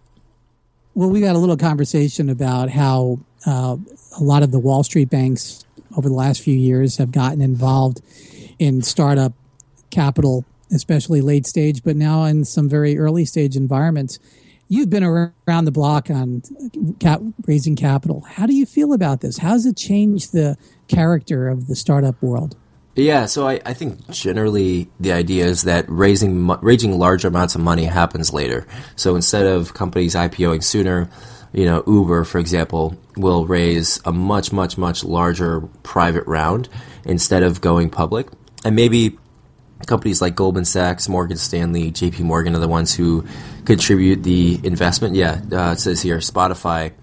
well, 0.97 1.11
we 1.11 1.21
got 1.21 1.35
a 1.35 1.39
little 1.39 1.57
conversation 1.57 2.27
about 2.27 2.71
how 2.71 3.19
uh, 3.45 3.77
a 4.19 4.23
lot 4.23 4.41
of 4.41 4.49
the 4.49 4.57
Wall 4.57 4.83
Street 4.83 5.11
banks 5.11 5.63
over 5.95 6.09
the 6.09 6.15
last 6.15 6.41
few 6.41 6.55
years 6.55 6.97
have 6.97 7.11
gotten 7.11 7.39
involved 7.39 8.01
in 8.57 8.81
startup 8.81 9.33
capital, 9.91 10.43
especially 10.71 11.21
late 11.21 11.45
stage, 11.45 11.83
but 11.83 11.95
now 11.95 12.23
in 12.23 12.43
some 12.45 12.67
very 12.67 12.97
early 12.97 13.25
stage 13.25 13.55
environments 13.55 14.17
you've 14.67 14.89
been 14.89 15.03
around 15.03 15.65
the 15.65 15.71
block 15.71 16.09
on 16.09 16.41
cap, 16.99 17.21
raising 17.45 17.75
capital. 17.75 18.21
How 18.21 18.45
do 18.45 18.53
you 18.53 18.65
feel 18.65 18.93
about 18.93 19.21
this? 19.21 19.37
How 19.37 19.51
does 19.51 19.65
it 19.65 19.77
change 19.77 20.31
the 20.31 20.57
character 20.87 21.47
of 21.47 21.67
the 21.67 21.75
startup 21.75 22.21
world? 22.21 22.55
Yeah, 22.95 23.27
so 23.27 23.47
I, 23.47 23.61
I 23.63 23.73
think 23.73 24.09
generally 24.09 24.89
the 24.99 25.11
idea 25.11 25.45
is 25.45 25.63
that 25.63 25.85
raising 25.87 26.47
raising 26.61 26.97
large 26.97 27.25
amounts 27.25 27.53
of 27.53 27.61
money 27.61 27.85
happens 27.85 28.33
later. 28.33 28.65
So 28.95 29.15
instead 29.15 29.45
of 29.45 29.75
companies 29.75 30.15
IPOing 30.15 30.63
sooner, 30.63 31.07
you 31.53 31.65
know, 31.65 31.83
Uber, 31.85 32.23
for 32.23 32.39
example, 32.39 32.97
will 33.15 33.45
raise 33.45 33.99
a 34.03 34.11
much, 34.11 34.51
much, 34.51 34.79
much 34.79 35.03
larger 35.03 35.61
private 35.83 36.25
round 36.25 36.69
instead 37.05 37.43
of 37.43 37.61
going 37.61 37.91
public. 37.91 38.29
And 38.65 38.75
maybe 38.75 39.17
companies 39.85 40.21
like 40.21 40.35
Goldman 40.35 40.65
Sachs, 40.65 41.07
Morgan 41.07 41.37
Stanley, 41.37 41.91
JP 41.91 42.21
Morgan 42.21 42.55
are 42.55 42.59
the 42.59 42.67
ones 42.67 42.95
who 42.95 43.25
contribute 43.65 44.23
the 44.23 44.59
investment. 44.63 45.15
Yeah, 45.15 45.41
uh, 45.51 45.73
it 45.73 45.79
says 45.79 46.01
here 46.01 46.17
Spotify 46.17 46.93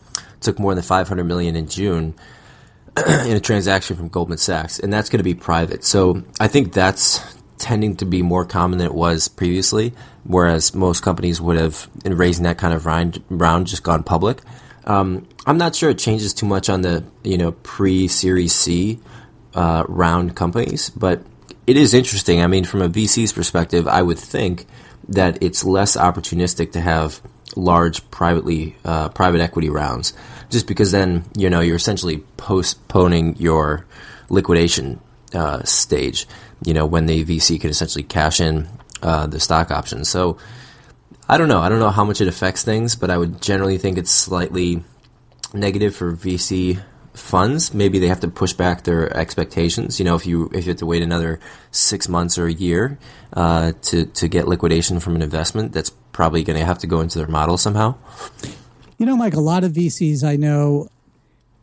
took 0.40 0.58
more 0.58 0.74
than 0.74 0.82
500 0.82 1.24
million 1.24 1.56
in 1.56 1.68
June 1.68 2.14
in 3.06 3.36
a 3.36 3.40
transaction 3.40 3.96
from 3.96 4.08
Goldman 4.08 4.38
Sachs, 4.38 4.78
and 4.78 4.92
that's 4.92 5.08
going 5.08 5.18
to 5.18 5.24
be 5.24 5.34
private. 5.34 5.84
So 5.84 6.22
I 6.40 6.48
think 6.48 6.72
that's 6.72 7.20
tending 7.58 7.96
to 7.96 8.04
be 8.04 8.22
more 8.22 8.44
common 8.44 8.78
than 8.78 8.86
it 8.86 8.94
was 8.94 9.28
previously, 9.28 9.94
whereas 10.24 10.74
most 10.74 11.02
companies 11.02 11.40
would 11.40 11.56
have, 11.56 11.88
in 12.04 12.16
raising 12.16 12.44
that 12.44 12.58
kind 12.58 12.74
of 12.74 12.86
round, 12.86 13.22
round 13.28 13.66
just 13.66 13.82
gone 13.82 14.02
public. 14.02 14.40
Um, 14.84 15.26
I'm 15.46 15.58
not 15.58 15.74
sure 15.74 15.90
it 15.90 15.98
changes 15.98 16.34
too 16.34 16.46
much 16.46 16.68
on 16.68 16.82
the 16.82 17.04
you 17.22 17.38
know 17.38 17.52
pre-Series 17.52 18.54
C 18.54 19.00
uh, 19.54 19.84
round 19.88 20.36
companies, 20.36 20.90
but 20.90 21.22
it 21.66 21.76
is 21.76 21.94
interesting. 21.94 22.42
I 22.42 22.46
mean, 22.46 22.64
from 22.64 22.82
a 22.82 22.88
VC's 22.88 23.32
perspective, 23.32 23.88
I 23.88 24.02
would 24.02 24.18
think 24.18 24.66
that 25.08 25.42
it's 25.42 25.64
less 25.64 25.96
opportunistic 25.96 26.72
to 26.72 26.80
have 26.80 27.20
large 27.56 28.08
privately 28.10 28.76
uh, 28.84 29.08
private 29.10 29.40
equity 29.40 29.70
rounds, 29.70 30.12
just 30.50 30.66
because 30.66 30.92
then 30.92 31.24
you 31.36 31.48
know 31.50 31.60
you're 31.60 31.76
essentially 31.76 32.18
postponing 32.36 33.36
your 33.36 33.86
liquidation 34.28 35.00
uh, 35.34 35.62
stage. 35.64 36.26
You 36.64 36.74
know 36.74 36.86
when 36.86 37.06
the 37.06 37.24
VC 37.24 37.60
can 37.60 37.70
essentially 37.70 38.04
cash 38.04 38.40
in 38.40 38.68
uh, 39.02 39.26
the 39.26 39.40
stock 39.40 39.70
options. 39.70 40.08
So 40.08 40.38
I 41.28 41.38
don't 41.38 41.48
know. 41.48 41.60
I 41.60 41.68
don't 41.68 41.78
know 41.78 41.90
how 41.90 42.04
much 42.04 42.20
it 42.20 42.28
affects 42.28 42.62
things, 42.62 42.96
but 42.96 43.10
I 43.10 43.16
would 43.16 43.40
generally 43.40 43.78
think 43.78 43.98
it's 43.98 44.10
slightly 44.10 44.82
negative 45.52 45.94
for 45.94 46.12
VC 46.12 46.82
funds, 47.14 47.72
maybe 47.72 47.98
they 47.98 48.08
have 48.08 48.20
to 48.20 48.28
push 48.28 48.52
back 48.52 48.82
their 48.82 49.16
expectations. 49.16 49.98
You 49.98 50.04
know, 50.04 50.14
if 50.14 50.26
you 50.26 50.50
if 50.52 50.66
you 50.66 50.70
have 50.70 50.78
to 50.78 50.86
wait 50.86 51.02
another 51.02 51.40
six 51.70 52.08
months 52.08 52.36
or 52.38 52.46
a 52.46 52.52
year 52.52 52.98
uh, 53.32 53.72
to 53.82 54.06
to 54.06 54.28
get 54.28 54.48
liquidation 54.48 55.00
from 55.00 55.14
an 55.14 55.22
investment, 55.22 55.72
that's 55.72 55.90
probably 56.12 56.44
going 56.44 56.58
to 56.58 56.64
have 56.64 56.78
to 56.78 56.86
go 56.86 57.00
into 57.00 57.18
their 57.18 57.28
model 57.28 57.56
somehow. 57.56 57.94
You 58.98 59.06
know, 59.06 59.16
Mike, 59.16 59.34
a 59.34 59.40
lot 59.40 59.64
of 59.64 59.72
VCs 59.72 60.22
I 60.22 60.36
know, 60.36 60.88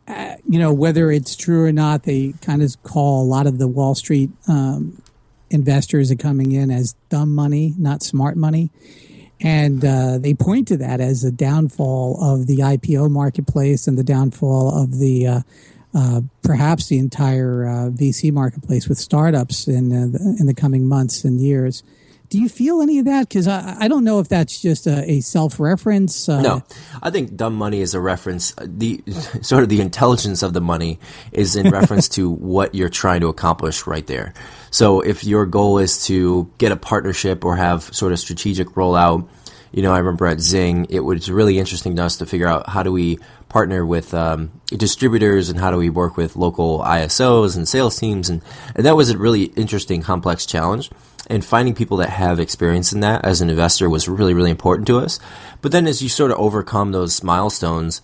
uh, 0.06 0.36
you 0.46 0.58
know, 0.58 0.72
whether 0.72 1.10
it's 1.10 1.36
true 1.36 1.64
or 1.64 1.72
not, 1.72 2.02
they 2.02 2.34
kind 2.42 2.62
of 2.62 2.82
call 2.82 3.22
a 3.22 3.26
lot 3.26 3.46
of 3.46 3.58
the 3.58 3.68
Wall 3.68 3.94
Street 3.94 4.30
um, 4.48 5.02
investors 5.50 6.10
are 6.10 6.16
coming 6.16 6.52
in 6.52 6.70
as 6.70 6.94
dumb 7.08 7.34
money, 7.34 7.74
not 7.78 8.02
smart 8.02 8.36
money. 8.36 8.70
And 9.42 9.84
uh, 9.84 10.18
they 10.18 10.34
point 10.34 10.68
to 10.68 10.76
that 10.78 11.00
as 11.00 11.24
a 11.24 11.32
downfall 11.32 12.22
of 12.22 12.46
the 12.46 12.58
IPO 12.58 13.10
marketplace 13.10 13.88
and 13.88 13.98
the 13.98 14.04
downfall 14.04 14.82
of 14.82 14.98
the 14.98 15.26
uh, 15.26 15.40
uh, 15.94 16.22
perhaps 16.42 16.88
the 16.88 16.98
entire 16.98 17.66
uh, 17.66 17.90
VC 17.90 18.32
marketplace 18.32 18.88
with 18.88 18.98
startups 18.98 19.68
in 19.68 19.92
uh, 19.92 20.06
the, 20.06 20.36
in 20.40 20.46
the 20.46 20.54
coming 20.54 20.88
months 20.88 21.24
and 21.24 21.40
years. 21.40 21.82
Do 22.30 22.38
you 22.38 22.48
feel 22.48 22.80
any 22.80 22.98
of 22.98 23.04
that? 23.04 23.28
Because 23.28 23.46
I, 23.46 23.76
I 23.78 23.88
don't 23.88 24.04
know 24.04 24.18
if 24.18 24.26
that's 24.26 24.62
just 24.62 24.86
a, 24.86 25.04
a 25.10 25.20
self 25.20 25.60
reference. 25.60 26.30
Uh, 26.30 26.40
no, 26.40 26.62
I 27.02 27.10
think 27.10 27.36
dumb 27.36 27.54
money 27.54 27.82
is 27.82 27.92
a 27.92 28.00
reference. 28.00 28.54
The 28.58 29.02
sort 29.42 29.64
of 29.64 29.68
the 29.68 29.82
intelligence 29.82 30.42
of 30.42 30.54
the 30.54 30.62
money 30.62 30.98
is 31.30 31.56
in 31.56 31.68
reference 31.68 32.08
to 32.16 32.30
what 32.30 32.74
you're 32.74 32.88
trying 32.88 33.20
to 33.20 33.28
accomplish 33.28 33.86
right 33.86 34.06
there. 34.06 34.32
So 34.72 35.02
if 35.02 35.22
your 35.22 35.44
goal 35.44 35.78
is 35.78 36.06
to 36.06 36.50
get 36.56 36.72
a 36.72 36.76
partnership 36.76 37.44
or 37.44 37.56
have 37.56 37.82
sort 37.94 38.12
of 38.12 38.18
strategic 38.18 38.68
rollout, 38.68 39.28
you 39.70 39.82
know, 39.82 39.92
I 39.92 39.98
remember 39.98 40.26
at 40.26 40.40
Zing, 40.40 40.86
it 40.88 41.00
was 41.00 41.30
really 41.30 41.58
interesting 41.58 41.94
to 41.96 42.04
us 42.04 42.16
to 42.16 42.26
figure 42.26 42.46
out 42.46 42.70
how 42.70 42.82
do 42.82 42.90
we 42.90 43.18
partner 43.50 43.84
with 43.84 44.14
um, 44.14 44.50
distributors 44.68 45.50
and 45.50 45.60
how 45.60 45.70
do 45.70 45.76
we 45.76 45.90
work 45.90 46.16
with 46.16 46.36
local 46.36 46.80
ISOs 46.80 47.54
and 47.54 47.68
sales 47.68 47.98
teams, 47.98 48.30
and, 48.30 48.40
and 48.74 48.86
that 48.86 48.96
was 48.96 49.10
a 49.10 49.18
really 49.18 49.44
interesting, 49.44 50.00
complex 50.00 50.46
challenge. 50.46 50.90
And 51.28 51.44
finding 51.44 51.74
people 51.74 51.98
that 51.98 52.10
have 52.10 52.40
experience 52.40 52.92
in 52.92 53.00
that 53.00 53.24
as 53.24 53.42
an 53.42 53.50
investor 53.50 53.88
was 53.88 54.08
really, 54.08 54.34
really 54.34 54.50
important 54.50 54.86
to 54.88 54.98
us. 54.98 55.20
But 55.60 55.70
then 55.70 55.86
as 55.86 56.02
you 56.02 56.08
sort 56.08 56.30
of 56.30 56.38
overcome 56.38 56.92
those 56.92 57.22
milestones, 57.22 58.00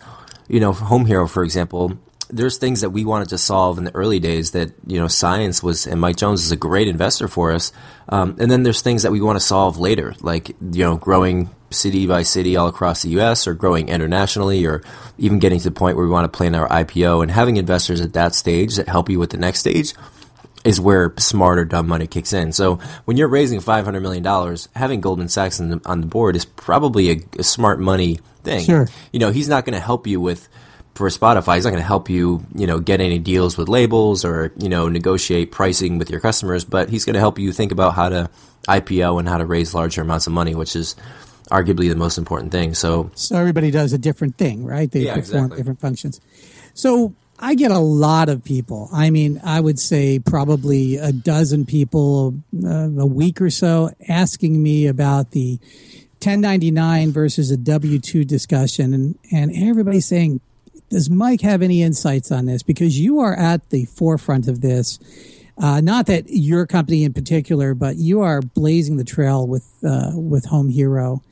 you 0.48 0.60
know, 0.60 0.72
Home 0.72 1.06
Hero, 1.06 1.26
for 1.26 1.42
example, 1.42 1.98
there's 2.30 2.58
things 2.58 2.82
that 2.82 2.90
we 2.90 3.04
wanted 3.04 3.30
to 3.30 3.38
solve 3.38 3.78
in 3.78 3.84
the 3.84 3.94
early 3.94 4.18
days 4.18 4.52
that 4.52 4.72
you 4.86 4.98
know 4.98 5.08
science 5.08 5.62
was 5.62 5.86
and 5.86 6.00
Mike 6.00 6.16
Jones 6.16 6.44
is 6.44 6.52
a 6.52 6.56
great 6.56 6.88
investor 6.88 7.28
for 7.28 7.52
us. 7.52 7.72
Um, 8.08 8.36
and 8.38 8.50
then 8.50 8.62
there's 8.62 8.82
things 8.82 9.02
that 9.02 9.12
we 9.12 9.20
want 9.20 9.36
to 9.36 9.44
solve 9.44 9.78
later, 9.78 10.14
like 10.20 10.48
you 10.48 10.84
know 10.84 10.96
growing 10.96 11.50
city 11.70 12.06
by 12.06 12.22
city 12.22 12.56
all 12.56 12.68
across 12.68 13.02
the 13.02 13.10
U.S. 13.10 13.46
or 13.46 13.54
growing 13.54 13.88
internationally, 13.88 14.66
or 14.66 14.82
even 15.18 15.38
getting 15.38 15.58
to 15.58 15.64
the 15.64 15.74
point 15.74 15.96
where 15.96 16.06
we 16.06 16.10
want 16.12 16.30
to 16.30 16.36
plan 16.36 16.54
our 16.54 16.68
IPO 16.68 17.22
and 17.22 17.30
having 17.30 17.56
investors 17.56 18.00
at 18.00 18.14
that 18.14 18.34
stage 18.34 18.76
that 18.76 18.88
help 18.88 19.10
you 19.10 19.18
with 19.18 19.30
the 19.30 19.36
next 19.36 19.60
stage 19.60 19.94
is 20.64 20.80
where 20.80 21.14
smart 21.18 21.58
or 21.58 21.64
dumb 21.64 21.86
money 21.86 22.06
kicks 22.06 22.32
in. 22.32 22.52
So 22.52 22.76
when 23.04 23.16
you're 23.16 23.28
raising 23.28 23.60
$500 23.60 24.02
million, 24.02 24.56
having 24.74 25.00
Goldman 25.00 25.28
Sachs 25.28 25.60
on 25.60 25.68
the, 25.68 25.80
on 25.86 26.00
the 26.00 26.06
board 26.06 26.36
is 26.36 26.44
probably 26.44 27.10
a, 27.10 27.20
a 27.38 27.44
smart 27.44 27.78
money 27.78 28.18
thing. 28.42 28.64
Sure. 28.64 28.88
You 29.12 29.20
know, 29.20 29.30
he's 29.30 29.48
not 29.48 29.64
going 29.64 29.74
to 29.74 29.80
help 29.80 30.06
you 30.06 30.20
with 30.20 30.48
for 30.98 31.08
Spotify, 31.08 31.54
he's 31.54 31.64
not 31.64 31.70
going 31.70 31.80
to 31.80 31.86
help 31.86 32.10
you, 32.10 32.44
you 32.54 32.66
know, 32.66 32.80
get 32.80 33.00
any 33.00 33.18
deals 33.18 33.56
with 33.56 33.68
labels 33.68 34.24
or, 34.24 34.52
you 34.58 34.68
know, 34.68 34.88
negotiate 34.88 35.52
pricing 35.52 35.96
with 35.96 36.10
your 36.10 36.20
customers, 36.20 36.64
but 36.64 36.90
he's 36.90 37.04
going 37.04 37.14
to 37.14 37.20
help 37.20 37.38
you 37.38 37.52
think 37.52 37.70
about 37.72 37.94
how 37.94 38.08
to 38.08 38.28
IPO 38.68 39.18
and 39.20 39.28
how 39.28 39.38
to 39.38 39.46
raise 39.46 39.74
larger 39.74 40.02
amounts 40.02 40.26
of 40.26 40.32
money, 40.32 40.54
which 40.54 40.74
is 40.76 40.96
arguably 41.50 41.88
the 41.88 41.96
most 41.96 42.18
important 42.18 42.50
thing. 42.52 42.74
So, 42.74 43.10
so 43.14 43.36
everybody 43.36 43.70
does 43.70 43.92
a 43.92 43.98
different 43.98 44.36
thing, 44.36 44.64
right? 44.64 44.90
They 44.90 45.02
Yeah, 45.02 45.14
perform 45.14 45.36
exactly. 45.44 45.56
different 45.56 45.80
functions. 45.80 46.20
So 46.74 47.14
I 47.38 47.54
get 47.54 47.70
a 47.70 47.78
lot 47.78 48.28
of 48.28 48.44
people. 48.44 48.90
I 48.92 49.10
mean, 49.10 49.40
I 49.44 49.60
would 49.60 49.78
say 49.78 50.18
probably 50.18 50.96
a 50.96 51.12
dozen 51.12 51.64
people 51.64 52.34
uh, 52.64 52.90
a 52.98 53.06
week 53.06 53.40
or 53.40 53.50
so 53.50 53.92
asking 54.08 54.60
me 54.60 54.88
about 54.88 55.30
the 55.30 55.60
1099 56.20 57.12
versus 57.12 57.52
a 57.52 57.56
W 57.56 58.00
2 58.00 58.24
discussion. 58.24 58.92
And, 58.92 59.18
and 59.30 59.52
everybody's 59.56 60.06
saying, 60.06 60.40
does 60.88 61.10
Mike 61.10 61.40
have 61.42 61.62
any 61.62 61.82
insights 61.82 62.32
on 62.32 62.46
this? 62.46 62.62
Because 62.62 62.98
you 62.98 63.20
are 63.20 63.34
at 63.34 63.70
the 63.70 63.84
forefront 63.86 64.48
of 64.48 64.60
this. 64.60 64.98
Uh, 65.56 65.80
not 65.80 66.06
that 66.06 66.24
your 66.28 66.66
company 66.66 67.04
in 67.04 67.12
particular, 67.12 67.74
but 67.74 67.96
you 67.96 68.20
are 68.20 68.40
blazing 68.40 68.96
the 68.96 69.04
trail 69.04 69.46
with 69.46 69.68
uh, 69.84 70.12
with 70.14 70.46
Home 70.46 70.68
Hero. 70.68 71.22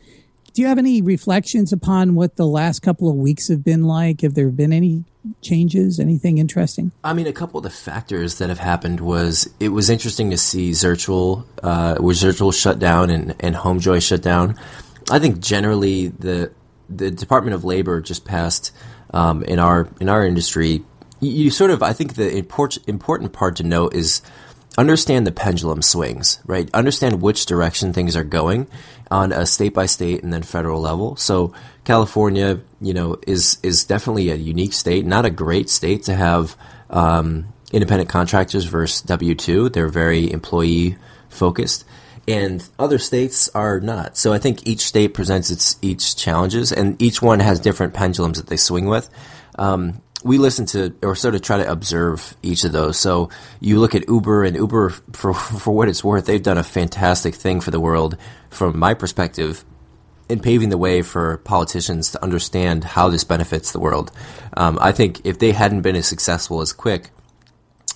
Do 0.53 0.63
you 0.63 0.69
have 0.69 0.79
any 0.79 1.03
reflections 1.03 1.73
upon 1.73 2.15
what 2.15 2.37
the 2.37 2.47
last 2.47 2.81
couple 2.81 3.11
of 3.11 3.17
weeks 3.17 3.49
have 3.49 3.63
been 3.63 3.85
like? 3.85 4.23
Have 4.23 4.35
there 4.35 4.49
been 4.49 4.73
any 4.73 5.05
changes? 5.43 6.01
Anything 6.01 6.39
interesting? 6.39 6.93
I 7.05 7.13
mean, 7.13 7.27
a 7.27 7.33
couple 7.33 7.59
of 7.59 7.65
the 7.65 7.71
factors 7.71 8.39
that 8.39 8.49
have 8.49 8.59
happened 8.59 9.01
was 9.01 9.53
it 9.61 9.69
was 9.69 9.91
interesting 9.91 10.31
to 10.31 10.39
see 10.39 10.71
Zirtual, 10.71 11.45
uh, 11.63 11.97
was 12.01 12.23
Zirtual 12.23 12.55
shut 12.55 12.79
down 12.79 13.11
and, 13.11 13.35
and 13.39 13.55
HomeJoy 13.55 14.03
shut 14.03 14.23
down. 14.23 14.59
I 15.11 15.19
think 15.19 15.41
generally 15.41 16.09
the 16.09 16.53
the 16.89 17.11
Department 17.11 17.55
of 17.55 17.65
Labor 17.65 18.01
just 18.01 18.25
passed 18.25 18.73
um, 19.19 19.43
in 19.53 19.59
our 19.59 19.89
in 20.01 20.09
our 20.09 20.27
industry. 20.27 20.83
You, 21.21 21.51
sort 21.51 21.71
of, 21.71 21.83
I 21.83 21.95
think 21.95 22.15
the 22.15 22.29
import, 22.37 22.77
important 22.87 23.33
part 23.33 23.57
to 23.57 23.63
note 23.63 23.95
is 23.97 24.21
understand 24.77 25.27
the 25.27 25.33
pendulum 25.33 25.81
swings, 25.81 26.41
right? 26.45 26.69
Understand 26.75 27.23
which 27.23 27.47
direction 27.47 27.93
things 27.93 28.15
are 28.17 28.29
going 28.41 28.67
on 29.11 29.33
a 29.33 29.47
state 29.47 29.73
by 29.73 29.87
state 29.87 30.23
and 30.23 30.33
then 30.33 30.43
federal 30.43 30.81
level. 30.83 31.17
So 31.17 31.55
California, 31.85 32.61
you 32.81 32.93
know, 32.93 33.17
is 33.27 33.59
is 33.63 33.87
definitely 33.87 34.29
a 34.31 34.37
unique 34.37 34.75
state, 34.75 35.07
not 35.07 35.25
a 35.25 35.31
great 35.31 35.71
state 35.71 36.03
to 36.05 36.15
have 36.15 36.55
um, 36.91 37.47
independent 37.73 38.11
contractors 38.11 38.67
versus 38.67 39.01
W 39.03 39.35
two. 39.35 39.71
They're 39.71 39.89
very 39.89 40.31
employee 40.31 40.97
focused. 41.29 41.87
And 42.29 42.69
other 42.79 42.99
states 42.99 43.49
are 43.51 43.79
not. 43.79 44.17
So 44.17 44.33
I 44.33 44.39
think 44.39 44.67
each 44.67 44.81
state 44.81 45.15
presents 45.15 45.51
its 45.51 45.79
each 45.81 46.17
challenges, 46.17 46.73
and 46.73 47.01
each 47.01 47.23
one 47.23 47.41
has 47.41 47.61
different 47.61 47.95
pendulums 47.95 48.39
that 48.39 48.49
they 48.49 48.57
swing 48.57 48.87
with. 48.87 49.09
Um, 49.59 50.03
we 50.25 50.39
listen 50.39 50.67
to 50.67 50.95
or 51.03 51.15
sort 51.15 51.37
of 51.37 51.43
try 51.43 51.59
to 51.59 51.71
observe 51.71 52.37
each 52.43 52.65
of 52.65 52.73
those. 52.73 52.99
So 52.99 53.31
you 53.61 53.79
look 53.79 53.95
at 53.95 54.09
Uber 54.09 54.45
and 54.45 54.57
Uber 54.57 54.91
for 55.13 55.35
for 55.35 55.73
what 55.73 55.89
it's 55.89 56.03
worth, 56.03 56.27
they've 56.27 56.43
done 56.43 56.59
a 56.59 56.65
fantastic 56.65 57.35
thing 57.35 57.61
for 57.61 57.71
the 57.71 57.81
world 57.81 58.17
from 58.51 58.79
my 58.79 58.95
perspective 58.95 59.65
in 60.29 60.41
paving 60.41 60.71
the 60.71 60.79
way 60.79 61.03
for 61.03 61.37
politicians 61.39 62.11
to 62.11 62.23
understand 62.23 62.83
how 62.83 63.09
this 63.09 63.23
benefits 63.23 63.71
the 63.71 63.79
world. 63.79 64.11
Um, 64.57 64.79
I 64.81 64.91
think 64.91 65.25
if 65.25 65.39
they 65.39 65.53
hadn't 65.53 65.83
been 65.83 65.95
as 65.95 66.07
successful 66.07 66.61
as 66.61 66.73
Quick, 66.73 67.11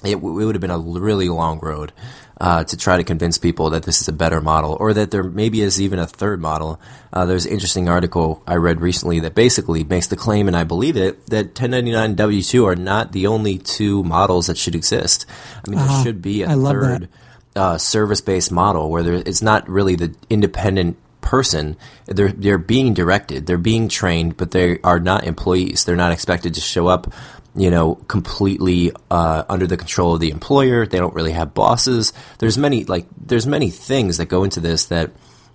it, 0.05 0.15
w- 0.15 0.39
it 0.39 0.45
would 0.45 0.55
have 0.55 0.61
been 0.61 0.71
a 0.71 0.79
really 0.79 1.29
long 1.29 1.59
road 1.61 1.93
uh, 2.41 2.65
to 2.65 2.77
try 2.77 2.97
to 2.97 3.05
convince 3.05 3.37
people 3.37 3.71
that 3.71 3.83
this 3.83 4.01
is 4.01 4.09
a 4.09 4.13
better 4.13 4.41
model 4.41 4.77
or 4.81 4.95
that 4.95 5.11
there 5.11 5.23
maybe 5.23 5.61
is 5.61 5.81
even 5.81 5.99
a 5.99 6.07
third 6.07 6.41
model. 6.41 6.81
Uh, 7.13 7.27
there's 7.27 7.45
an 7.45 7.53
interesting 7.53 7.89
article 7.89 8.43
I 8.47 8.55
read 8.55 8.81
recently 8.81 9.21
that 9.21 9.35
basically 9.35 9.85
makes 9.85 10.07
the 10.07 10.17
claim, 10.17 10.49
and 10.49 10.57
I 10.57 10.65
believe 10.65 10.97
it, 10.97 11.27
that 11.27 11.47
1099 11.49 12.15
W 12.15 12.43
2 12.43 12.67
are 12.67 12.77
not 12.77 13.13
the 13.13 13.27
only 13.27 13.59
two 13.59 14.03
models 14.05 14.47
that 14.47 14.57
should 14.57 14.75
exist. 14.75 15.27
I 15.67 15.71
mean, 15.71 15.79
there 15.79 16.03
should 16.03 16.23
be 16.23 16.43
a 16.43 16.51
I 16.51 16.55
third 16.55 17.09
uh, 17.55 17.79
service 17.79 18.21
based 18.21 18.51
model 18.51 18.91
where 18.91 19.03
there, 19.03 19.15
it's 19.15 19.43
not 19.43 19.69
really 19.69 19.97
the 19.97 20.15
independent 20.31 20.97
person. 21.21 21.77
They're 22.07 22.33
they're 22.33 22.59
being 22.59 22.95
directed, 22.95 23.47
they're 23.47 23.59
being 23.59 23.89
trained, 23.89 24.37
but 24.37 24.53
they 24.53 24.79
are 24.83 25.01
not 25.01 25.25
employees. 25.25 25.85
They're 25.85 25.97
not 25.97 26.13
expected 26.13 26.55
to 26.55 26.61
show 26.61 26.87
up, 26.87 27.13
you 27.55 27.71
know, 27.71 27.95
completely 27.95 28.93
uh, 29.11 29.45
under 29.49 29.67
the 29.67 29.77
control 29.77 30.15
of 30.15 30.21
the 30.21 30.31
employer. 30.31 30.87
They 30.87 30.99
don't 30.99 31.15
really 31.15 31.33
have 31.33 31.55
bosses. 31.55 32.13
There's 32.39 32.59
many 32.59 32.85
like 32.85 33.07
there's 33.17 33.47
many 33.47 33.71
things 33.71 34.19
that 34.19 34.27
go 34.27 34.45
into 34.45 34.61
this 34.61 34.87
that 34.87 35.11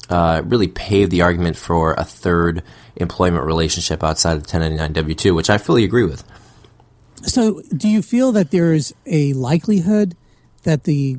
uh, 0.10 0.41
really 0.46 0.68
pave 0.68 1.10
the 1.10 1.22
argument 1.22 1.58
for 1.58 1.93
a 1.93 2.04
third 2.04 2.64
employment 2.96 3.46
relationship 3.46 4.04
outside 4.04 4.34
of 4.34 4.43
1099 4.43 4.93
W 4.93 5.16
two, 5.16 5.34
which 5.34 5.50
I 5.50 5.58
fully 5.58 5.84
agree 5.84 6.06
with. 6.06 6.24
So, 7.24 7.62
do 7.76 7.88
you 7.88 8.02
feel 8.02 8.32
that 8.34 8.52
there 8.52 8.74
is 8.74 8.93
a 9.06 9.34
likelihood 9.34 10.16
that 10.64 10.84
the 10.84 11.18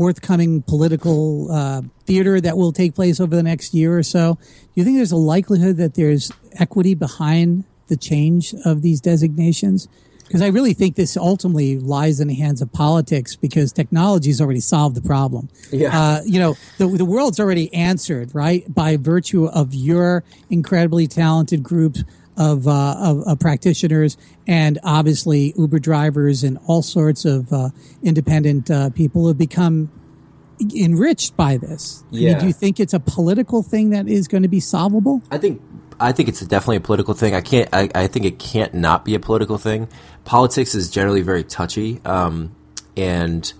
forthcoming 0.00 0.62
political 0.62 1.52
uh, 1.52 1.82
theater 2.06 2.40
that 2.40 2.56
will 2.56 2.72
take 2.72 2.94
place 2.94 3.20
over 3.20 3.36
the 3.36 3.42
next 3.42 3.74
year 3.74 3.98
or 3.98 4.02
so, 4.02 4.38
do 4.40 4.70
you 4.74 4.82
think 4.82 4.96
there's 4.96 5.12
a 5.12 5.16
likelihood 5.16 5.76
that 5.76 5.94
there's 5.94 6.32
equity 6.54 6.94
behind 6.94 7.64
the 7.88 7.98
change 7.98 8.54
of 8.64 8.80
these 8.80 8.98
designations? 9.00 9.88
Because 10.30 10.42
I 10.42 10.46
really 10.46 10.74
think 10.74 10.94
this 10.94 11.16
ultimately 11.16 11.76
lies 11.80 12.20
in 12.20 12.28
the 12.28 12.36
hands 12.36 12.62
of 12.62 12.72
politics 12.72 13.34
because 13.34 13.72
technology 13.72 14.30
has 14.30 14.40
already 14.40 14.60
solved 14.60 14.94
the 14.94 15.02
problem. 15.02 15.48
Yeah. 15.72 15.98
Uh, 16.00 16.20
you 16.24 16.38
know, 16.38 16.54
the, 16.78 16.86
the 16.86 17.04
world's 17.04 17.40
already 17.40 17.74
answered, 17.74 18.32
right, 18.32 18.62
by 18.72 18.96
virtue 18.96 19.46
of 19.46 19.74
your 19.74 20.22
incredibly 20.48 21.08
talented 21.08 21.64
group 21.64 21.96
of, 22.36 22.68
uh, 22.68 22.94
of, 23.00 23.24
of 23.26 23.40
practitioners 23.40 24.16
and 24.46 24.78
obviously 24.84 25.52
Uber 25.58 25.80
drivers 25.80 26.44
and 26.44 26.58
all 26.68 26.82
sorts 26.82 27.24
of 27.24 27.52
uh, 27.52 27.70
independent 28.04 28.70
uh, 28.70 28.90
people 28.90 29.26
have 29.26 29.36
become 29.36 29.90
enriched 30.76 31.36
by 31.36 31.56
this. 31.56 32.04
I 32.12 32.14
mean, 32.14 32.22
Yeah. 32.22 32.38
do 32.38 32.46
you 32.46 32.52
think 32.52 32.78
it's 32.78 32.94
a 32.94 33.00
political 33.00 33.64
thing 33.64 33.90
that 33.90 34.06
is 34.06 34.28
going 34.28 34.44
to 34.44 34.48
be 34.48 34.60
solvable? 34.60 35.22
I 35.32 35.38
think 35.38 35.60
I 36.00 36.12
think 36.12 36.30
it's 36.30 36.40
definitely 36.40 36.76
a 36.76 36.80
political 36.80 37.12
thing. 37.12 37.34
I 37.34 37.42
can't. 37.42 37.68
I, 37.74 37.90
I 37.94 38.06
think 38.06 38.24
it 38.24 38.38
can't 38.38 38.72
not 38.72 39.04
be 39.04 39.14
a 39.14 39.20
political 39.20 39.58
thing. 39.58 39.86
Politics 40.24 40.74
is 40.74 40.90
generally 40.90 41.22
very 41.22 41.44
touchy, 41.44 42.00
um, 42.04 42.54
and 42.96 43.52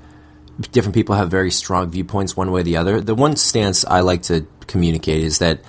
different 0.73 0.95
people 0.95 1.15
have 1.15 1.31
very 1.31 1.51
strong 1.51 1.91
viewpoints 1.91 2.37
one 2.37 2.51
way 2.53 2.61
or 2.61 2.65
the 2.65 2.77
other. 2.77 3.01
The 3.01 3.15
one 3.15 3.37
stance 3.37 3.85
I 3.85 4.01
like 4.01 4.23
to 4.25 4.47
communicate 4.67 5.23
is 5.23 5.39
that 5.39 5.61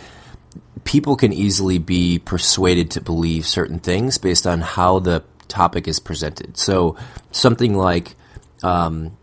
people 0.83 1.15
can 1.15 1.33
easily 1.33 1.77
be 1.77 2.19
persuaded 2.19 2.91
to 2.91 3.01
believe 3.01 3.45
certain 3.45 3.79
things 3.79 4.17
based 4.17 4.45
on 4.45 4.61
how 4.61 4.99
the 4.99 5.23
topic 5.47 5.87
is 5.87 5.99
presented. 5.99 6.57
So 6.57 6.97
something 7.31 7.75
like 7.75 8.15
um, 8.63 9.17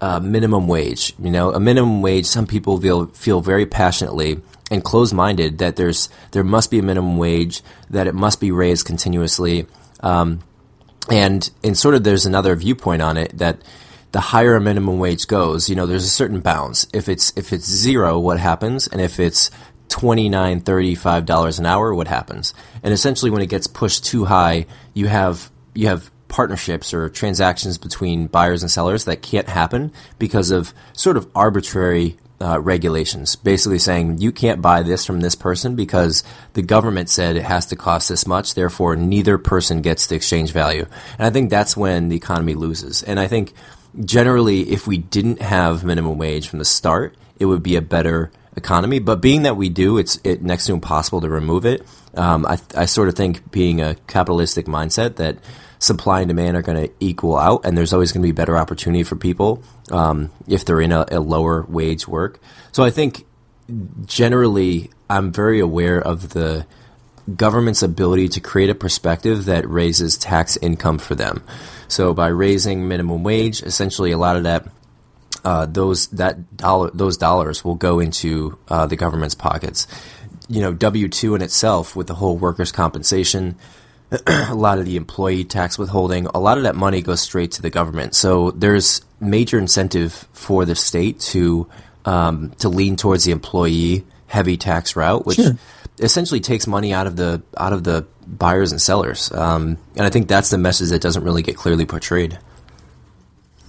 uh, 0.00 0.20
minimum 0.20 0.68
wage. 0.68 1.14
You 1.18 1.30
know, 1.30 1.52
a 1.52 1.60
minimum 1.60 2.02
wage. 2.02 2.26
Some 2.26 2.46
people 2.46 2.80
feel 2.80 3.06
feel 3.06 3.40
very 3.40 3.66
passionately 3.66 4.40
and 4.70 4.84
closed 4.84 5.14
minded 5.14 5.58
that 5.58 5.76
there's 5.76 6.08
there 6.32 6.44
must 6.44 6.70
be 6.70 6.78
a 6.78 6.82
minimum 6.82 7.16
wage, 7.16 7.62
that 7.90 8.06
it 8.06 8.14
must 8.14 8.40
be 8.40 8.50
raised 8.50 8.86
continuously, 8.86 9.66
um, 10.00 10.40
and 11.10 11.50
and 11.64 11.76
sort 11.76 11.94
of 11.94 12.04
there's 12.04 12.26
another 12.26 12.54
viewpoint 12.56 13.02
on 13.02 13.16
it 13.16 13.36
that 13.38 13.62
the 14.12 14.20
higher 14.20 14.56
a 14.56 14.60
minimum 14.60 14.98
wage 14.98 15.26
goes, 15.26 15.68
you 15.68 15.76
know, 15.76 15.86
there's 15.86 16.04
a 16.04 16.10
certain 16.10 16.40
bounds. 16.40 16.86
If 16.92 17.08
it's 17.08 17.32
if 17.36 17.52
it's 17.52 17.66
zero, 17.66 18.18
what 18.18 18.38
happens? 18.38 18.86
And 18.86 19.00
if 19.00 19.20
it's 19.20 19.50
29 19.88 20.60
35 20.60 21.24
dollars 21.24 21.58
an 21.58 21.64
hour 21.64 21.94
what 21.94 22.08
happens 22.08 22.52
and 22.82 22.92
essentially 22.92 23.30
when 23.30 23.40
it 23.40 23.46
gets 23.46 23.66
pushed 23.66 24.04
too 24.04 24.26
high 24.26 24.66
you 24.92 25.06
have 25.06 25.50
you 25.74 25.86
have 25.86 26.10
partnerships 26.28 26.92
or 26.92 27.08
transactions 27.08 27.78
between 27.78 28.26
buyers 28.26 28.62
and 28.62 28.70
sellers 28.70 29.06
that 29.06 29.22
can't 29.22 29.48
happen 29.48 29.90
because 30.18 30.50
of 30.50 30.74
sort 30.92 31.16
of 31.16 31.26
arbitrary 31.34 32.18
uh, 32.40 32.60
regulations 32.60 33.34
basically 33.36 33.78
saying 33.78 34.18
you 34.18 34.30
can't 34.30 34.62
buy 34.62 34.82
this 34.82 35.04
from 35.04 35.20
this 35.20 35.34
person 35.34 35.74
because 35.74 36.22
the 36.52 36.62
government 36.62 37.10
said 37.10 37.36
it 37.36 37.42
has 37.42 37.66
to 37.66 37.76
cost 37.76 38.08
this 38.08 38.26
much 38.26 38.54
therefore 38.54 38.94
neither 38.94 39.38
person 39.38 39.82
gets 39.82 40.06
the 40.06 40.14
exchange 40.14 40.52
value 40.52 40.86
and 41.18 41.26
i 41.26 41.30
think 41.30 41.50
that's 41.50 41.76
when 41.76 42.08
the 42.08 42.16
economy 42.16 42.54
loses 42.54 43.02
and 43.02 43.18
i 43.18 43.26
think 43.26 43.52
generally 44.04 44.60
if 44.70 44.86
we 44.86 44.98
didn't 44.98 45.42
have 45.42 45.82
minimum 45.82 46.16
wage 46.16 46.48
from 46.48 46.60
the 46.60 46.64
start 46.64 47.16
it 47.38 47.46
would 47.46 47.62
be 47.62 47.76
a 47.76 47.82
better 47.82 48.30
economy. 48.58 48.98
But 48.98 49.22
being 49.22 49.42
that 49.42 49.56
we 49.56 49.70
do, 49.70 49.96
it's 49.96 50.20
it 50.22 50.42
next 50.42 50.66
to 50.66 50.74
impossible 50.74 51.22
to 51.22 51.30
remove 51.30 51.64
it. 51.64 51.86
Um, 52.14 52.44
I, 52.44 52.58
I 52.76 52.84
sort 52.84 53.08
of 53.08 53.14
think 53.14 53.50
being 53.50 53.80
a 53.80 53.94
capitalistic 54.06 54.66
mindset 54.66 55.16
that 55.16 55.38
supply 55.78 56.20
and 56.20 56.28
demand 56.28 56.56
are 56.56 56.62
going 56.62 56.88
to 56.88 56.92
equal 57.00 57.36
out, 57.36 57.64
and 57.64 57.76
there's 57.76 57.92
always 57.92 58.12
going 58.12 58.22
to 58.22 58.28
be 58.28 58.32
better 58.32 58.56
opportunity 58.56 59.04
for 59.04 59.16
people 59.16 59.62
um, 59.90 60.30
if 60.46 60.64
they're 60.64 60.80
in 60.80 60.92
a, 60.92 61.06
a 61.10 61.20
lower 61.20 61.64
wage 61.68 62.08
work. 62.08 62.40
So 62.72 62.84
I 62.84 62.90
think 62.90 63.24
generally, 64.06 64.90
I'm 65.10 65.32
very 65.32 65.60
aware 65.60 66.00
of 66.00 66.30
the 66.30 66.66
government's 67.36 67.82
ability 67.82 68.28
to 68.28 68.40
create 68.40 68.70
a 68.70 68.74
perspective 68.74 69.44
that 69.44 69.68
raises 69.68 70.16
tax 70.16 70.56
income 70.56 70.98
for 70.98 71.14
them. 71.14 71.42
So 71.86 72.14
by 72.14 72.28
raising 72.28 72.88
minimum 72.88 73.22
wage, 73.22 73.62
essentially 73.62 74.12
a 74.12 74.18
lot 74.18 74.36
of 74.36 74.44
that 74.44 74.66
uh, 75.44 75.66
those 75.66 76.08
that 76.08 76.56
dollar 76.56 76.90
those 76.92 77.16
dollars 77.16 77.64
will 77.64 77.74
go 77.74 78.00
into 78.00 78.58
uh, 78.68 78.86
the 78.86 78.96
government's 78.96 79.34
pockets. 79.34 79.86
You 80.48 80.62
know, 80.62 80.72
W 80.72 81.08
two 81.08 81.34
in 81.34 81.42
itself 81.42 81.94
with 81.94 82.06
the 82.06 82.14
whole 82.14 82.36
workers' 82.36 82.72
compensation, 82.72 83.56
a 84.26 84.54
lot 84.54 84.78
of 84.78 84.86
the 84.86 84.96
employee 84.96 85.44
tax 85.44 85.78
withholding, 85.78 86.26
a 86.26 86.38
lot 86.38 86.56
of 86.56 86.64
that 86.64 86.74
money 86.74 87.02
goes 87.02 87.20
straight 87.20 87.52
to 87.52 87.62
the 87.62 87.70
government. 87.70 88.14
So 88.14 88.50
there's 88.52 89.02
major 89.20 89.58
incentive 89.58 90.12
for 90.32 90.64
the 90.64 90.74
state 90.74 91.20
to 91.20 91.68
um, 92.04 92.50
to 92.58 92.68
lean 92.68 92.96
towards 92.96 93.24
the 93.24 93.32
employee 93.32 94.06
heavy 94.26 94.56
tax 94.56 94.96
route, 94.96 95.26
which 95.26 95.36
sure. 95.36 95.58
essentially 95.98 96.40
takes 96.40 96.66
money 96.66 96.92
out 96.92 97.06
of 97.06 97.16
the 97.16 97.42
out 97.58 97.72
of 97.72 97.84
the 97.84 98.06
buyers 98.26 98.72
and 98.72 98.80
sellers. 98.80 99.30
Um, 99.32 99.78
and 99.96 100.06
I 100.06 100.10
think 100.10 100.28
that's 100.28 100.50
the 100.50 100.58
message 100.58 100.90
that 100.90 101.02
doesn't 101.02 101.24
really 101.24 101.42
get 101.42 101.56
clearly 101.56 101.84
portrayed 101.84 102.38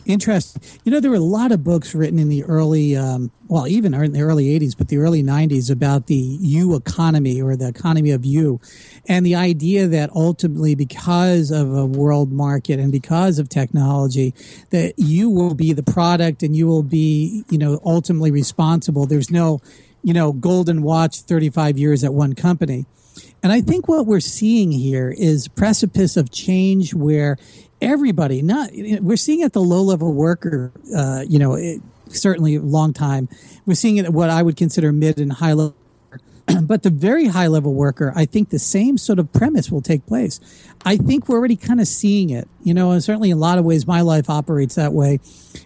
interesting. 0.10 0.62
You 0.84 0.92
know, 0.92 1.00
there 1.00 1.12
were 1.12 1.18
a 1.18 1.22
lot 1.22 1.52
of 1.52 1.64
books 1.64 1.94
written 1.94 2.20
in 2.20 2.30
the 2.30 2.44
early, 2.44 2.96
um, 2.96 3.32
well, 3.48 3.68
even 3.68 3.94
in 3.94 4.12
the 4.12 4.22
early 4.22 4.60
80s, 4.60 4.76
but 4.76 4.88
the 4.88 4.98
early 4.98 5.24
90s 5.24 5.70
about 5.70 6.08
the 6.08 6.16
you 6.16 6.76
economy 6.76 7.42
or 7.42 7.56
the 7.56 7.68
economy 7.68 8.12
of 8.12 8.26
you. 8.26 8.60
And 9.08 9.26
the 9.26 9.36
idea 9.36 9.88
that 9.88 10.10
ultimately, 10.16 10.76
because 10.76 11.52
of 11.52 11.74
a 11.74 11.86
world 11.86 12.32
market 12.32 12.80
and 12.80 12.92
because 12.92 13.40
of 13.40 13.50
technology, 13.50 14.34
that 14.72 14.96
you 14.98 15.30
will 15.30 15.54
be 15.54 15.74
the 15.74 15.84
product 15.84 16.42
and 16.44 16.56
you 16.56 16.68
will 16.68 16.84
be, 16.84 17.44
you 17.50 17.58
know, 17.58 17.80
ultimately 17.86 18.32
responsible. 18.32 19.06
There's 19.06 19.30
no, 19.30 19.62
you 20.04 20.14
know, 20.14 20.34
golden 20.34 20.82
watch 20.82 21.22
35 21.22 21.78
years 21.78 22.04
at 22.04 22.14
one 22.14 22.34
company. 22.34 22.86
And 23.42 23.52
I 23.52 23.62
think 23.62 23.88
what 23.88 24.06
we're 24.06 24.20
seeing 24.20 24.72
here 24.72 25.14
is 25.18 25.48
precipice 25.48 26.18
of 26.18 26.32
change 26.32 26.94
where 26.94 27.38
everybody 27.82 28.42
not 28.42 28.70
we're 28.74 29.18
seeing 29.18 29.42
at 29.42 29.54
the 29.54 29.62
low 29.62 29.82
level 29.82 30.14
worker 30.14 30.72
uh, 30.96 31.24
you 31.28 31.40
know 31.40 31.54
it, 31.56 31.82
certainly 32.14 32.56
a 32.56 32.62
long 32.62 32.94
time. 32.94 33.30
We're 33.66 33.76
seeing 33.76 33.98
it 33.98 34.06
at 34.06 34.14
what 34.14 34.30
i 34.30 34.42
would 34.42 34.58
consider 34.58 34.92
mid 34.92 35.20
and 35.20 35.34
high 35.34 35.54
level. 35.54 35.76
But 36.64 36.82
the 36.82 36.90
very 36.90 37.28
high 37.28 37.48
level 37.48 37.74
worker 37.74 38.12
i 38.16 38.26
think 38.26 38.50
the 38.50 38.60
same 38.60 38.98
sort 38.98 39.20
of 39.20 39.32
premise 39.32 39.72
will 39.72 39.82
take 39.82 40.06
place. 40.06 40.40
I 40.86 40.98
think 40.98 41.28
we're 41.28 41.38
already 41.38 41.56
kind 41.56 41.80
of 41.80 41.88
seeing 41.88 42.30
it 42.30 42.48
you 42.64 42.74
know 42.74 42.92
and 42.92 43.04
certainly 43.04 43.32
in 43.32 43.38
a 43.38 43.40
lot 43.40 43.58
of 43.58 43.66
ways 43.66 43.86
my 43.86 44.02
life 44.02 44.30
operates 44.30 44.76
that 44.76 44.94
way 44.94 45.20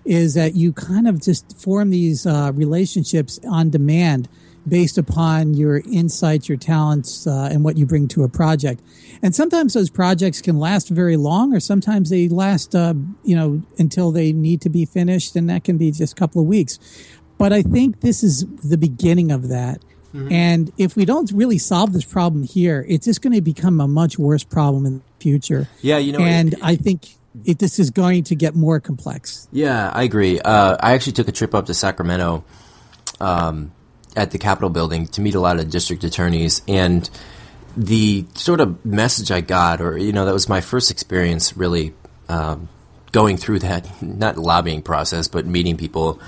is 0.06 0.34
that 0.34 0.56
you 0.56 0.74
kind 0.74 1.08
of 1.08 1.22
just 1.22 1.58
form 1.58 1.90
these 1.90 2.26
uh, 2.26 2.52
relationships 2.54 3.40
on 3.48 3.70
demand 3.70 4.28
based 4.68 4.98
upon 4.98 5.54
your 5.54 5.78
insights 5.92 6.48
your 6.48 6.58
talents 6.58 7.28
uh, 7.28 7.50
and 7.52 7.64
what 7.64 7.78
you 7.78 7.86
bring 7.86 8.08
to 8.08 8.24
a 8.24 8.30
project 8.30 8.82
and 9.24 9.34
sometimes 9.34 9.74
those 9.74 9.90
projects 9.90 10.42
can 10.42 10.60
last 10.60 10.90
very 10.90 11.16
long, 11.16 11.56
or 11.56 11.62
sometimes 11.62 12.10
they 12.10 12.28
last, 12.28 12.76
uh, 12.76 12.94
you 13.24 13.38
know, 13.38 13.64
until 13.80 14.12
they 14.12 14.34
need 14.34 14.60
to 14.62 14.70
be 14.70 14.84
finished, 14.84 15.38
and 15.38 15.50
that 15.50 15.64
can 15.64 15.78
be 15.78 15.92
just 15.92 16.12
a 16.12 16.16
couple 16.18 16.42
of 16.42 16.48
weeks. 16.48 16.78
But 17.38 17.54
I 17.54 17.62
think 17.62 18.02
this 18.02 18.22
is 18.22 18.46
the 18.58 18.78
beginning 18.78 19.32
of 19.32 19.48
that. 19.48 19.80
Mm-hmm. 20.14 20.32
And 20.32 20.74
if 20.78 20.98
we 20.98 21.06
don't 21.06 21.32
really 21.32 21.58
solve 21.58 21.94
this 21.94 22.04
problem 22.04 22.44
here, 22.44 22.86
it's 22.88 23.06
just 23.06 23.22
going 23.22 23.34
to 23.34 23.42
become 23.42 23.80
a 23.80 23.88
much 23.88 24.20
worse 24.20 24.44
problem 24.44 24.86
in 24.86 24.98
the 24.98 25.04
future. 25.22 25.70
Yeah, 25.82 26.00
you 26.00 26.12
know, 26.12 26.20
and 26.20 26.54
it, 26.54 26.60
I 26.62 26.76
think 26.76 27.08
it, 27.46 27.60
this 27.60 27.80
is 27.80 27.92
going 27.92 28.26
to 28.26 28.36
get 28.36 28.56
more 28.56 28.82
complex. 28.82 29.48
Yeah, 29.54 29.90
I 29.90 30.04
agree. 30.04 30.42
Uh, 30.42 30.76
I 30.82 30.96
actually 30.96 31.14
took 31.14 31.30
a 31.30 31.32
trip 31.32 31.56
up 31.56 31.68
to 31.68 31.74
Sacramento 31.74 32.44
um, 33.22 33.72
at 34.16 34.32
the 34.32 34.38
Capitol 34.38 34.70
building 34.70 35.08
to 35.08 35.22
meet 35.22 35.36
a 35.36 35.40
lot 35.40 35.60
of 35.60 35.70
district 35.70 36.04
attorneys, 36.04 36.62
and 36.68 37.10
the 37.76 38.26
sort 38.36 38.62
of 38.62 38.86
message 38.86 39.32
I 39.32 39.42
got, 39.42 39.82
or 39.82 39.98
you 39.98 40.14
know, 40.14 40.26
that 40.26 40.34
was 40.34 40.48
my 40.48 40.62
first 40.62 40.92
experience 40.92 41.58
really 41.58 41.94
um, 42.30 42.70
going 43.12 43.38
through 43.38 43.60
that 43.60 44.02
not 44.02 44.38
lobbying 44.38 44.82
process, 44.82 45.28
but 45.28 45.46
meeting 45.46 45.78
people 45.78 46.20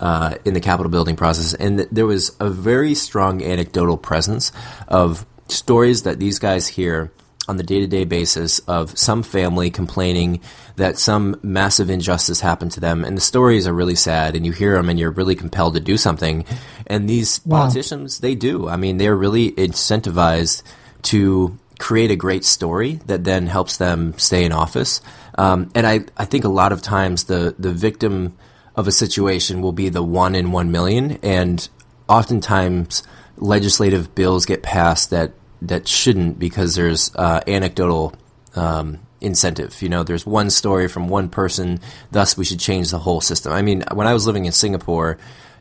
uh, 0.00 0.36
in 0.44 0.54
the 0.54 0.60
Capitol 0.60 0.90
building 0.90 1.16
process, 1.16 1.54
and 1.54 1.78
th- 1.78 1.88
there 1.92 2.06
was 2.06 2.36
a 2.40 2.50
very 2.50 2.94
strong 2.94 3.42
anecdotal 3.42 3.96
presence 3.96 4.52
of 4.88 5.26
stories 5.48 6.02
that 6.02 6.18
these 6.18 6.38
guys 6.38 6.68
hear 6.68 7.12
on 7.46 7.56
the 7.56 7.62
day-to-day 7.62 8.04
basis 8.04 8.58
of 8.60 8.96
some 8.98 9.22
family 9.22 9.70
complaining 9.70 10.40
that 10.76 10.98
some 10.98 11.38
massive 11.42 11.90
injustice 11.90 12.40
happened 12.40 12.72
to 12.72 12.80
them 12.80 13.04
and 13.04 13.16
the 13.16 13.20
stories 13.20 13.66
are 13.66 13.74
really 13.74 13.94
sad 13.94 14.34
and 14.34 14.46
you 14.46 14.52
hear 14.52 14.74
them 14.76 14.88
and 14.88 14.98
you're 14.98 15.10
really 15.10 15.34
compelled 15.34 15.74
to 15.74 15.80
do 15.80 15.96
something 15.96 16.44
and 16.86 17.08
these 17.08 17.40
wow. 17.44 17.58
politicians 17.58 18.20
they 18.20 18.34
do 18.34 18.66
i 18.68 18.76
mean 18.76 18.96
they're 18.96 19.16
really 19.16 19.52
incentivized 19.52 20.62
to 21.02 21.58
create 21.78 22.10
a 22.10 22.16
great 22.16 22.44
story 22.44 23.00
that 23.06 23.24
then 23.24 23.46
helps 23.46 23.76
them 23.76 24.16
stay 24.16 24.44
in 24.44 24.52
office. 24.52 25.00
Um, 25.36 25.70
and 25.74 25.86
I, 25.86 26.00
I 26.16 26.24
think 26.24 26.44
a 26.44 26.48
lot 26.48 26.72
of 26.72 26.82
times 26.82 27.24
the, 27.24 27.54
the 27.58 27.72
victim 27.72 28.36
of 28.76 28.88
a 28.88 28.92
situation 28.92 29.62
will 29.62 29.72
be 29.72 29.88
the 29.88 30.02
one 30.02 30.34
in 30.34 30.52
one 30.52 30.70
million. 30.70 31.18
And 31.22 31.68
oftentimes 32.08 33.02
legislative 33.36 34.14
bills 34.14 34.46
get 34.46 34.62
passed 34.62 35.10
that, 35.10 35.32
that 35.68 35.88
shouldn't 35.88 36.38
because 36.38 36.74
there's 36.74 37.14
uh, 37.14 37.40
anecdotal 37.46 38.14
um, 38.54 39.00
incentive. 39.20 39.80
You 39.82 39.88
know, 39.88 40.02
there's 40.02 40.26
one 40.26 40.50
story 40.50 40.88
from 40.88 41.08
one 41.08 41.28
person, 41.28 41.80
thus 42.10 42.36
we 42.36 42.44
should 42.44 42.60
change 42.60 42.90
the 42.90 42.98
whole 42.98 43.20
system. 43.20 43.52
I 43.52 43.62
mean, 43.62 43.84
when 43.92 44.06
I 44.06 44.12
was 44.12 44.26
living 44.26 44.44
in 44.44 44.52
Singapore, 44.52 45.18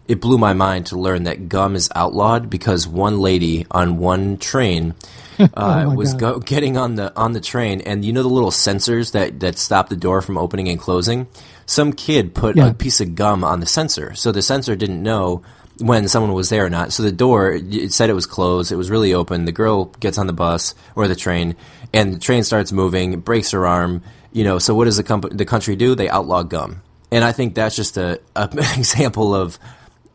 it 0.07 0.19
blew 0.19 0.37
my 0.37 0.53
mind 0.53 0.87
to 0.87 0.99
learn 0.99 1.23
that 1.23 1.47
gum 1.47 1.75
is 1.75 1.89
outlawed 1.95 2.49
because 2.49 2.87
one 2.87 3.19
lady 3.19 3.65
on 3.71 3.97
one 3.97 4.37
train 4.37 4.95
uh, 5.39 5.85
oh 5.87 5.95
was 5.95 6.13
go, 6.13 6.39
getting 6.39 6.77
on 6.77 6.95
the 6.95 7.15
on 7.15 7.31
the 7.31 7.41
train, 7.41 7.81
and 7.81 8.05
you 8.05 8.13
know 8.13 8.21
the 8.21 8.29
little 8.29 8.51
sensors 8.51 9.13
that 9.13 9.39
that 9.39 9.57
stop 9.57 9.89
the 9.89 9.95
door 9.95 10.21
from 10.21 10.37
opening 10.37 10.67
and 10.67 10.79
closing. 10.79 11.27
Some 11.65 11.93
kid 11.93 12.35
put 12.35 12.57
yeah. 12.57 12.67
a 12.67 12.73
piece 12.73 13.01
of 13.01 13.15
gum 13.15 13.43
on 13.43 13.59
the 13.59 13.65
sensor, 13.65 14.13
so 14.13 14.31
the 14.31 14.41
sensor 14.41 14.75
didn't 14.75 15.01
know 15.01 15.41
when 15.79 16.07
someone 16.07 16.33
was 16.33 16.49
there 16.49 16.65
or 16.65 16.69
not. 16.69 16.93
So 16.93 17.03
the 17.03 17.11
door 17.11 17.51
it 17.51 17.93
said 17.93 18.09
it 18.09 18.13
was 18.13 18.25
closed. 18.25 18.71
It 18.71 18.75
was 18.75 18.91
really 18.91 19.13
open. 19.13 19.45
The 19.45 19.51
girl 19.51 19.85
gets 19.85 20.17
on 20.17 20.27
the 20.27 20.33
bus 20.33 20.75
or 20.95 21.07
the 21.07 21.15
train, 21.15 21.55
and 21.93 22.13
the 22.13 22.19
train 22.19 22.43
starts 22.43 22.71
moving. 22.71 23.19
breaks 23.19 23.51
her 23.51 23.65
arm. 23.65 24.03
You 24.31 24.43
know. 24.43 24.59
So 24.59 24.75
what 24.75 24.85
does 24.85 24.97
the 24.97 25.03
comp- 25.03 25.31
the 25.31 25.45
country 25.45 25.75
do? 25.75 25.95
They 25.95 26.09
outlaw 26.09 26.43
gum, 26.43 26.81
and 27.11 27.23
I 27.23 27.31
think 27.31 27.55
that's 27.55 27.75
just 27.75 27.97
a, 27.97 28.19
a 28.35 28.49
an 28.51 28.59
example 28.77 29.35
of 29.35 29.59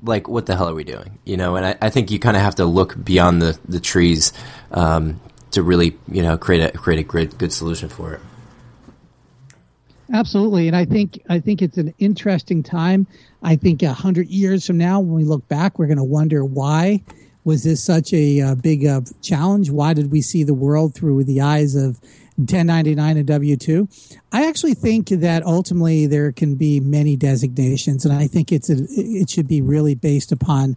like 0.03 0.29
what 0.29 0.47
the 0.47 0.57
hell 0.57 0.69
are 0.69 0.75
we 0.75 0.85
doing 0.85 1.19
you 1.25 1.37
know 1.37 1.57
and 1.57 1.67
i, 1.67 1.77
I 1.83 1.91
think 1.91 2.11
you 2.11 2.19
kind 2.19 2.37
of 2.37 2.43
have 2.43 2.55
to 2.57 2.65
look 2.65 3.03
beyond 3.03 3.43
the, 3.43 3.59
the 3.69 3.81
trees 3.81 4.33
um, 4.71 5.21
to 5.51 5.63
really 5.63 5.97
you 6.09 6.23
know 6.23 6.39
create 6.39 6.75
a 6.75 6.79
create 6.79 7.01
a 7.01 7.03
great 7.03 7.37
good 7.39 7.53
solution 7.53 7.89
for 7.89 8.15
it 8.15 8.21
absolutely 10.13 10.69
and 10.69 10.77
i 10.77 10.85
think 10.85 11.21
i 11.29 11.41
think 11.41 11.63
it's 11.63 11.79
an 11.79 11.95
interesting 11.99 12.63
time 12.63 13.07
i 13.43 13.57
think 13.57 13.83
a 13.83 13.93
hundred 13.93 14.29
years 14.29 14.67
from 14.67 14.79
now 14.79 15.01
when 15.01 15.15
we 15.15 15.25
look 15.25 15.47
back 15.49 15.79
we're 15.79 15.87
going 15.87 15.99
to 15.99 16.05
wonder 16.05 16.45
why 16.45 17.03
was 17.45 17.65
this 17.65 17.83
such 17.83 18.13
a 18.13 18.41
uh, 18.41 18.55
big 18.57 18.85
uh, 18.85 19.01
challenge 19.23 19.71
why 19.71 19.95
did 19.95 20.11
we 20.11 20.21
see 20.21 20.43
the 20.43 20.55
world 20.55 20.95
through 20.95 21.25
the 21.25 21.41
eyes 21.41 21.75
of 21.75 22.01
1099 22.39 23.17
and 23.17 23.27
W 23.27 23.57
2. 23.57 23.89
I 24.31 24.47
actually 24.47 24.75
think 24.75 25.09
that 25.09 25.45
ultimately 25.45 26.07
there 26.07 26.31
can 26.31 26.55
be 26.55 26.79
many 26.79 27.17
designations, 27.17 28.05
and 28.05 28.15
I 28.15 28.29
think 28.29 28.53
it's 28.53 28.71
a, 28.71 28.77
it 28.91 29.29
should 29.29 29.49
be 29.49 29.61
really 29.61 29.97
based 29.97 30.31
upon 30.31 30.77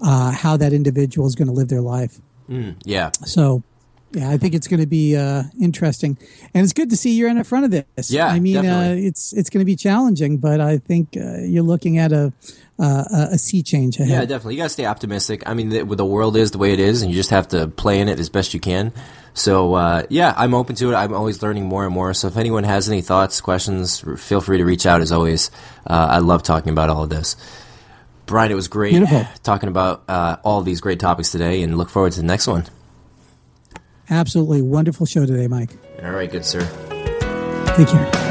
uh, 0.00 0.30
how 0.30 0.56
that 0.56 0.72
individual 0.72 1.26
is 1.26 1.34
going 1.34 1.48
to 1.48 1.54
live 1.54 1.68
their 1.68 1.82
life. 1.82 2.18
Mm, 2.48 2.76
yeah. 2.84 3.10
So, 3.26 3.62
yeah, 4.12 4.30
I 4.30 4.38
think 4.38 4.54
it's 4.54 4.66
going 4.66 4.80
to 4.80 4.86
be 4.86 5.16
uh, 5.16 5.44
interesting, 5.60 6.18
and 6.52 6.64
it's 6.64 6.72
good 6.72 6.90
to 6.90 6.96
see 6.96 7.14
you're 7.14 7.28
in 7.28 7.38
the 7.38 7.44
front 7.44 7.64
of 7.64 7.70
this. 7.70 8.10
Yeah, 8.10 8.26
I 8.26 8.40
mean, 8.40 8.56
uh, 8.56 8.94
it's 8.96 9.32
it's 9.32 9.50
going 9.50 9.60
to 9.60 9.66
be 9.66 9.76
challenging, 9.76 10.38
but 10.38 10.60
I 10.60 10.78
think 10.78 11.16
uh, 11.16 11.38
you're 11.38 11.62
looking 11.62 11.98
at 11.98 12.12
a 12.12 12.32
uh, 12.80 13.28
a 13.32 13.38
sea 13.38 13.62
change 13.62 13.98
ahead. 13.98 14.10
Yeah, 14.10 14.20
definitely. 14.24 14.54
You 14.54 14.60
got 14.60 14.64
to 14.64 14.70
stay 14.70 14.86
optimistic. 14.86 15.42
I 15.46 15.54
mean, 15.54 15.68
the, 15.68 15.84
the 15.84 16.04
world 16.04 16.36
is 16.36 16.50
the 16.50 16.58
way 16.58 16.72
it 16.72 16.80
is, 16.80 17.02
and 17.02 17.10
you 17.10 17.16
just 17.16 17.30
have 17.30 17.48
to 17.48 17.68
play 17.68 18.00
in 18.00 18.08
it 18.08 18.18
as 18.18 18.28
best 18.28 18.54
you 18.54 18.60
can. 18.60 18.92
So 19.34 19.74
uh, 19.74 20.04
yeah, 20.08 20.34
I'm 20.36 20.54
open 20.54 20.74
to 20.76 20.90
it. 20.90 20.94
I'm 20.94 21.14
always 21.14 21.42
learning 21.42 21.66
more 21.66 21.84
and 21.84 21.94
more. 21.94 22.14
So 22.14 22.26
if 22.26 22.36
anyone 22.36 22.64
has 22.64 22.88
any 22.88 23.02
thoughts, 23.02 23.40
questions, 23.40 24.00
feel 24.18 24.40
free 24.40 24.58
to 24.58 24.64
reach 24.64 24.86
out. 24.86 25.00
As 25.00 25.12
always, 25.12 25.50
uh, 25.86 26.08
I 26.10 26.18
love 26.18 26.42
talking 26.42 26.72
about 26.72 26.90
all 26.90 27.04
of 27.04 27.10
this. 27.10 27.36
Brian, 28.26 28.50
it 28.50 28.54
was 28.54 28.68
great 28.68 28.92
Beautiful. 28.92 29.26
talking 29.42 29.68
about 29.68 30.04
uh, 30.08 30.36
all 30.44 30.62
these 30.62 30.80
great 30.80 31.00
topics 31.00 31.30
today, 31.30 31.62
and 31.62 31.76
look 31.76 31.90
forward 31.90 32.12
to 32.12 32.20
the 32.20 32.26
next 32.26 32.46
one. 32.46 32.64
Absolutely 34.10 34.60
wonderful 34.60 35.06
show 35.06 35.24
today, 35.24 35.46
Mike. 35.46 35.70
All 36.02 36.10
right, 36.10 36.30
good 36.30 36.44
sir. 36.44 36.60
Take 37.76 37.88
care. 37.88 38.30